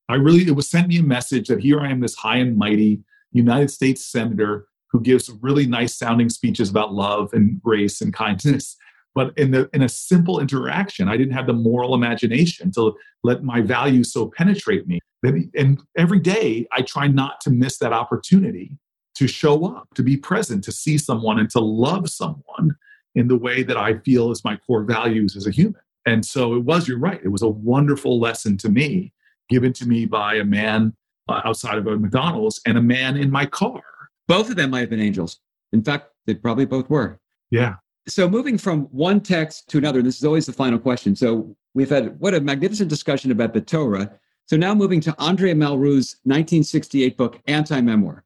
I 0.09 0.15
really, 0.15 0.47
it 0.47 0.55
was 0.55 0.67
sent 0.67 0.87
me 0.87 0.97
a 0.97 1.03
message 1.03 1.47
that 1.47 1.59
here 1.59 1.79
I 1.79 1.91
am, 1.91 1.99
this 1.99 2.15
high 2.15 2.37
and 2.37 2.57
mighty 2.57 3.03
United 3.31 3.69
States 3.69 4.05
Senator 4.11 4.65
who 4.91 5.01
gives 5.01 5.29
really 5.41 5.65
nice 5.65 5.95
sounding 5.95 6.29
speeches 6.29 6.69
about 6.69 6.93
love 6.93 7.33
and 7.33 7.61
grace 7.61 8.01
and 8.01 8.13
kindness. 8.13 8.75
But 9.15 9.37
in, 9.37 9.51
the, 9.51 9.69
in 9.73 9.81
a 9.81 9.89
simple 9.89 10.39
interaction, 10.39 11.09
I 11.09 11.17
didn't 11.17 11.33
have 11.33 11.47
the 11.47 11.53
moral 11.53 11.95
imagination 11.95 12.71
to 12.73 12.93
let 13.23 13.43
my 13.43 13.61
values 13.61 14.13
so 14.13 14.31
penetrate 14.35 14.87
me. 14.87 14.99
And 15.23 15.81
every 15.97 16.19
day, 16.19 16.67
I 16.71 16.81
try 16.81 17.07
not 17.07 17.41
to 17.41 17.49
miss 17.49 17.77
that 17.79 17.91
opportunity 17.91 18.77
to 19.15 19.27
show 19.27 19.65
up, 19.65 19.87
to 19.95 20.03
be 20.03 20.15
present, 20.15 20.63
to 20.63 20.71
see 20.71 20.97
someone, 20.97 21.39
and 21.39 21.49
to 21.49 21.59
love 21.59 22.09
someone 22.09 22.75
in 23.15 23.27
the 23.27 23.35
way 23.35 23.63
that 23.63 23.75
I 23.75 23.97
feel 23.97 24.31
is 24.31 24.45
my 24.45 24.55
core 24.55 24.83
values 24.83 25.35
as 25.35 25.45
a 25.45 25.51
human. 25.51 25.81
And 26.05 26.25
so 26.25 26.55
it 26.55 26.63
was, 26.63 26.87
you're 26.87 26.99
right, 26.99 27.19
it 27.21 27.27
was 27.27 27.41
a 27.41 27.49
wonderful 27.49 28.19
lesson 28.19 28.57
to 28.57 28.69
me, 28.69 29.11
given 29.49 29.73
to 29.73 29.85
me 29.87 30.05
by 30.05 30.35
a 30.35 30.45
man 30.45 30.93
uh, 31.27 31.41
outside 31.43 31.77
of 31.77 31.87
a 31.87 31.97
McDonald's 31.97 32.61
and 32.65 32.77
a 32.77 32.81
man 32.81 33.17
in 33.17 33.29
my 33.29 33.45
car. 33.45 33.81
Both 34.29 34.51
of 34.51 34.55
them 34.55 34.69
might 34.69 34.81
have 34.81 34.91
been 34.91 35.01
angels. 35.01 35.39
In 35.73 35.83
fact, 35.83 36.11
they 36.27 36.35
probably 36.35 36.65
both 36.65 36.87
were. 36.87 37.19
Yeah. 37.49 37.75
So 38.07 38.29
moving 38.29 38.59
from 38.59 38.83
one 38.91 39.21
text 39.21 39.67
to 39.69 39.79
another, 39.79 40.03
this 40.03 40.17
is 40.17 40.23
always 40.23 40.45
the 40.45 40.53
final 40.53 40.77
question. 40.77 41.15
So 41.15 41.55
we've 41.73 41.89
had 41.89 42.17
what 42.19 42.35
a 42.35 42.39
magnificent 42.39 42.89
discussion 42.89 43.31
about 43.31 43.53
the 43.53 43.61
Torah. 43.61 44.11
So 44.45 44.55
now 44.55 44.75
moving 44.75 45.01
to 45.01 45.11
André 45.13 45.55
Malraux's 45.55 46.17
1968 46.23 47.17
book, 47.17 47.41
Anti 47.47 47.81
Memoir. 47.81 48.23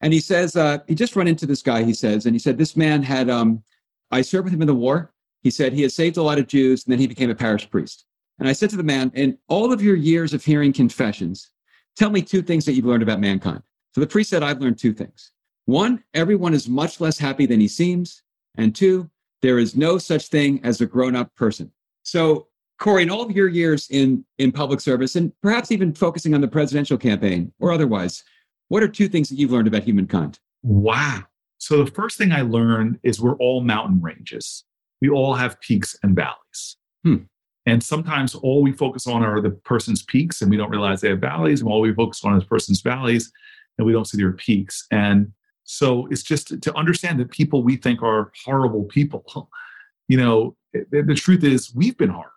And 0.00 0.12
he 0.12 0.18
says, 0.18 0.56
uh, 0.56 0.78
he 0.88 0.96
just 0.96 1.14
run 1.14 1.28
into 1.28 1.46
this 1.46 1.62
guy, 1.62 1.84
he 1.84 1.94
says, 1.94 2.26
and 2.26 2.34
he 2.34 2.40
said, 2.40 2.58
this 2.58 2.76
man 2.76 3.02
had, 3.02 3.30
um, 3.30 3.62
I 4.10 4.22
served 4.22 4.44
with 4.44 4.52
him 4.52 4.62
in 4.62 4.66
the 4.66 4.74
war. 4.74 5.12
He 5.42 5.50
said 5.50 5.72
he 5.72 5.82
had 5.82 5.92
saved 5.92 6.16
a 6.16 6.22
lot 6.22 6.38
of 6.38 6.48
Jews, 6.48 6.84
and 6.84 6.92
then 6.92 6.98
he 6.98 7.06
became 7.06 7.30
a 7.30 7.34
parish 7.36 7.70
priest. 7.70 8.04
And 8.40 8.48
I 8.48 8.52
said 8.52 8.68
to 8.70 8.76
the 8.76 8.82
man, 8.82 9.12
in 9.14 9.38
all 9.48 9.72
of 9.72 9.80
your 9.80 9.96
years 9.96 10.34
of 10.34 10.44
hearing 10.44 10.72
confessions, 10.72 11.50
tell 11.94 12.10
me 12.10 12.20
two 12.20 12.42
things 12.42 12.64
that 12.64 12.72
you've 12.72 12.84
learned 12.84 13.04
about 13.04 13.20
mankind. 13.20 13.62
So 13.94 14.00
the 14.00 14.06
priest 14.06 14.30
said, 14.30 14.42
I've 14.42 14.60
learned 14.60 14.78
two 14.78 14.92
things. 14.92 15.32
One, 15.66 16.02
everyone 16.14 16.54
is 16.54 16.68
much 16.68 17.00
less 17.00 17.18
happy 17.18 17.44
than 17.44 17.60
he 17.60 17.68
seems. 17.68 18.22
And 18.56 18.74
two, 18.74 19.10
there 19.42 19.58
is 19.58 19.76
no 19.76 19.98
such 19.98 20.28
thing 20.28 20.60
as 20.64 20.80
a 20.80 20.86
grown 20.86 21.14
up 21.14 21.34
person. 21.34 21.70
So, 22.02 22.46
Corey, 22.78 23.02
in 23.02 23.10
all 23.10 23.22
of 23.22 23.32
your 23.32 23.48
years 23.48 23.88
in, 23.90 24.24
in 24.38 24.52
public 24.52 24.80
service, 24.80 25.16
and 25.16 25.32
perhaps 25.42 25.72
even 25.72 25.92
focusing 25.92 26.34
on 26.34 26.40
the 26.40 26.48
presidential 26.48 26.96
campaign 26.96 27.52
or 27.58 27.72
otherwise, 27.72 28.22
what 28.68 28.82
are 28.82 28.88
two 28.88 29.08
things 29.08 29.28
that 29.28 29.36
you've 29.36 29.50
learned 29.50 29.68
about 29.68 29.82
humankind? 29.82 30.38
Wow. 30.62 31.24
So, 31.58 31.82
the 31.82 31.90
first 31.90 32.16
thing 32.16 32.32
I 32.32 32.42
learned 32.42 33.00
is 33.02 33.20
we're 33.20 33.36
all 33.36 33.60
mountain 33.60 34.00
ranges, 34.00 34.64
we 35.00 35.08
all 35.08 35.34
have 35.34 35.60
peaks 35.60 35.96
and 36.02 36.14
valleys. 36.14 36.76
Hmm. 37.02 37.24
And 37.66 37.82
sometimes 37.82 38.36
all 38.36 38.62
we 38.62 38.70
focus 38.70 39.08
on 39.08 39.24
are 39.24 39.40
the 39.40 39.50
person's 39.50 40.02
peaks 40.04 40.40
and 40.40 40.50
we 40.50 40.56
don't 40.56 40.70
realize 40.70 41.00
they 41.00 41.08
have 41.08 41.18
valleys. 41.18 41.60
And 41.60 41.68
all 41.68 41.80
we 41.80 41.92
focus 41.92 42.24
on 42.24 42.36
is 42.36 42.44
person's 42.44 42.80
valleys 42.80 43.32
and 43.76 43.86
we 43.86 43.92
don't 43.92 44.06
see 44.06 44.16
their 44.16 44.32
peaks. 44.32 44.86
And 44.92 45.32
so 45.66 46.06
it's 46.10 46.22
just 46.22 46.62
to 46.62 46.74
understand 46.74 47.20
that 47.20 47.30
people 47.30 47.62
we 47.62 47.76
think 47.76 48.02
are 48.02 48.32
horrible 48.44 48.84
people, 48.84 49.50
you 50.08 50.16
know, 50.16 50.56
eh, 50.74 50.80
the, 50.90 51.02
the 51.02 51.14
truth 51.14 51.44
is 51.44 51.74
we've 51.74 51.98
been 51.98 52.10
horrible. 52.10 52.30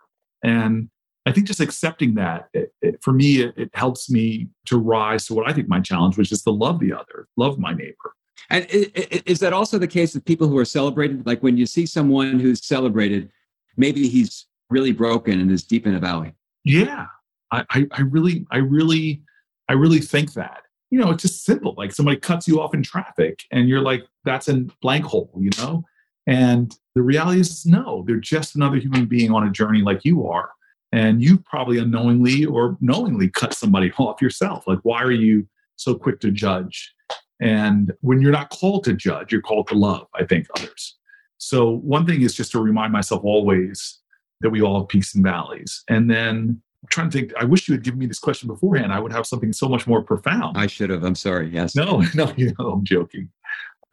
And 0.44 0.90
I 1.26 1.32
think 1.32 1.48
just 1.48 1.60
accepting 1.60 2.16
that, 2.16 2.50
it, 2.54 2.74
it, 2.82 3.04
for 3.04 3.14
me, 3.14 3.42
it, 3.42 3.54
it, 3.56 3.70
helps 3.74 4.10
me 4.10 4.48
to 4.66 4.78
rise 4.78 5.28
to 5.28 5.36
what 5.36 5.48
I 5.48 5.54
think 5.54 5.68
my 5.68 5.80
challenge, 5.80 6.18
which 6.18 6.32
is 6.32 6.42
to 6.44 6.52
love 6.52 6.80
the 6.80 6.92
other, 6.92 7.28
love 7.38 7.60
my 7.60 7.74
neighbor. 7.74 8.16
And 8.50 8.66
is 8.70 9.40
that 9.42 9.54
also 9.54 9.78
the 9.78 9.88
case 9.88 10.16
with 10.16 10.26
people 10.26 10.48
who 10.48 10.58
are 10.58 10.66
celebrated? 10.66 11.28
Like 11.28 11.44
when 11.44 11.56
you 11.56 11.68
see 11.68 11.86
someone 11.86 12.40
who's 12.40 12.66
celebrated, 12.66 13.30
maybe 13.78 14.08
he's 14.08 14.48
really 14.70 14.92
broken 14.92 15.40
and 15.40 15.52
is 15.52 15.64
deep 15.64 15.86
in 15.86 15.94
a 15.94 16.00
valley. 16.00 16.34
Yeah, 16.64 17.08
I, 17.52 17.66
I, 17.70 17.88
I 17.92 18.02
really, 18.02 18.48
I 18.50 18.58
really, 18.58 19.22
I 19.68 19.74
really 19.74 20.00
think 20.00 20.34
that. 20.34 20.64
You 20.92 21.00
know, 21.00 21.12
it's 21.12 21.24
just 21.24 21.46
simple. 21.46 21.76
Like 21.78 21.92
somebody 21.92 22.18
cuts 22.18 22.48
you 22.48 22.62
off 22.62 22.74
in 22.74 22.84
traffic, 22.84 23.42
and 23.52 23.70
you're 23.70 23.82
like, 23.82 24.06
"That's 24.26 24.48
a 24.48 24.66
blank 24.82 25.06
hole," 25.06 25.32
you 25.38 25.52
know. 25.58 25.84
And 26.28 26.76
the 26.96 27.02
reality 27.02 27.40
is, 27.40 27.66
no, 27.66 28.04
they're 28.06 28.18
just 28.18 28.56
another 28.56 28.78
human 28.78 29.06
being 29.06 29.32
on 29.32 29.48
a 29.48 29.52
journey 29.52 29.82
like 29.82 30.06
you 30.06 30.28
are 30.28 30.52
and 30.92 31.22
you 31.22 31.38
probably 31.38 31.78
unknowingly 31.78 32.46
or 32.46 32.78
knowingly 32.82 33.30
cut 33.30 33.54
somebody 33.54 33.92
off 33.98 34.22
yourself 34.22 34.68
like 34.68 34.80
why 34.84 35.02
are 35.02 35.12
you 35.12 35.48
so 35.76 35.96
quick 35.96 36.20
to 36.20 36.32
judge 36.32 36.94
and 37.42 37.94
when 38.02 38.22
you're 38.22 38.32
not 38.32 38.50
called 38.50 38.84
to 38.84 38.94
judge 38.94 39.32
you're 39.32 39.42
called 39.42 39.68
to 39.68 39.76
love 39.76 40.08
i 40.16 40.24
think 40.24 40.48
others 40.58 40.98
so 41.38 41.78
one 41.78 42.06
thing 42.06 42.22
is 42.22 42.34
just 42.34 42.52
to 42.52 42.60
remind 42.60 42.92
myself 42.92 43.22
always 43.24 44.00
that 44.42 44.50
we 44.50 44.62
all 44.62 44.80
have 44.80 44.90
peaks 44.90 45.16
and 45.16 45.24
valleys 45.24 45.84
and 45.90 46.10
then 46.10 46.62
I'm 46.84 46.90
trying 46.90 47.10
to 47.10 47.18
think 47.18 47.34
i 47.38 47.44
wish 47.44 47.68
you 47.68 47.74
had 47.74 47.84
given 47.84 48.00
me 48.00 48.06
this 48.06 48.20
question 48.20 48.48
beforehand 48.48 48.94
i 48.94 49.00
would 49.00 49.12
have 49.12 49.26
something 49.26 49.52
so 49.54 49.68
much 49.68 49.86
more 49.86 50.02
profound 50.02 50.58
i 50.58 50.68
should 50.68 50.90
have 50.90 51.04
i'm 51.04 51.16
sorry 51.16 51.50
yes 51.50 51.76
no 51.76 52.04
no 52.16 52.34
you 52.38 52.54
know 52.58 52.72
i'm 52.72 52.84
joking 52.84 53.30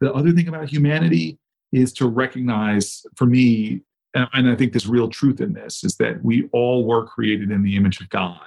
the 0.01 0.13
other 0.13 0.33
thing 0.33 0.49
about 0.49 0.69
humanity 0.69 1.39
is 1.73 1.93
to 1.95 2.07
recognize 2.07 3.05
for 3.17 3.27
me 3.27 3.83
and 4.33 4.49
I 4.49 4.55
think 4.55 4.73
there's 4.73 4.89
real 4.89 5.09
truth 5.09 5.41
in 5.41 5.53
this, 5.53 5.85
is 5.85 5.97
that 5.97 6.25
we 6.25 6.49
all 6.53 6.87
were 6.87 7.05
created 7.07 7.51
in 7.51 7.63
the 7.63 7.77
image 7.77 8.01
of 8.01 8.09
God. 8.09 8.41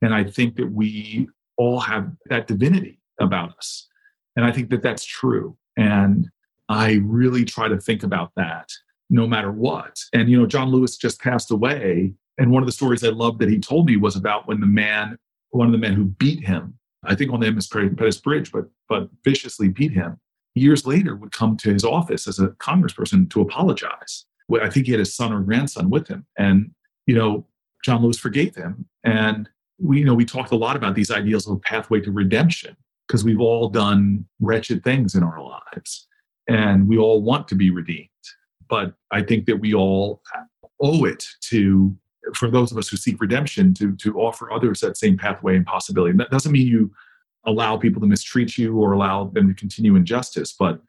And 0.00 0.14
I 0.14 0.24
think 0.24 0.56
that 0.56 0.70
we 0.70 1.28
all 1.56 1.80
have 1.80 2.10
that 2.26 2.46
divinity 2.46 3.00
about 3.20 3.56
us. 3.56 3.88
And 4.36 4.44
I 4.44 4.52
think 4.52 4.70
that 4.70 4.82
that's 4.82 5.04
true. 5.04 5.56
And 5.76 6.28
I 6.68 7.00
really 7.04 7.44
try 7.44 7.68
to 7.68 7.78
think 7.78 8.02
about 8.02 8.32
that 8.36 8.68
no 9.10 9.26
matter 9.26 9.52
what. 9.52 9.98
And, 10.12 10.30
you 10.30 10.38
know, 10.38 10.46
John 10.46 10.70
Lewis 10.70 10.96
just 10.96 11.20
passed 11.20 11.50
away. 11.50 12.14
And 12.38 12.50
one 12.50 12.62
of 12.62 12.66
the 12.66 12.72
stories 12.72 13.04
I 13.04 13.08
loved 13.08 13.40
that 13.40 13.50
he 13.50 13.58
told 13.58 13.86
me 13.86 13.96
was 13.96 14.16
about 14.16 14.48
when 14.48 14.60
the 14.60 14.66
man, 14.66 15.18
one 15.50 15.66
of 15.66 15.72
the 15.72 15.78
men 15.78 15.94
who 15.94 16.04
beat 16.04 16.44
him, 16.44 16.78
I 17.04 17.14
think 17.14 17.32
on 17.32 17.40
the 17.40 17.46
Edmund 17.46 17.96
Pettus 17.98 18.18
Bridge, 18.18 18.52
but, 18.52 18.66
but 18.88 19.08
viciously 19.24 19.68
beat 19.68 19.92
him, 19.92 20.18
years 20.54 20.86
later 20.86 21.16
would 21.16 21.32
come 21.32 21.56
to 21.58 21.72
his 21.72 21.84
office 21.84 22.26
as 22.26 22.38
a 22.38 22.48
congressperson 22.48 23.28
to 23.30 23.40
apologize 23.40 24.24
I 24.60 24.68
think 24.68 24.86
he 24.86 24.92
had 24.92 24.98
his 24.98 25.14
son 25.14 25.32
or 25.32 25.40
grandson 25.40 25.88
with 25.88 26.08
him. 26.08 26.26
And, 26.36 26.72
you 27.06 27.14
know, 27.14 27.46
John 27.84 28.02
Lewis 28.02 28.18
forgave 28.18 28.54
him. 28.54 28.86
And 29.04 29.48
we, 29.78 30.00
you 30.00 30.04
know, 30.04 30.14
we 30.14 30.24
talked 30.24 30.52
a 30.52 30.56
lot 30.56 30.76
about 30.76 30.94
these 30.94 31.10
ideals 31.10 31.46
of 31.46 31.56
a 31.56 31.60
pathway 31.60 32.00
to 32.00 32.12
redemption 32.12 32.76
because 33.06 33.24
we've 33.24 33.40
all 33.40 33.68
done 33.68 34.26
wretched 34.40 34.84
things 34.84 35.14
in 35.14 35.22
our 35.22 35.42
lives 35.42 36.06
and 36.48 36.88
we 36.88 36.98
all 36.98 37.22
want 37.22 37.48
to 37.48 37.54
be 37.54 37.70
redeemed. 37.70 38.08
But 38.68 38.94
I 39.10 39.22
think 39.22 39.46
that 39.46 39.56
we 39.56 39.74
all 39.74 40.22
owe 40.80 41.04
it 41.04 41.24
to, 41.42 41.96
for 42.34 42.50
those 42.50 42.72
of 42.72 42.78
us 42.78 42.88
who 42.88 42.96
seek 42.96 43.20
redemption, 43.20 43.74
to, 43.74 43.94
to 43.96 44.20
offer 44.20 44.52
others 44.52 44.80
that 44.80 44.96
same 44.96 45.16
pathway 45.16 45.56
and 45.56 45.66
possibility. 45.66 46.10
And 46.10 46.20
that 46.20 46.30
doesn't 46.30 46.52
mean 46.52 46.66
you 46.66 46.92
allow 47.44 47.76
people 47.76 48.00
to 48.00 48.06
mistreat 48.06 48.56
you 48.56 48.78
or 48.78 48.92
allow 48.92 49.24
them 49.24 49.48
to 49.48 49.54
continue 49.54 49.96
injustice, 49.96 50.52
but 50.52 50.80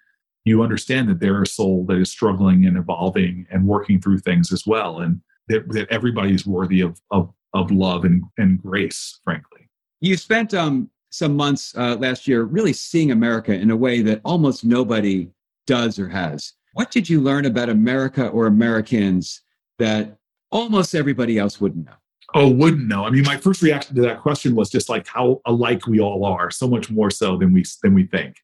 you 0.45 0.61
understand 0.61 1.09
that 1.09 1.19
they're 1.19 1.41
a 1.41 1.47
soul 1.47 1.85
that 1.85 1.97
is 1.97 2.11
struggling 2.11 2.65
and 2.65 2.77
evolving 2.77 3.47
and 3.51 3.65
working 3.65 3.99
through 3.99 4.19
things 4.19 4.51
as 4.51 4.65
well 4.67 4.99
and 4.99 5.21
that, 5.47 5.67
that 5.69 5.89
everybody 5.89 6.33
is 6.33 6.45
worthy 6.45 6.81
of, 6.81 6.99
of, 7.11 7.33
of 7.53 7.71
love 7.71 8.05
and, 8.05 8.23
and 8.37 8.61
grace 8.61 9.19
frankly 9.23 9.69
you 10.01 10.17
spent 10.17 10.53
um, 10.53 10.89
some 11.09 11.35
months 11.35 11.75
uh, 11.77 11.95
last 11.95 12.27
year 12.27 12.43
really 12.43 12.73
seeing 12.73 13.11
america 13.11 13.53
in 13.53 13.71
a 13.71 13.75
way 13.75 14.01
that 14.01 14.21
almost 14.25 14.65
nobody 14.65 15.29
does 15.65 15.97
or 15.97 16.09
has 16.09 16.53
what 16.73 16.91
did 16.91 17.09
you 17.09 17.21
learn 17.21 17.45
about 17.45 17.69
america 17.69 18.27
or 18.27 18.47
americans 18.47 19.41
that 19.79 20.17
almost 20.53 20.95
everybody 20.95 21.37
else 21.37 21.59
wouldn't 21.59 21.85
know 21.85 21.95
Oh, 22.35 22.49
wouldn't 22.49 22.87
know. 22.87 23.05
I 23.05 23.11
mean, 23.11 23.25
my 23.25 23.37
first 23.37 23.61
reaction 23.61 23.95
to 23.95 24.01
that 24.03 24.19
question 24.19 24.55
was 24.55 24.71
just 24.71 24.89
like 24.89 25.05
how 25.05 25.39
alike 25.45 25.85
we 25.85 25.99
all 25.99 26.25
are, 26.25 26.49
so 26.49 26.67
much 26.67 26.89
more 26.89 27.11
so 27.11 27.37
than 27.37 27.53
we 27.53 27.63
than 27.83 27.93
we 27.93 28.07
think 28.07 28.37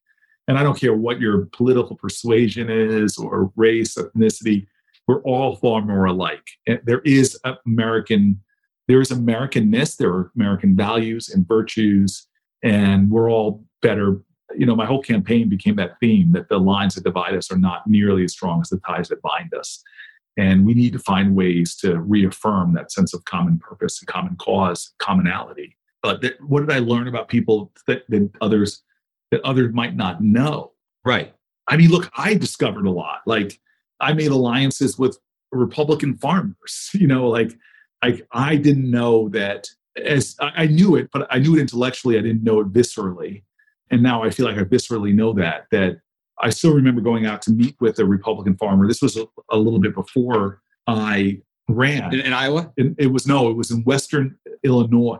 and 0.50 0.58
I 0.58 0.64
don't 0.64 0.78
care 0.78 0.94
what 0.94 1.20
your 1.20 1.46
political 1.52 1.94
persuasion 1.94 2.68
is 2.68 3.16
or 3.16 3.52
race, 3.54 3.94
ethnicity, 3.94 4.66
we're 5.06 5.22
all 5.22 5.54
far 5.54 5.80
more 5.80 6.06
alike. 6.06 6.42
There 6.66 7.02
is 7.04 7.38
American, 7.64 8.40
there 8.88 9.00
is 9.00 9.10
Americanness, 9.10 9.96
there 9.96 10.10
are 10.12 10.32
American 10.34 10.74
values 10.74 11.28
and 11.28 11.46
virtues, 11.46 12.26
and 12.64 13.08
we're 13.10 13.30
all 13.30 13.64
better. 13.80 14.20
You 14.56 14.66
know, 14.66 14.74
my 14.74 14.86
whole 14.86 15.02
campaign 15.02 15.48
became 15.48 15.76
that 15.76 16.00
theme 16.00 16.32
that 16.32 16.48
the 16.48 16.58
lines 16.58 16.96
that 16.96 17.04
divide 17.04 17.36
us 17.36 17.52
are 17.52 17.58
not 17.58 17.86
nearly 17.86 18.24
as 18.24 18.32
strong 18.32 18.60
as 18.60 18.70
the 18.70 18.80
ties 18.84 19.08
that 19.10 19.22
bind 19.22 19.54
us. 19.54 19.84
And 20.36 20.64
we 20.64 20.74
need 20.74 20.92
to 20.92 20.98
find 20.98 21.34
ways 21.34 21.74
to 21.76 22.00
reaffirm 22.00 22.74
that 22.74 22.92
sense 22.92 23.12
of 23.12 23.24
common 23.24 23.58
purpose 23.58 24.00
and 24.00 24.08
common 24.08 24.36
cause, 24.36 24.92
commonality. 24.98 25.76
But 26.02 26.22
that, 26.22 26.40
what 26.40 26.60
did 26.60 26.72
I 26.72 26.78
learn 26.78 27.08
about 27.08 27.28
people 27.28 27.72
that, 27.86 28.04
that 28.08 28.30
others 28.40 28.82
that 29.30 29.42
others 29.42 29.72
might 29.72 29.96
not 29.96 30.22
know. 30.22 30.72
Right. 31.04 31.34
I 31.68 31.76
mean, 31.76 31.90
look, 31.90 32.10
I 32.16 32.34
discovered 32.34 32.86
a 32.86 32.90
lot. 32.90 33.20
Like 33.26 33.60
I 34.00 34.12
made 34.12 34.30
alliances 34.30 34.98
with 34.98 35.18
Republican 35.52 36.16
farmers. 36.16 36.90
You 36.94 37.06
know, 37.06 37.28
like 37.28 37.56
I 38.02 38.22
I 38.32 38.56
didn't 38.56 38.90
know 38.90 39.28
that 39.30 39.68
as 40.02 40.36
I, 40.40 40.64
I 40.64 40.66
knew 40.66 40.96
it, 40.96 41.08
but 41.12 41.26
I 41.30 41.38
knew 41.38 41.56
it 41.56 41.60
intellectually. 41.60 42.18
I 42.18 42.22
didn't 42.22 42.42
know 42.42 42.60
it 42.60 42.72
viscerally, 42.72 43.44
and 43.90 44.02
now 44.02 44.22
I 44.22 44.30
feel 44.30 44.46
like 44.46 44.58
I 44.58 44.64
viscerally 44.64 45.14
know 45.14 45.32
that. 45.34 45.66
That 45.70 46.00
I 46.42 46.50
still 46.50 46.74
remember 46.74 47.00
going 47.00 47.26
out 47.26 47.42
to 47.42 47.52
meet 47.52 47.76
with 47.80 47.98
a 47.98 48.04
Republican 48.04 48.56
farmer. 48.56 48.86
This 48.86 49.02
was 49.02 49.16
a, 49.16 49.26
a 49.50 49.58
little 49.58 49.80
bit 49.80 49.94
before 49.94 50.62
I 50.86 51.40
ran 51.68 52.12
in, 52.14 52.20
in 52.20 52.32
Iowa. 52.32 52.72
It, 52.76 52.94
it 52.98 53.06
was 53.08 53.26
no, 53.26 53.50
it 53.50 53.56
was 53.56 53.70
in 53.70 53.82
Western 53.84 54.38
Illinois. 54.62 55.18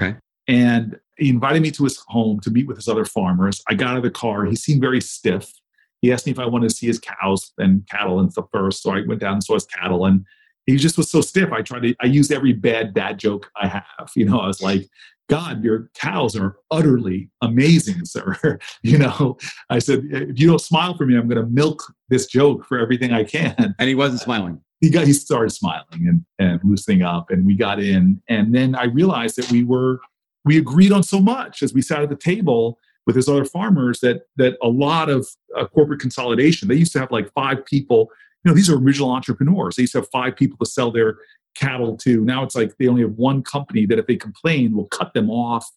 Okay, 0.00 0.16
and 0.46 0.98
he 1.16 1.28
invited 1.30 1.62
me 1.62 1.70
to 1.72 1.84
his 1.84 1.98
home 2.06 2.40
to 2.40 2.50
meet 2.50 2.66
with 2.66 2.76
his 2.76 2.88
other 2.88 3.04
farmers. 3.04 3.62
I 3.68 3.74
got 3.74 3.90
out 3.90 3.96
of 3.96 4.02
the 4.04 4.10
car. 4.10 4.44
He 4.44 4.56
seemed 4.56 4.80
very 4.80 5.00
stiff. 5.00 5.52
He 6.00 6.12
asked 6.12 6.26
me 6.26 6.32
if 6.32 6.38
I 6.38 6.46
wanted 6.46 6.70
to 6.70 6.74
see 6.74 6.86
his 6.86 7.00
cows 7.00 7.52
and 7.58 7.86
cattle 7.88 8.20
and 8.20 8.30
stuff 8.30 8.46
first. 8.52 8.82
So 8.82 8.92
I 8.92 9.02
went 9.06 9.20
down 9.20 9.34
and 9.34 9.44
saw 9.44 9.54
his 9.54 9.66
cattle. 9.66 10.06
And 10.06 10.24
he 10.66 10.76
just 10.76 10.96
was 10.96 11.10
so 11.10 11.20
stiff. 11.20 11.50
I 11.52 11.62
tried 11.62 11.82
to, 11.82 11.94
I 12.00 12.06
used 12.06 12.30
every 12.30 12.52
bad 12.52 12.94
dad 12.94 13.18
joke 13.18 13.50
I 13.56 13.66
have. 13.66 14.10
You 14.14 14.26
know, 14.26 14.38
I 14.38 14.46
was 14.46 14.62
like, 14.62 14.88
God, 15.28 15.62
your 15.62 15.90
cows 15.94 16.34
are 16.36 16.56
utterly 16.70 17.30
amazing, 17.42 18.04
sir. 18.04 18.58
you 18.82 18.98
know, 18.98 19.36
I 19.70 19.78
said, 19.78 20.04
if 20.10 20.40
you 20.40 20.46
don't 20.46 20.60
smile 20.60 20.96
for 20.96 21.06
me, 21.06 21.16
I'm 21.16 21.28
going 21.28 21.40
to 21.42 21.50
milk 21.50 21.82
this 22.08 22.26
joke 22.26 22.64
for 22.64 22.78
everything 22.78 23.12
I 23.12 23.24
can. 23.24 23.74
And 23.78 23.88
he 23.88 23.94
wasn't 23.94 24.20
smiling. 24.20 24.60
He 24.80 24.90
got, 24.90 25.06
he 25.06 25.12
started 25.12 25.50
smiling 25.50 25.84
and, 25.92 26.24
and 26.38 26.60
loosening 26.64 27.02
up 27.02 27.30
and 27.30 27.44
we 27.44 27.56
got 27.56 27.80
in. 27.80 28.22
And 28.28 28.54
then 28.54 28.74
I 28.74 28.84
realized 28.84 29.36
that 29.36 29.50
we 29.50 29.64
were, 29.64 30.00
we 30.44 30.56
agreed 30.56 30.92
on 30.92 31.02
so 31.02 31.20
much 31.20 31.62
as 31.62 31.74
we 31.74 31.82
sat 31.82 32.02
at 32.02 32.08
the 32.08 32.16
table 32.16 32.78
with 33.08 33.16
his 33.16 33.26
other 33.26 33.44
farmers 33.46 34.00
that 34.00 34.26
that 34.36 34.58
a 34.62 34.68
lot 34.68 35.08
of 35.08 35.26
uh, 35.56 35.66
corporate 35.66 35.98
consolidation. 35.98 36.68
They 36.68 36.74
used 36.74 36.92
to 36.92 37.00
have 37.00 37.10
like 37.10 37.32
five 37.32 37.64
people. 37.64 38.10
You 38.44 38.50
know, 38.50 38.54
these 38.54 38.68
are 38.68 38.76
original 38.76 39.10
entrepreneurs. 39.10 39.76
They 39.76 39.84
used 39.84 39.94
to 39.94 40.00
have 40.00 40.10
five 40.10 40.36
people 40.36 40.58
to 40.58 40.70
sell 40.70 40.92
their 40.92 41.16
cattle 41.58 41.96
to. 41.98 42.24
Now 42.24 42.42
it's 42.42 42.54
like 42.54 42.76
they 42.78 42.88
only 42.88 43.02
have 43.02 43.12
one 43.12 43.42
company 43.42 43.86
that 43.86 43.98
if 43.98 44.06
they 44.06 44.16
complain 44.16 44.74
will 44.74 44.86
cut 44.86 45.14
them 45.14 45.30
off. 45.30 45.68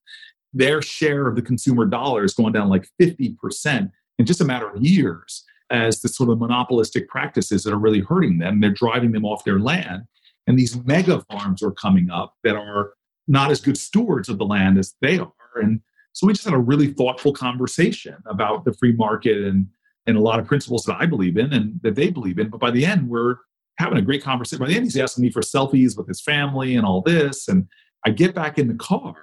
Their 0.54 0.82
share 0.82 1.28
of 1.28 1.36
the 1.36 1.42
consumer 1.42 1.86
dollar 1.86 2.24
is 2.24 2.34
going 2.34 2.54
down 2.54 2.70
like 2.70 2.88
50% 3.02 3.92
in 4.20 4.26
just 4.26 4.42
a 4.42 4.46
matter 4.46 4.70
of 4.70 4.84
years 4.84 5.44
as 5.70 6.02
the 6.02 6.10
sort 6.10 6.30
of 6.30 6.40
monopolistic 6.40 7.08
practices 7.08 7.64
that 7.64 7.74
are 7.74 7.80
really 7.80 8.02
hurting 8.02 8.40
them. 8.40 8.60
They're 8.60 8.70
driving 8.70 9.14
them 9.14 9.26
off 9.26 9.46
their 9.46 9.60
land. 9.60 10.04
And 10.48 10.60
these 10.60 10.76
mega 10.84 11.22
farms 11.32 11.64
are 11.64 11.72
coming 11.72 12.10
up 12.10 12.36
that 12.44 12.56
are 12.56 12.94
not 13.28 13.52
as 13.52 13.62
good 13.62 13.78
stewards 13.78 14.28
of 14.28 14.38
the 14.38 14.46
land 14.46 14.78
as 14.78 14.94
they 15.02 15.20
are. 15.20 15.32
And 15.56 15.80
so 16.14 16.28
we 16.28 16.34
just 16.34 16.46
had 16.46 16.54
a 16.54 16.60
really 16.60 16.88
thoughtful 16.88 17.32
conversation 17.32 18.18
about 18.26 18.66
the 18.66 18.74
free 18.74 18.94
market 18.94 19.38
and 19.38 19.68
and 20.08 20.18
a 20.18 20.22
lot 20.22 20.40
of 20.40 20.48
principles 20.48 20.84
that 20.86 20.98
I 21.00 21.06
believe 21.06 21.38
in 21.38 21.54
and 21.54 21.80
that 21.84 21.94
they 21.94 22.10
believe 22.10 22.40
in. 22.40 22.50
But 22.50 22.60
by 22.60 22.72
the 22.72 22.86
end, 22.86 23.08
we're 23.08 23.36
having 23.82 23.98
a 23.98 24.02
great 24.02 24.24
conversation. 24.24 24.64
By 24.64 24.70
the 24.70 24.76
end, 24.76 24.86
he's 24.86 24.98
asking 24.98 25.24
me 25.24 25.32
for 25.32 25.42
selfies 25.42 25.98
with 25.98 26.08
his 26.08 26.22
family 26.22 26.76
and 26.76 26.86
all 26.86 27.02
this. 27.02 27.48
And 27.48 27.68
I 28.06 28.12
get 28.12 28.34
back 28.34 28.58
in 28.58 28.68
the 28.68 28.76
car, 28.76 29.16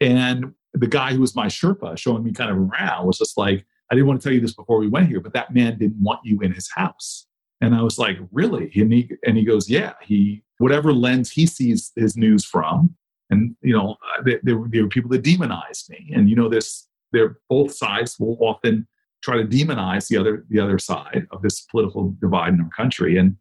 and 0.00 0.54
the 0.74 0.86
guy 0.86 1.12
who 1.12 1.20
was 1.20 1.34
my 1.34 1.46
Sherpa 1.46 1.96
showing 1.98 2.24
me 2.24 2.32
kind 2.32 2.50
of 2.50 2.58
around 2.58 3.06
was 3.06 3.18
just 3.18 3.36
like, 3.36 3.64
I 3.90 3.94
didn't 3.94 4.06
want 4.06 4.20
to 4.20 4.24
tell 4.24 4.34
you 4.34 4.40
this 4.40 4.54
before 4.54 4.78
we 4.78 4.88
went 4.88 5.08
here, 5.08 5.20
but 5.20 5.32
that 5.32 5.52
man 5.52 5.78
didn't 5.78 6.00
want 6.00 6.20
you 6.24 6.40
in 6.40 6.52
his 6.52 6.70
house. 6.74 7.26
And 7.60 7.74
I 7.74 7.82
was 7.82 7.98
like, 7.98 8.18
really? 8.32 8.70
And 8.74 8.92
he 8.92 9.10
and 9.26 9.36
he 9.36 9.44
goes, 9.44 9.68
yeah. 9.68 9.94
He 10.02 10.42
whatever 10.58 10.92
lens 10.92 11.30
he 11.30 11.46
sees 11.46 11.92
his 11.96 12.16
news 12.16 12.44
from, 12.44 12.96
and 13.30 13.56
you 13.62 13.72
know 13.72 13.96
uh, 14.16 14.22
there, 14.22 14.40
there, 14.42 14.58
were 14.58 14.88
people 14.88 15.10
that 15.10 15.22
demonized 15.22 15.88
me 15.88 16.10
and 16.14 16.28
you 16.28 16.36
know 16.36 16.48
this 16.48 16.88
they're 17.12 17.38
both 17.48 17.72
sides 17.72 18.18
will 18.18 18.36
often 18.40 18.86
try 19.22 19.36
to 19.36 19.44
demonize 19.44 20.08
the 20.08 20.16
other 20.16 20.44
the 20.50 20.60
other 20.60 20.78
side 20.78 21.26
of 21.30 21.42
this 21.42 21.62
political 21.62 22.14
divide 22.20 22.52
in 22.52 22.60
our 22.60 22.70
country 22.70 23.16
and 23.16 23.36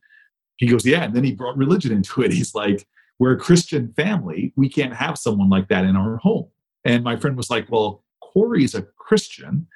he 0.60 0.67
goes 0.67 0.86
yeah 0.86 1.04
and 1.04 1.15
then 1.15 1.24
he 1.24 1.34
brought 1.34 1.58
religion 1.58 1.91
into 1.91 2.22
it. 2.22 2.32
He's 2.39 2.54
like 2.54 2.88
we're 3.17 3.34
a 3.34 3.39
christian 3.39 3.93
family. 3.95 4.54
We 4.56 4.69
can't 4.69 4.93
have 4.93 5.17
someone 5.17 5.50
like 5.50 5.67
that 5.69 5.84
in 5.84 5.95
our 5.95 6.17
home. 6.17 6.48
And 6.86 7.04
my 7.04 7.15
friend 7.15 7.36
was 7.36 7.50
like 7.50 7.69
well 7.69 8.04
corey's 8.22 8.76
a 8.76 8.84
christian 8.98 9.67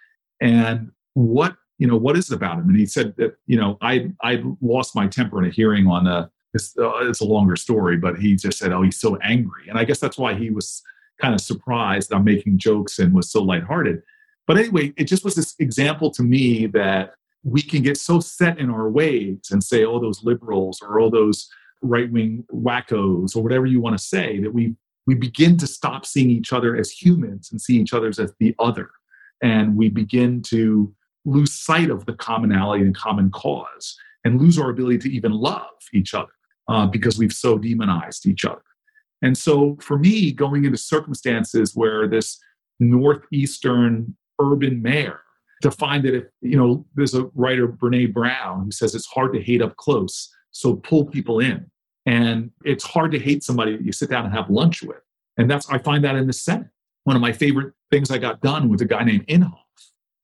and 0.41 0.91
what 1.15 1.56
you 1.80 1.88
know 1.88 1.98
what 1.98 2.17
is 2.17 2.32
it 2.32 2.36
about 2.36 2.60
him? 2.60 2.69
And 2.69 2.78
he 2.78 2.86
said 2.86 3.15
that 3.17 3.36
you 3.48 3.58
know 3.58 3.78
i 3.82 4.12
i 4.22 4.41
lost 4.62 4.96
my 4.96 5.08
temper 5.08 5.41
in 5.41 5.50
a 5.50 5.54
hearing 5.54 5.88
on 5.88 6.08
a 6.08 6.30
it's, 6.54 6.78
uh, 6.78 7.08
it's 7.08 7.19
a 7.19 7.26
longer 7.26 7.56
story, 7.56 7.98
but 7.98 8.19
he 8.19 8.36
just 8.36 8.60
said, 8.60 8.72
"Oh, 8.72 8.84
he's 8.84 9.00
so 9.00 9.17
angry," 9.17 9.67
and 9.69 9.78
I 9.78 9.86
guess 9.86 10.00
that's 10.00 10.17
why 10.17 10.36
he 10.36 10.52
was 10.52 10.84
kind 11.19 11.34
of 11.34 11.41
surprised 11.41 12.13
I'm 12.13 12.24
making 12.24 12.58
jokes 12.58 13.00
and 13.00 13.13
was 13.13 13.32
so 13.32 13.41
lighthearted. 13.41 14.02
But 14.46 14.58
anyway, 14.58 14.93
it 14.98 15.06
just 15.06 15.24
was 15.24 15.36
this 15.36 15.56
example 15.60 16.12
to 16.12 16.24
me 16.24 16.67
that 16.67 17.13
we 17.43 17.62
can 17.62 17.82
get 17.84 17.97
so 17.97 18.19
set 18.19 18.58
in 18.58 18.69
our 18.69 18.89
ways 18.89 19.49
and 19.51 19.63
say, 19.63 19.86
"Oh, 19.86 19.99
those 19.99 20.23
liberals," 20.23 20.82
or 20.82 20.99
"Oh, 20.99 21.10
those 21.10 21.49
right-wing 21.82 22.45
wackos," 22.53 23.36
or 23.36 23.43
whatever 23.43 23.65
you 23.65 23.82
want 23.82 23.97
to 23.97 24.03
say, 24.03 24.39
that 24.39 24.53
we 24.53 24.75
we 25.06 25.15
begin 25.15 25.58
to 25.58 25.67
stop 25.67 26.06
seeing 26.06 26.29
each 26.29 26.53
other 26.53 26.75
as 26.75 26.89
humans 26.89 27.51
and 27.51 27.60
see 27.62 27.77
each 27.77 27.93
other 27.93 28.08
as 28.08 28.19
the 28.39 28.56
other, 28.60 28.89
and 29.41 29.75
we 29.75 29.89
begin 29.89 30.41
to 30.43 30.93
lose 31.25 31.53
sight 31.53 31.89
of 31.89 32.06
the 32.06 32.13
commonality 32.13 32.84
and 32.84 32.95
common 32.95 33.29
cause 33.32 33.97
and 34.25 34.41
lose 34.41 34.58
our 34.58 34.69
ability 34.69 34.97
to 34.97 35.12
even 35.12 35.32
love 35.32 35.67
each 35.93 36.13
other 36.13 36.32
uh, 36.67 36.86
because 36.86 37.17
we've 37.17 37.34
so 37.34 37.58
demonized 37.58 38.25
each 38.25 38.45
other. 38.45 38.63
And 39.21 39.38
so 39.38 39.77
for 39.79 39.97
me, 39.97 40.32
going 40.32 40.65
into 40.65 40.77
circumstances 40.77 41.75
where 41.75 42.08
this 42.08 42.39
northeastern 42.79 44.15
urban 44.41 44.82
mayor 44.82 45.21
to 45.63 45.71
find 45.71 46.04
that 46.04 46.13
if 46.13 46.26
you 46.41 46.58
know 46.58 46.86
there's 46.93 47.15
a 47.15 47.26
writer 47.34 47.67
Brené 47.67 48.13
Brown 48.13 48.65
who 48.65 48.71
says 48.71 48.93
it's 48.93 49.08
hard 49.08 49.34
to 49.34 49.41
hate 49.41 49.62
up 49.62 49.76
close 49.78 50.30
so 50.52 50.76
pull 50.76 51.06
people 51.06 51.39
in. 51.39 51.69
And 52.06 52.52
it's 52.63 52.84
hard 52.84 53.12
to 53.13 53.19
hate 53.19 53.43
somebody 53.43 53.76
that 53.76 53.84
you 53.84 53.91
sit 53.91 54.10
down 54.10 54.26
and 54.26 54.34
have 54.34 54.49
lunch 54.49 54.84
with. 54.84 55.02
And 55.38 55.49
that's 55.49 55.69
i 55.69 55.78
find 55.78 56.04
that 56.04 56.15
in 56.15 56.28
the 56.28 56.34
senate. 56.34 56.67
One 57.06 57.15
of 57.15 57.21
my 57.21 57.34
favorite 57.34 57.73
things 57.91 58.12
i 58.12 58.17
got 58.17 58.41
done 58.41 58.69
with 58.69 58.82
a 58.82 58.86
guy 58.86 59.04
named 59.04 59.26
inhofe 59.28 59.58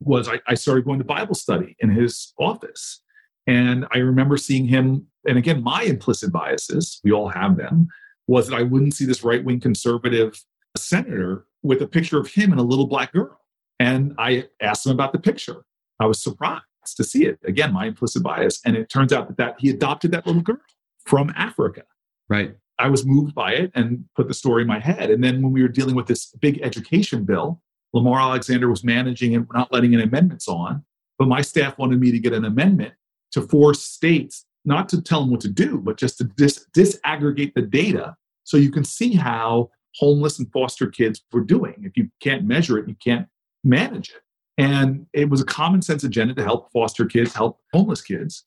was 0.01 0.29
I, 0.29 0.39
I 0.47 0.53
started 0.53 0.85
going 0.85 0.99
to 0.99 1.05
bible 1.05 1.35
study 1.35 1.75
in 1.79 1.89
his 1.89 2.33
office. 2.37 3.01
And 3.47 3.87
I 3.91 3.97
remember 3.97 4.37
seeing 4.37 4.67
him, 4.67 5.07
and 5.27 5.37
again, 5.37 5.63
my 5.63 5.83
implicit 5.83 6.31
biases, 6.31 7.01
we 7.03 7.11
all 7.11 7.29
have 7.29 7.57
them, 7.57 7.87
was 8.27 8.47
that 8.47 8.55
I 8.55 8.61
wouldn't 8.61 8.93
see 8.93 9.05
this 9.05 9.23
right 9.23 9.43
wing 9.43 9.59
conservative 9.59 10.39
senator 10.77 11.45
with 11.63 11.81
a 11.81 11.87
picture 11.87 12.19
of 12.19 12.27
him 12.31 12.51
and 12.51 12.59
a 12.59 12.63
little 12.63 12.85
black 12.85 13.11
girl. 13.11 13.39
And 13.79 14.13
I 14.17 14.45
asked 14.61 14.85
him 14.85 14.91
about 14.91 15.13
the 15.13 15.19
picture. 15.19 15.63
I 15.99 16.05
was 16.05 16.21
surprised 16.21 16.63
to 16.95 17.03
see 17.03 17.25
it. 17.25 17.39
Again, 17.45 17.73
my 17.73 17.87
implicit 17.87 18.23
bias. 18.23 18.59
And 18.65 18.75
it 18.75 18.89
turns 18.89 19.13
out 19.13 19.27
that, 19.27 19.37
that 19.37 19.55
he 19.59 19.69
adopted 19.69 20.11
that 20.11 20.25
little 20.27 20.41
girl 20.41 20.59
from 21.05 21.31
Africa. 21.35 21.83
Right. 22.27 22.55
I 22.77 22.89
was 22.89 23.05
moved 23.05 23.35
by 23.35 23.53
it 23.53 23.71
and 23.75 24.05
put 24.15 24.27
the 24.27 24.33
story 24.33 24.61
in 24.61 24.67
my 24.67 24.79
head. 24.79 25.09
And 25.09 25.23
then 25.23 25.41
when 25.41 25.51
we 25.51 25.61
were 25.61 25.67
dealing 25.67 25.95
with 25.95 26.07
this 26.07 26.27
big 26.39 26.61
education 26.61 27.25
bill, 27.25 27.61
Lamar 27.93 28.19
Alexander 28.19 28.69
was 28.69 28.83
managing 28.83 29.35
and 29.35 29.47
not 29.53 29.73
letting 29.73 29.93
any 29.93 30.03
amendments 30.03 30.47
on. 30.47 30.83
But 31.17 31.27
my 31.27 31.41
staff 31.41 31.77
wanted 31.77 31.99
me 31.99 32.11
to 32.11 32.19
get 32.19 32.33
an 32.33 32.45
amendment 32.45 32.93
to 33.31 33.41
force 33.41 33.81
states 33.81 34.45
not 34.65 34.89
to 34.89 35.01
tell 35.01 35.21
them 35.21 35.31
what 35.31 35.41
to 35.41 35.49
do, 35.49 35.77
but 35.77 35.97
just 35.97 36.17
to 36.19 36.23
dis- 36.23 36.65
disaggregate 36.75 37.53
the 37.53 37.61
data 37.61 38.15
so 38.43 38.57
you 38.57 38.71
can 38.71 38.83
see 38.83 39.13
how 39.13 39.69
homeless 39.95 40.39
and 40.39 40.51
foster 40.51 40.87
kids 40.87 41.23
were 41.31 41.41
doing. 41.41 41.75
If 41.83 41.97
you 41.97 42.09
can't 42.21 42.45
measure 42.45 42.77
it, 42.77 42.87
you 42.87 42.95
can't 43.03 43.27
manage 43.63 44.09
it. 44.09 44.21
And 44.57 45.05
it 45.13 45.29
was 45.29 45.41
a 45.41 45.45
common 45.45 45.81
sense 45.81 46.03
agenda 46.03 46.33
to 46.33 46.43
help 46.43 46.71
foster 46.71 47.05
kids, 47.05 47.33
help 47.33 47.59
homeless 47.73 48.01
kids. 48.01 48.43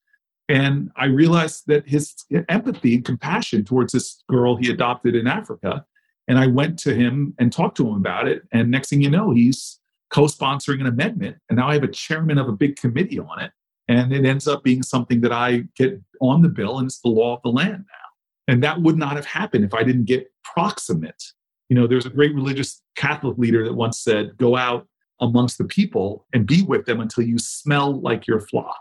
And 0.48 0.90
I 0.96 1.06
realized 1.06 1.64
that 1.68 1.88
his 1.88 2.14
empathy 2.48 2.96
and 2.96 3.04
compassion 3.04 3.64
towards 3.64 3.92
this 3.92 4.22
girl 4.28 4.56
he 4.56 4.70
adopted 4.70 5.14
in 5.14 5.26
Africa. 5.26 5.86
And 6.28 6.38
I 6.38 6.48
went 6.48 6.78
to 6.80 6.94
him 6.94 7.34
and 7.38 7.52
talked 7.52 7.76
to 7.78 7.88
him 7.88 7.94
about 7.94 8.28
it. 8.28 8.42
And 8.52 8.70
next 8.70 8.90
thing 8.90 9.00
you 9.00 9.10
know, 9.10 9.30
he's 9.30 9.80
co 10.10 10.24
sponsoring 10.24 10.80
an 10.80 10.86
amendment. 10.86 11.38
And 11.48 11.56
now 11.56 11.68
I 11.68 11.74
have 11.74 11.82
a 11.82 11.88
chairman 11.88 12.38
of 12.38 12.48
a 12.48 12.52
big 12.52 12.76
committee 12.76 13.18
on 13.18 13.40
it 13.40 13.52
and 13.88 14.12
it 14.12 14.24
ends 14.24 14.46
up 14.46 14.62
being 14.62 14.82
something 14.82 15.20
that 15.22 15.32
I 15.32 15.64
get 15.76 16.00
on 16.20 16.42
the 16.42 16.48
bill, 16.48 16.78
and 16.78 16.86
it's 16.86 17.00
the 17.00 17.08
law 17.08 17.36
of 17.36 17.42
the 17.42 17.50
land 17.50 17.84
now. 17.86 18.52
And 18.52 18.62
that 18.62 18.80
would 18.80 18.96
not 18.96 19.16
have 19.16 19.26
happened 19.26 19.64
if 19.64 19.74
I 19.74 19.82
didn't 19.82 20.04
get 20.04 20.30
proximate. 20.44 21.22
You 21.68 21.76
know, 21.76 21.86
there's 21.86 22.06
a 22.06 22.10
great 22.10 22.34
religious 22.34 22.82
Catholic 22.96 23.38
leader 23.38 23.64
that 23.64 23.74
once 23.74 23.98
said, 23.98 24.36
Go 24.36 24.56
out 24.56 24.86
amongst 25.20 25.58
the 25.58 25.64
people 25.64 26.26
and 26.32 26.46
be 26.46 26.62
with 26.62 26.86
them 26.86 27.00
until 27.00 27.24
you 27.24 27.38
smell 27.38 28.00
like 28.00 28.26
your 28.26 28.40
flock. 28.40 28.80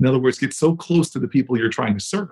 In 0.00 0.06
other 0.06 0.18
words, 0.18 0.38
get 0.38 0.52
so 0.52 0.76
close 0.76 1.10
to 1.10 1.18
the 1.18 1.28
people 1.28 1.58
you're 1.58 1.68
trying 1.68 1.94
to 1.94 2.04
serve 2.04 2.30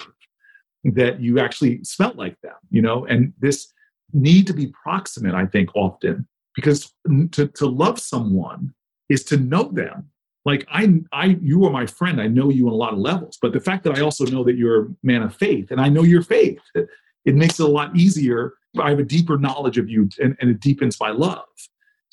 that 0.84 1.20
you 1.20 1.38
actually 1.40 1.82
smell 1.82 2.12
like 2.14 2.40
them, 2.42 2.55
you 2.70 2.80
know, 2.82 3.07
and 3.07 3.32
this 3.40 3.72
need 4.12 4.47
to 4.47 4.53
be 4.53 4.72
proximate, 4.82 5.34
I 5.34 5.47
think, 5.47 5.70
often, 5.74 6.28
because 6.55 6.92
to, 7.32 7.49
to 7.49 7.66
love 7.66 7.99
someone 7.99 8.72
is 9.09 9.24
to 9.24 9.36
know 9.36 9.64
them 9.64 10.11
like 10.47 10.64
I, 10.70 11.01
I, 11.12 11.36
you 11.42 11.64
are 11.66 11.72
my 11.72 11.86
friend. 11.86 12.20
I 12.20 12.28
know 12.28 12.51
you 12.51 12.68
on 12.68 12.72
a 12.72 12.76
lot 12.76 12.92
of 12.92 13.01
levels, 13.01 13.36
but 13.42 13.53
the 13.53 13.61
fact 13.61 13.82
that 13.82 13.99
I 13.99 14.01
also 14.01 14.24
know 14.26 14.44
that 14.44 14.55
you're 14.55 14.84
a 14.84 14.88
man 15.03 15.22
of 15.22 15.34
faith, 15.34 15.72
and 15.72 15.80
I 15.80 15.88
know 15.88 16.05
your 16.05 16.22
faith, 16.22 16.61
it 16.74 17.34
makes 17.34 17.59
it 17.59 17.64
a 17.64 17.68
lot 17.68 17.97
easier. 17.97 18.55
I 18.78 18.90
have 18.90 19.01
a 19.01 19.05
deeper 19.05 19.36
knowledge 19.38 19.76
of 19.76 19.90
you, 19.90 20.09
and, 20.20 20.36
and 20.40 20.49
it 20.49 20.61
deepens 20.61 21.01
my 21.01 21.11
love. 21.11 21.44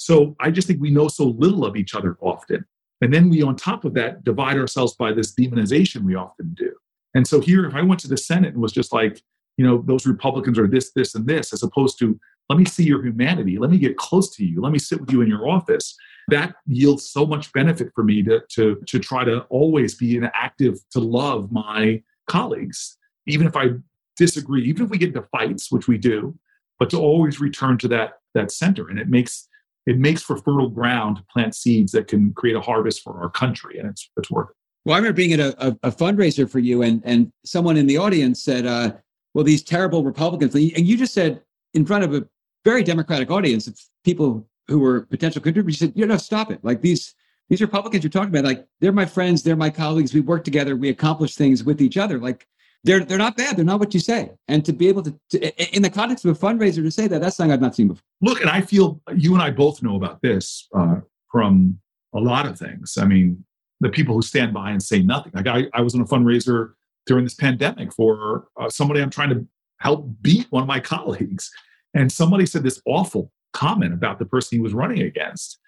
So 0.04 0.36
I 0.42 0.52
just 0.52 0.68
think 0.68 0.82
we 0.82 0.92
know 0.92 1.08
so 1.08 1.24
little 1.24 1.66
of 1.66 1.78
each 1.78 1.96
other 1.96 2.18
often. 2.20 2.66
And 3.00 3.14
then 3.14 3.30
we, 3.30 3.42
on 3.42 3.56
top 3.56 3.86
of 3.86 3.94
that, 3.94 4.26
divide 4.26 4.58
ourselves 4.58 4.96
by 4.96 5.14
this 5.14 5.34
demonization 5.34 6.04
we 6.04 6.16
often 6.16 6.54
do. 6.56 6.74
And 7.16 7.26
so 7.26 7.40
here, 7.40 7.66
if 7.66 7.74
I 7.74 7.84
went 7.84 8.02
to 8.02 8.10
the 8.10 8.18
Senate 8.18 8.54
and 8.54 8.62
was 8.62 8.74
just 8.74 8.92
like, 8.92 9.22
you 9.56 9.66
know, 9.66 9.82
those 9.88 10.06
Republicans 10.06 10.60
are 10.60 10.68
this, 10.68 10.92
this, 10.92 11.16
and 11.16 11.26
this, 11.26 11.54
as 11.54 11.64
opposed 11.64 12.00
to, 12.00 12.20
let 12.50 12.60
me 12.60 12.66
see 12.66 12.84
your 12.84 13.02
humanity, 13.02 13.58
let 13.58 13.72
me 13.72 13.78
get 13.78 13.96
close 13.96 14.36
to 14.36 14.46
you, 14.46 14.60
let 14.60 14.74
me 14.74 14.80
sit 14.80 15.00
with 15.00 15.10
you 15.10 15.22
in 15.22 15.30
your 15.30 15.50
office, 15.50 15.96
that 16.28 16.56
yields 16.66 17.10
so 17.10 17.26
much 17.26 17.54
benefit 17.54 17.90
for 17.96 18.04
me 18.04 18.22
to, 18.24 18.42
to, 18.50 18.82
to 18.88 19.00
try 19.00 19.24
to 19.24 19.44
always 19.44 19.96
be 19.96 20.18
an 20.18 20.30
active, 20.34 20.80
to 20.92 21.00
love 21.00 21.50
my 21.50 22.04
colleagues, 22.28 22.98
even 23.26 23.48
if 23.48 23.56
I 23.56 23.70
disagree, 24.18 24.66
even 24.66 24.84
if 24.84 24.90
we 24.90 24.98
get 24.98 25.16
into 25.16 25.28
fights, 25.32 25.72
which 25.72 25.88
we 25.88 25.98
do, 25.98 26.38
but 26.78 26.90
to 26.90 27.00
always 27.00 27.40
return 27.40 27.78
to 27.78 27.88
that, 27.88 28.16
that 28.34 28.52
center. 28.52 28.90
And 28.90 29.00
it 29.00 29.08
makes 29.08 29.48
it 29.86 29.98
makes 29.98 30.22
for 30.22 30.38
fertile 30.38 30.70
ground 30.70 31.18
to 31.18 31.24
plant 31.32 31.56
seeds 31.56 31.92
that 31.92 32.08
can 32.08 32.34
create 32.34 32.56
a 32.56 32.62
harvest 32.62 33.04
for 33.04 33.22
our 33.22 33.30
country, 33.30 33.80
and 33.80 33.90
it's 33.90 34.10
it's 34.18 34.32
worth 34.32 34.50
it. 34.50 34.56
Well, 34.86 34.96
I 34.96 34.98
remember 34.98 35.16
being 35.16 35.34
at 35.34 35.40
a, 35.40 35.68
a, 35.68 35.78
a 35.84 35.92
fundraiser 35.92 36.50
for 36.50 36.60
you, 36.60 36.82
and 36.82 37.02
and 37.06 37.32
someone 37.46 37.78
in 37.78 37.88
the 37.88 37.98
audience 37.98 38.44
said, 38.44 38.66
uh, 38.66 38.94
"Well, 39.34 39.44
these 39.44 39.64
terrible 39.64 40.04
Republicans," 40.04 40.56
and 40.56 40.88
you 40.88 40.98
just 40.98 41.14
said 41.14 41.42
in 41.74 41.86
front 41.86 42.04
of 42.04 42.14
a 42.14 42.26
very 42.66 42.84
democratic 42.84 43.30
audience 43.30 43.68
of 43.68 43.80
people 44.04 44.48
who 44.68 44.80
were 44.80 45.02
potential 45.02 45.42
contributors, 45.42 45.82
you 45.82 45.88
said, 45.88 45.98
"You 45.98 46.06
know, 46.06 46.18
stop 46.18 46.52
it! 46.52 46.64
Like 46.64 46.82
these 46.82 47.14
these 47.50 47.62
Republicans 47.62 48.04
you're 48.04 48.12
talking 48.12 48.30
about, 48.30 48.46
like 48.46 48.66
they're 48.80 48.92
my 48.92 49.06
friends, 49.06 49.44
they're 49.44 49.56
my 49.56 49.70
colleagues. 49.70 50.14
We 50.14 50.22
work 50.22 50.44
together, 50.44 50.76
we 50.76 50.90
accomplish 50.90 51.36
things 51.36 51.64
with 51.64 51.82
each 51.82 51.98
other. 51.98 52.20
Like 52.20 52.48
they're 52.84 53.04
they're 53.04 53.18
not 53.18 53.38
bad. 53.38 53.58
They're 53.58 53.66
not 53.66 53.80
what 53.80 53.94
you 53.94 54.00
say. 54.00 54.32
And 54.48 54.66
to 54.66 54.74
be 54.74 54.88
able 54.90 55.04
to, 55.04 55.18
to, 55.32 55.76
in 55.76 55.82
the 55.82 55.90
context 55.90 56.26
of 56.26 56.36
a 56.36 56.40
fundraiser, 56.40 56.84
to 56.84 56.92
say 56.92 57.08
that 57.08 57.22
that's 57.22 57.38
something 57.38 57.52
I've 57.52 57.62
not 57.62 57.76
seen 57.76 57.88
before. 57.88 58.04
Look, 58.22 58.42
and 58.42 58.50
I 58.50 58.62
feel 58.62 59.02
you 59.16 59.34
and 59.34 59.42
I 59.42 59.52
both 59.52 59.82
know 59.82 59.96
about 59.96 60.22
this 60.22 60.68
uh, 60.76 60.98
from 61.32 61.80
a 62.14 62.20
lot 62.20 62.46
of 62.46 62.60
things. 62.60 62.98
I 63.00 63.06
mean, 63.06 63.44
the 63.80 63.90
people 63.90 64.16
who 64.16 64.22
stand 64.22 64.54
by 64.54 64.72
and 64.72 64.84
say 64.84 65.02
nothing. 65.02 65.32
Like 65.34 65.48
I, 65.48 65.68
I 65.74 65.82
was 65.82 65.96
on 65.96 66.02
a 66.02 66.06
fundraiser 66.06 66.74
during 67.06 67.24
this 67.24 67.34
pandemic 67.34 67.94
for 67.94 68.48
uh, 68.60 68.70
somebody 68.70 69.02
I'm 69.02 69.10
trying 69.10 69.30
to 69.30 69.48
help 69.80 70.08
beat 70.22 70.48
one 70.50 70.64
of 70.64 70.68
my 70.68 70.80
colleagues, 70.94 71.50
and 71.94 72.12
somebody 72.12 72.46
said 72.46 72.64
this 72.64 72.82
awful 72.86 73.32
comment 73.54 73.94
about 73.94 74.20
the 74.20 74.26
person 74.26 74.58
he 74.58 74.62
was 74.62 74.74
running 74.74 75.02
against. 75.02 75.60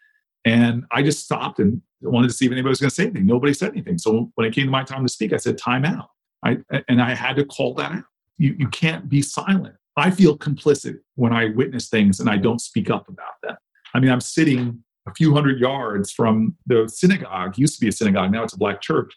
And 0.43 0.83
I 0.91 1.01
just 1.01 1.23
stopped 1.23 1.59
and 1.59 1.81
wanted 2.01 2.27
to 2.27 2.33
see 2.33 2.45
if 2.45 2.51
anybody 2.51 2.69
was 2.69 2.79
going 2.79 2.89
to 2.89 2.95
say 2.95 3.03
anything. 3.03 3.25
Nobody 3.25 3.53
said 3.53 3.71
anything. 3.71 3.97
So 3.97 4.31
when 4.35 4.47
it 4.47 4.53
came 4.53 4.65
to 4.65 4.71
my 4.71 4.83
time 4.83 5.03
to 5.03 5.11
speak, 5.11 5.33
I 5.33 5.37
said, 5.37 5.57
time 5.57 5.85
out. 5.85 6.09
I, 6.45 6.57
and 6.87 7.01
I 7.01 7.15
had 7.15 7.35
to 7.37 7.45
call 7.45 7.73
that 7.75 7.91
out. 7.91 8.03
You, 8.37 8.55
you 8.57 8.67
can't 8.69 9.09
be 9.09 9.21
silent. 9.21 9.75
I 9.97 10.11
feel 10.11 10.37
complicit 10.37 10.99
when 11.15 11.33
I 11.33 11.49
witness 11.49 11.89
things 11.89 12.19
and 12.19 12.29
I 12.29 12.37
don't 12.37 12.59
speak 12.59 12.89
up 12.89 13.07
about 13.09 13.41
them. 13.41 13.55
I 13.93 13.99
mean, 13.99 14.11
I'm 14.11 14.21
sitting 14.21 14.83
a 15.07 15.13
few 15.13 15.33
hundred 15.33 15.59
yards 15.59 16.11
from 16.11 16.55
the 16.65 16.87
synagogue, 16.87 17.57
used 17.57 17.75
to 17.75 17.81
be 17.81 17.87
a 17.87 17.91
synagogue, 17.91 18.31
now 18.31 18.43
it's 18.43 18.53
a 18.53 18.57
black 18.57 18.81
church, 18.81 19.13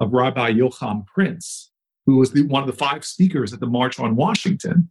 of 0.00 0.12
Rabbi 0.12 0.48
Joachim 0.48 1.04
Prinz, 1.04 1.70
who 2.06 2.16
was 2.16 2.32
the, 2.32 2.42
one 2.42 2.62
of 2.62 2.66
the 2.66 2.76
five 2.76 3.04
speakers 3.04 3.52
at 3.52 3.60
the 3.60 3.66
March 3.66 4.00
on 4.00 4.16
Washington. 4.16 4.90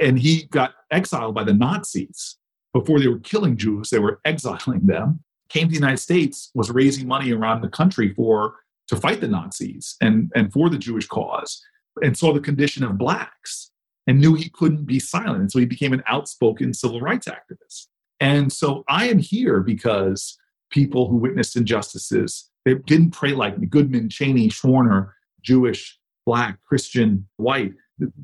And 0.00 0.18
he 0.18 0.44
got 0.44 0.72
exiled 0.90 1.34
by 1.34 1.44
the 1.44 1.54
Nazis. 1.54 2.36
Before 2.72 2.98
they 2.98 3.08
were 3.08 3.20
killing 3.20 3.56
Jews, 3.56 3.90
they 3.90 3.98
were 3.98 4.20
exiling 4.24 4.86
them. 4.86 5.20
Came 5.48 5.64
to 5.64 5.70
the 5.70 5.74
United 5.74 5.98
States, 5.98 6.50
was 6.54 6.70
raising 6.70 7.06
money 7.06 7.32
around 7.32 7.62
the 7.62 7.68
country 7.68 8.12
for 8.14 8.56
to 8.88 8.96
fight 8.96 9.20
the 9.20 9.28
Nazis 9.28 9.96
and, 10.00 10.32
and 10.34 10.52
for 10.52 10.68
the 10.70 10.78
Jewish 10.78 11.06
cause, 11.06 11.62
and 12.02 12.16
saw 12.16 12.32
the 12.32 12.40
condition 12.40 12.84
of 12.84 12.98
blacks 12.98 13.70
and 14.06 14.20
knew 14.20 14.34
he 14.34 14.48
couldn't 14.50 14.84
be 14.84 14.98
silent. 14.98 15.40
And 15.40 15.52
so 15.52 15.58
he 15.58 15.66
became 15.66 15.92
an 15.92 16.02
outspoken 16.06 16.72
civil 16.72 17.00
rights 17.00 17.28
activist. 17.28 17.86
And 18.20 18.52
so 18.52 18.84
I 18.88 19.08
am 19.08 19.18
here 19.18 19.60
because 19.60 20.36
people 20.70 21.08
who 21.08 21.16
witnessed 21.16 21.56
injustices, 21.56 22.50
they 22.64 22.74
didn't 22.74 23.10
pray 23.10 23.32
like 23.32 23.58
me 23.58 23.66
Goodman, 23.66 24.08
Chaney, 24.08 24.48
Schwerner, 24.48 25.10
Jewish, 25.42 25.98
black, 26.26 26.58
Christian, 26.64 27.26
white, 27.36 27.72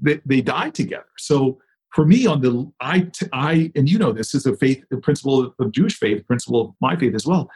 they, 0.03 0.21
they 0.25 0.41
died 0.41 0.75
together. 0.75 1.07
So 1.19 1.59
for 1.95 2.05
me 2.05 2.27
on 2.27 2.41
the 2.41 2.71
I, 2.81 3.11
I 3.33 3.71
and 3.77 3.89
you 3.89 3.99
know 3.99 4.13
this 4.13 4.35
is 4.35 4.47
a 4.47 4.57
faith 4.57 4.85
the 4.91 4.97
principle 4.97 5.55
of 5.59 5.73
Jewish 5.73 5.97
faith, 5.97 6.27
principle 6.27 6.61
of 6.61 6.75
my 6.81 6.97
faith 6.97 7.15
as 7.15 7.27
well. 7.27 7.51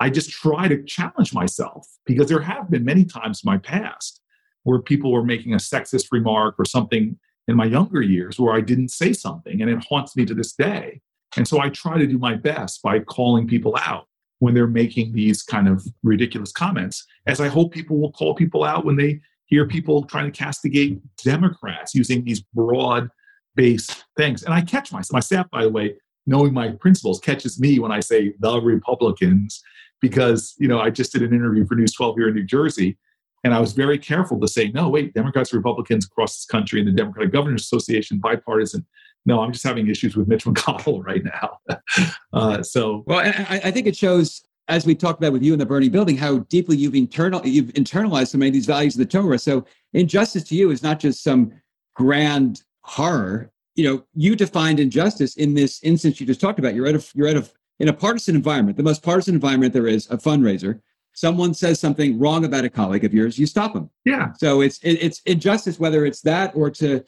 I 0.00 0.10
just 0.10 0.30
try 0.30 0.68
to 0.68 0.82
challenge 0.82 1.32
myself 1.32 1.86
because 2.04 2.28
there 2.28 2.40
have 2.40 2.70
been 2.70 2.84
many 2.84 3.04
times 3.04 3.42
in 3.44 3.50
my 3.50 3.58
past 3.58 4.20
where 4.64 4.80
people 4.80 5.12
were 5.12 5.24
making 5.24 5.52
a 5.54 5.58
sexist 5.58 6.06
remark 6.10 6.56
or 6.58 6.64
something 6.64 7.18
in 7.46 7.56
my 7.56 7.64
younger 7.64 8.02
years 8.02 8.38
where 8.38 8.54
I 8.54 8.60
didn't 8.60 8.88
say 8.88 9.12
something 9.12 9.60
and 9.60 9.70
it 9.70 9.84
haunts 9.88 10.16
me 10.16 10.24
to 10.24 10.34
this 10.34 10.52
day. 10.52 11.00
And 11.36 11.46
so 11.46 11.60
I 11.60 11.68
try 11.68 11.98
to 11.98 12.06
do 12.06 12.18
my 12.18 12.34
best 12.34 12.82
by 12.82 13.00
calling 13.00 13.46
people 13.46 13.76
out 13.80 14.06
when 14.38 14.54
they're 14.54 14.66
making 14.66 15.12
these 15.12 15.42
kind 15.42 15.68
of 15.68 15.86
ridiculous 16.02 16.52
comments, 16.52 17.06
as 17.26 17.40
I 17.40 17.48
hope 17.48 17.72
people 17.72 17.98
will 17.98 18.12
call 18.12 18.34
people 18.34 18.64
out 18.64 18.84
when 18.84 18.96
they 18.96 19.20
hear 19.46 19.66
people 19.66 20.04
trying 20.04 20.30
to 20.30 20.36
castigate 20.36 21.00
Democrats 21.22 21.94
using 21.94 22.24
these 22.24 22.40
broad 22.40 23.08
based 23.54 24.04
things. 24.16 24.42
And 24.42 24.52
I 24.52 24.60
catch 24.62 24.92
myself. 24.92 25.12
My 25.12 25.20
staff, 25.20 25.48
by 25.50 25.62
the 25.62 25.70
way, 25.70 25.94
knowing 26.26 26.52
my 26.52 26.70
principles, 26.72 27.20
catches 27.20 27.60
me 27.60 27.78
when 27.78 27.92
I 27.92 28.00
say 28.00 28.34
the 28.40 28.60
Republicans 28.60 29.62
because 30.04 30.54
you 30.58 30.68
know 30.68 30.78
I 30.78 30.90
just 30.90 31.12
did 31.12 31.22
an 31.22 31.32
interview 31.32 31.64
for 31.66 31.76
News 31.76 31.94
12 31.94 32.16
here 32.16 32.28
in 32.28 32.34
New 32.34 32.44
Jersey, 32.44 32.98
and 33.42 33.54
I 33.54 33.60
was 33.60 33.72
very 33.72 33.96
careful 33.96 34.38
to 34.38 34.46
say, 34.46 34.70
no, 34.74 34.90
wait, 34.90 35.14
Democrats 35.14 35.54
Republicans 35.54 36.04
across 36.04 36.36
this 36.36 36.44
country 36.44 36.78
and 36.78 36.86
the 36.86 36.92
Democratic 36.92 37.32
Governors 37.32 37.62
Association, 37.62 38.18
bipartisan. 38.18 38.84
No, 39.24 39.40
I'm 39.40 39.50
just 39.50 39.64
having 39.64 39.88
issues 39.88 40.14
with 40.14 40.28
Mitch 40.28 40.44
McConnell 40.48 41.02
right 41.02 41.22
now. 41.24 41.58
uh, 42.34 42.62
so, 42.62 43.02
well, 43.06 43.20
I, 43.20 43.60
I, 43.64 43.70
think 43.70 43.86
it 43.86 43.96
shows, 43.96 44.42
as 44.68 44.84
we 44.84 44.94
talked 44.94 45.18
about 45.18 45.32
with 45.32 45.42
you 45.42 45.54
in 45.54 45.58
the 45.58 45.64
Bernie 45.64 45.88
building, 45.88 46.18
how 46.18 46.40
deeply 46.50 46.76
you've 46.76 46.94
internal 46.94 47.40
you've 47.46 47.72
internalized 47.72 48.28
so 48.28 48.36
many 48.38 48.50
of 48.50 48.54
these 48.54 48.66
values 48.66 48.94
of 48.94 48.98
the 48.98 49.06
Torah. 49.06 49.38
So, 49.38 49.64
injustice 49.94 50.44
to 50.44 50.54
you 50.54 50.70
is 50.70 50.82
not 50.82 51.00
just 51.00 51.22
some 51.22 51.50
grand 51.94 52.62
horror. 52.82 53.50
You 53.74 53.88
know, 53.88 54.04
you 54.14 54.36
defined 54.36 54.80
injustice 54.80 55.36
in 55.36 55.54
this 55.54 55.82
instance 55.82 56.20
you 56.20 56.26
just 56.26 56.42
talked 56.42 56.58
about. 56.58 56.74
You're 56.74 56.86
at 56.86 56.94
a 56.94 57.04
you're 57.14 57.28
at 57.28 57.36
a 57.36 57.48
in 57.80 57.88
a 57.88 57.92
partisan 57.92 58.36
environment, 58.36 58.76
the 58.76 58.82
most 58.82 59.02
partisan 59.02 59.34
environment 59.34 59.72
there 59.72 59.86
is, 59.86 60.06
a 60.10 60.16
fundraiser, 60.16 60.80
someone 61.12 61.54
says 61.54 61.80
something 61.80 62.18
wrong 62.18 62.44
about 62.44 62.64
a 62.64 62.70
colleague 62.70 63.04
of 63.04 63.14
yours, 63.14 63.38
you 63.38 63.46
stop 63.46 63.72
them. 63.72 63.90
Yeah. 64.04 64.32
So 64.38 64.60
it's 64.60 64.78
it, 64.78 64.94
it's 64.94 65.20
injustice, 65.26 65.78
whether 65.78 66.04
it's 66.04 66.20
that 66.22 66.54
or 66.54 66.70
to, 66.72 67.04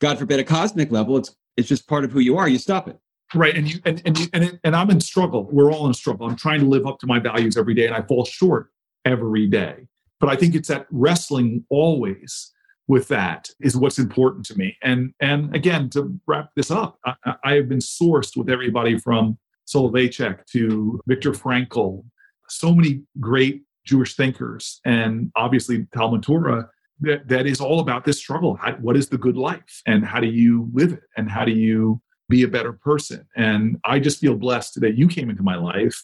God 0.00 0.18
forbid, 0.18 0.40
a 0.40 0.44
cosmic 0.44 0.90
level. 0.90 1.16
It's 1.16 1.34
it's 1.56 1.68
just 1.68 1.86
part 1.86 2.04
of 2.04 2.12
who 2.12 2.20
you 2.20 2.36
are. 2.36 2.48
You 2.48 2.58
stop 2.58 2.88
it. 2.88 2.98
Right, 3.34 3.54
and 3.54 3.70
you 3.70 3.80
and 3.84 4.02
and 4.04 4.18
you, 4.18 4.26
and, 4.32 4.58
and 4.64 4.74
I'm 4.74 4.90
in 4.90 5.00
struggle. 5.00 5.48
We're 5.52 5.72
all 5.72 5.86
in 5.86 5.94
struggle. 5.94 6.26
I'm 6.26 6.36
trying 6.36 6.60
to 6.60 6.66
live 6.66 6.86
up 6.86 6.98
to 7.00 7.06
my 7.06 7.20
values 7.20 7.56
every 7.56 7.74
day, 7.74 7.86
and 7.86 7.94
I 7.94 8.02
fall 8.02 8.24
short 8.24 8.70
every 9.04 9.46
day. 9.46 9.86
But 10.18 10.28
I 10.30 10.36
think 10.36 10.54
it's 10.54 10.68
that 10.68 10.86
wrestling 10.90 11.64
always 11.70 12.52
with 12.88 13.06
that 13.08 13.48
is 13.60 13.76
what's 13.76 13.98
important 13.98 14.46
to 14.46 14.58
me. 14.58 14.76
And 14.82 15.14
and 15.20 15.54
again, 15.54 15.90
to 15.90 16.18
wrap 16.26 16.50
this 16.56 16.70
up, 16.70 16.98
I, 17.04 17.34
I 17.44 17.52
have 17.54 17.68
been 17.68 17.78
sourced 17.78 18.36
with 18.36 18.50
everybody 18.50 18.98
from 18.98 19.38
Soloveitchik 19.72 20.44
to 20.46 21.00
Viktor 21.06 21.32
Frankl, 21.32 22.04
so 22.48 22.74
many 22.74 23.02
great 23.20 23.62
Jewish 23.84 24.16
thinkers, 24.16 24.80
and 24.84 25.30
obviously 25.36 25.86
Talmud 25.94 26.22
Torah 26.22 26.68
that, 27.00 27.28
that 27.28 27.46
is 27.46 27.60
all 27.60 27.80
about 27.80 28.04
this 28.04 28.18
struggle. 28.18 28.56
How, 28.56 28.72
what 28.74 28.96
is 28.96 29.08
the 29.08 29.18
good 29.18 29.36
life, 29.36 29.82
and 29.86 30.04
how 30.04 30.20
do 30.20 30.26
you 30.26 30.68
live 30.72 30.92
it, 30.92 31.02
and 31.16 31.30
how 31.30 31.44
do 31.44 31.52
you 31.52 32.00
be 32.28 32.42
a 32.42 32.48
better 32.48 32.72
person? 32.72 33.26
And 33.36 33.78
I 33.84 33.98
just 33.98 34.20
feel 34.20 34.34
blessed 34.34 34.80
that 34.80 34.96
you 34.96 35.08
came 35.08 35.30
into 35.30 35.42
my 35.42 35.56
life 35.56 36.02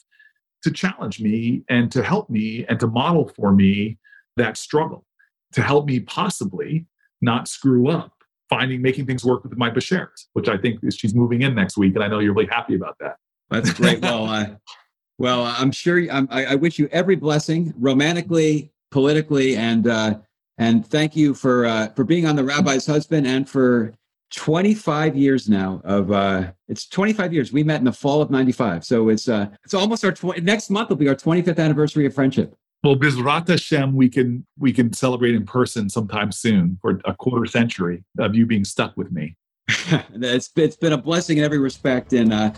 to 0.62 0.70
challenge 0.70 1.20
me 1.20 1.62
and 1.68 1.92
to 1.92 2.02
help 2.02 2.30
me 2.30 2.64
and 2.68 2.80
to 2.80 2.86
model 2.86 3.30
for 3.36 3.52
me 3.52 3.98
that 4.36 4.56
struggle, 4.56 5.04
to 5.52 5.62
help 5.62 5.86
me 5.86 6.00
possibly 6.00 6.86
not 7.20 7.48
screw 7.48 7.88
up 7.88 8.12
finding 8.48 8.80
making 8.80 9.06
things 9.06 9.24
work 9.24 9.42
with 9.42 9.56
my 9.56 9.70
Bashert, 9.70 10.08
which 10.34 10.48
I 10.48 10.56
think 10.56 10.80
is, 10.82 10.94
she's 10.94 11.14
moving 11.14 11.42
in 11.42 11.54
next 11.54 11.76
week, 11.76 11.94
and 11.94 12.04
I 12.04 12.08
know 12.08 12.20
you're 12.20 12.34
really 12.34 12.48
happy 12.48 12.74
about 12.74 12.96
that. 13.00 13.16
That's 13.51 13.72
great. 13.72 14.03
well, 14.03 14.26
uh, 14.26 14.47
well, 15.18 15.44
I'm 15.44 15.72
sure. 15.72 15.99
I'm, 16.11 16.28
I, 16.30 16.47
I 16.47 16.55
wish 16.55 16.78
you 16.78 16.88
every 16.92 17.16
blessing, 17.16 17.72
romantically, 17.78 18.72
politically, 18.90 19.57
and 19.57 19.86
uh, 19.86 20.18
and 20.59 20.86
thank 20.86 21.16
you 21.16 21.34
for 21.34 21.66
uh, 21.66 21.88
for 21.90 22.05
being 22.05 22.26
on 22.26 22.36
the 22.36 22.44
Rabbi's 22.44 22.86
Husband 22.86 23.26
and 23.26 23.49
for 23.49 23.94
25 24.32 25.16
years 25.16 25.49
now 25.49 25.80
of 25.84 26.11
uh 26.11 26.51
it's 26.68 26.88
25 26.88 27.32
years 27.32 27.53
we 27.53 27.62
met 27.62 27.78
in 27.78 27.84
the 27.84 27.92
fall 27.92 28.20
of 28.20 28.30
95 28.30 28.84
so 28.84 29.09
it's 29.09 29.28
uh 29.28 29.47
it's 29.64 29.72
almost 29.72 30.05
our 30.05 30.11
tw- 30.11 30.42
next 30.42 30.68
month 30.68 30.88
will 30.88 30.97
be 30.97 31.09
our 31.09 31.14
25th 31.14 31.59
anniversary 31.59 32.07
of 32.07 32.14
friendship 32.14 32.53
well 32.82 32.97
bizrat 32.97 33.47
hashem 33.47 33.94
we 33.94 34.09
can 34.09 34.44
we 34.59 34.72
can 34.72 34.92
celebrate 34.92 35.36
in 35.36 35.47
person 35.47 35.88
sometime 35.88 36.32
soon 36.32 36.76
for 36.82 37.01
a 37.05 37.14
quarter 37.14 37.47
century 37.47 38.03
of 38.18 38.34
you 38.34 38.47
being 38.47 38.64
stuck 38.64 38.97
with 38.97 39.12
me 39.12 39.36
it's, 39.68 40.51
it's 40.57 40.76
been 40.76 40.92
a 40.92 40.99
blessing 40.99 41.38
in 41.38 41.44
every 41.44 41.59
respect 41.59 42.12
and 42.12 42.32
uh 42.32 42.53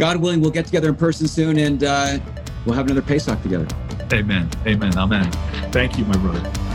God 0.00 0.16
willing, 0.16 0.40
we'll 0.40 0.50
get 0.50 0.64
together 0.64 0.88
in 0.88 0.94
person 0.96 1.28
soon 1.28 1.58
and 1.58 1.84
uh, 1.84 2.18
we'll 2.64 2.74
have 2.74 2.86
another 2.86 3.02
Pesach 3.02 3.40
together. 3.42 3.68
Amen. 4.14 4.48
Amen. 4.66 4.96
Amen. 4.96 5.30
Thank 5.72 5.98
you, 5.98 6.06
my 6.06 6.16
brother. 6.16 6.69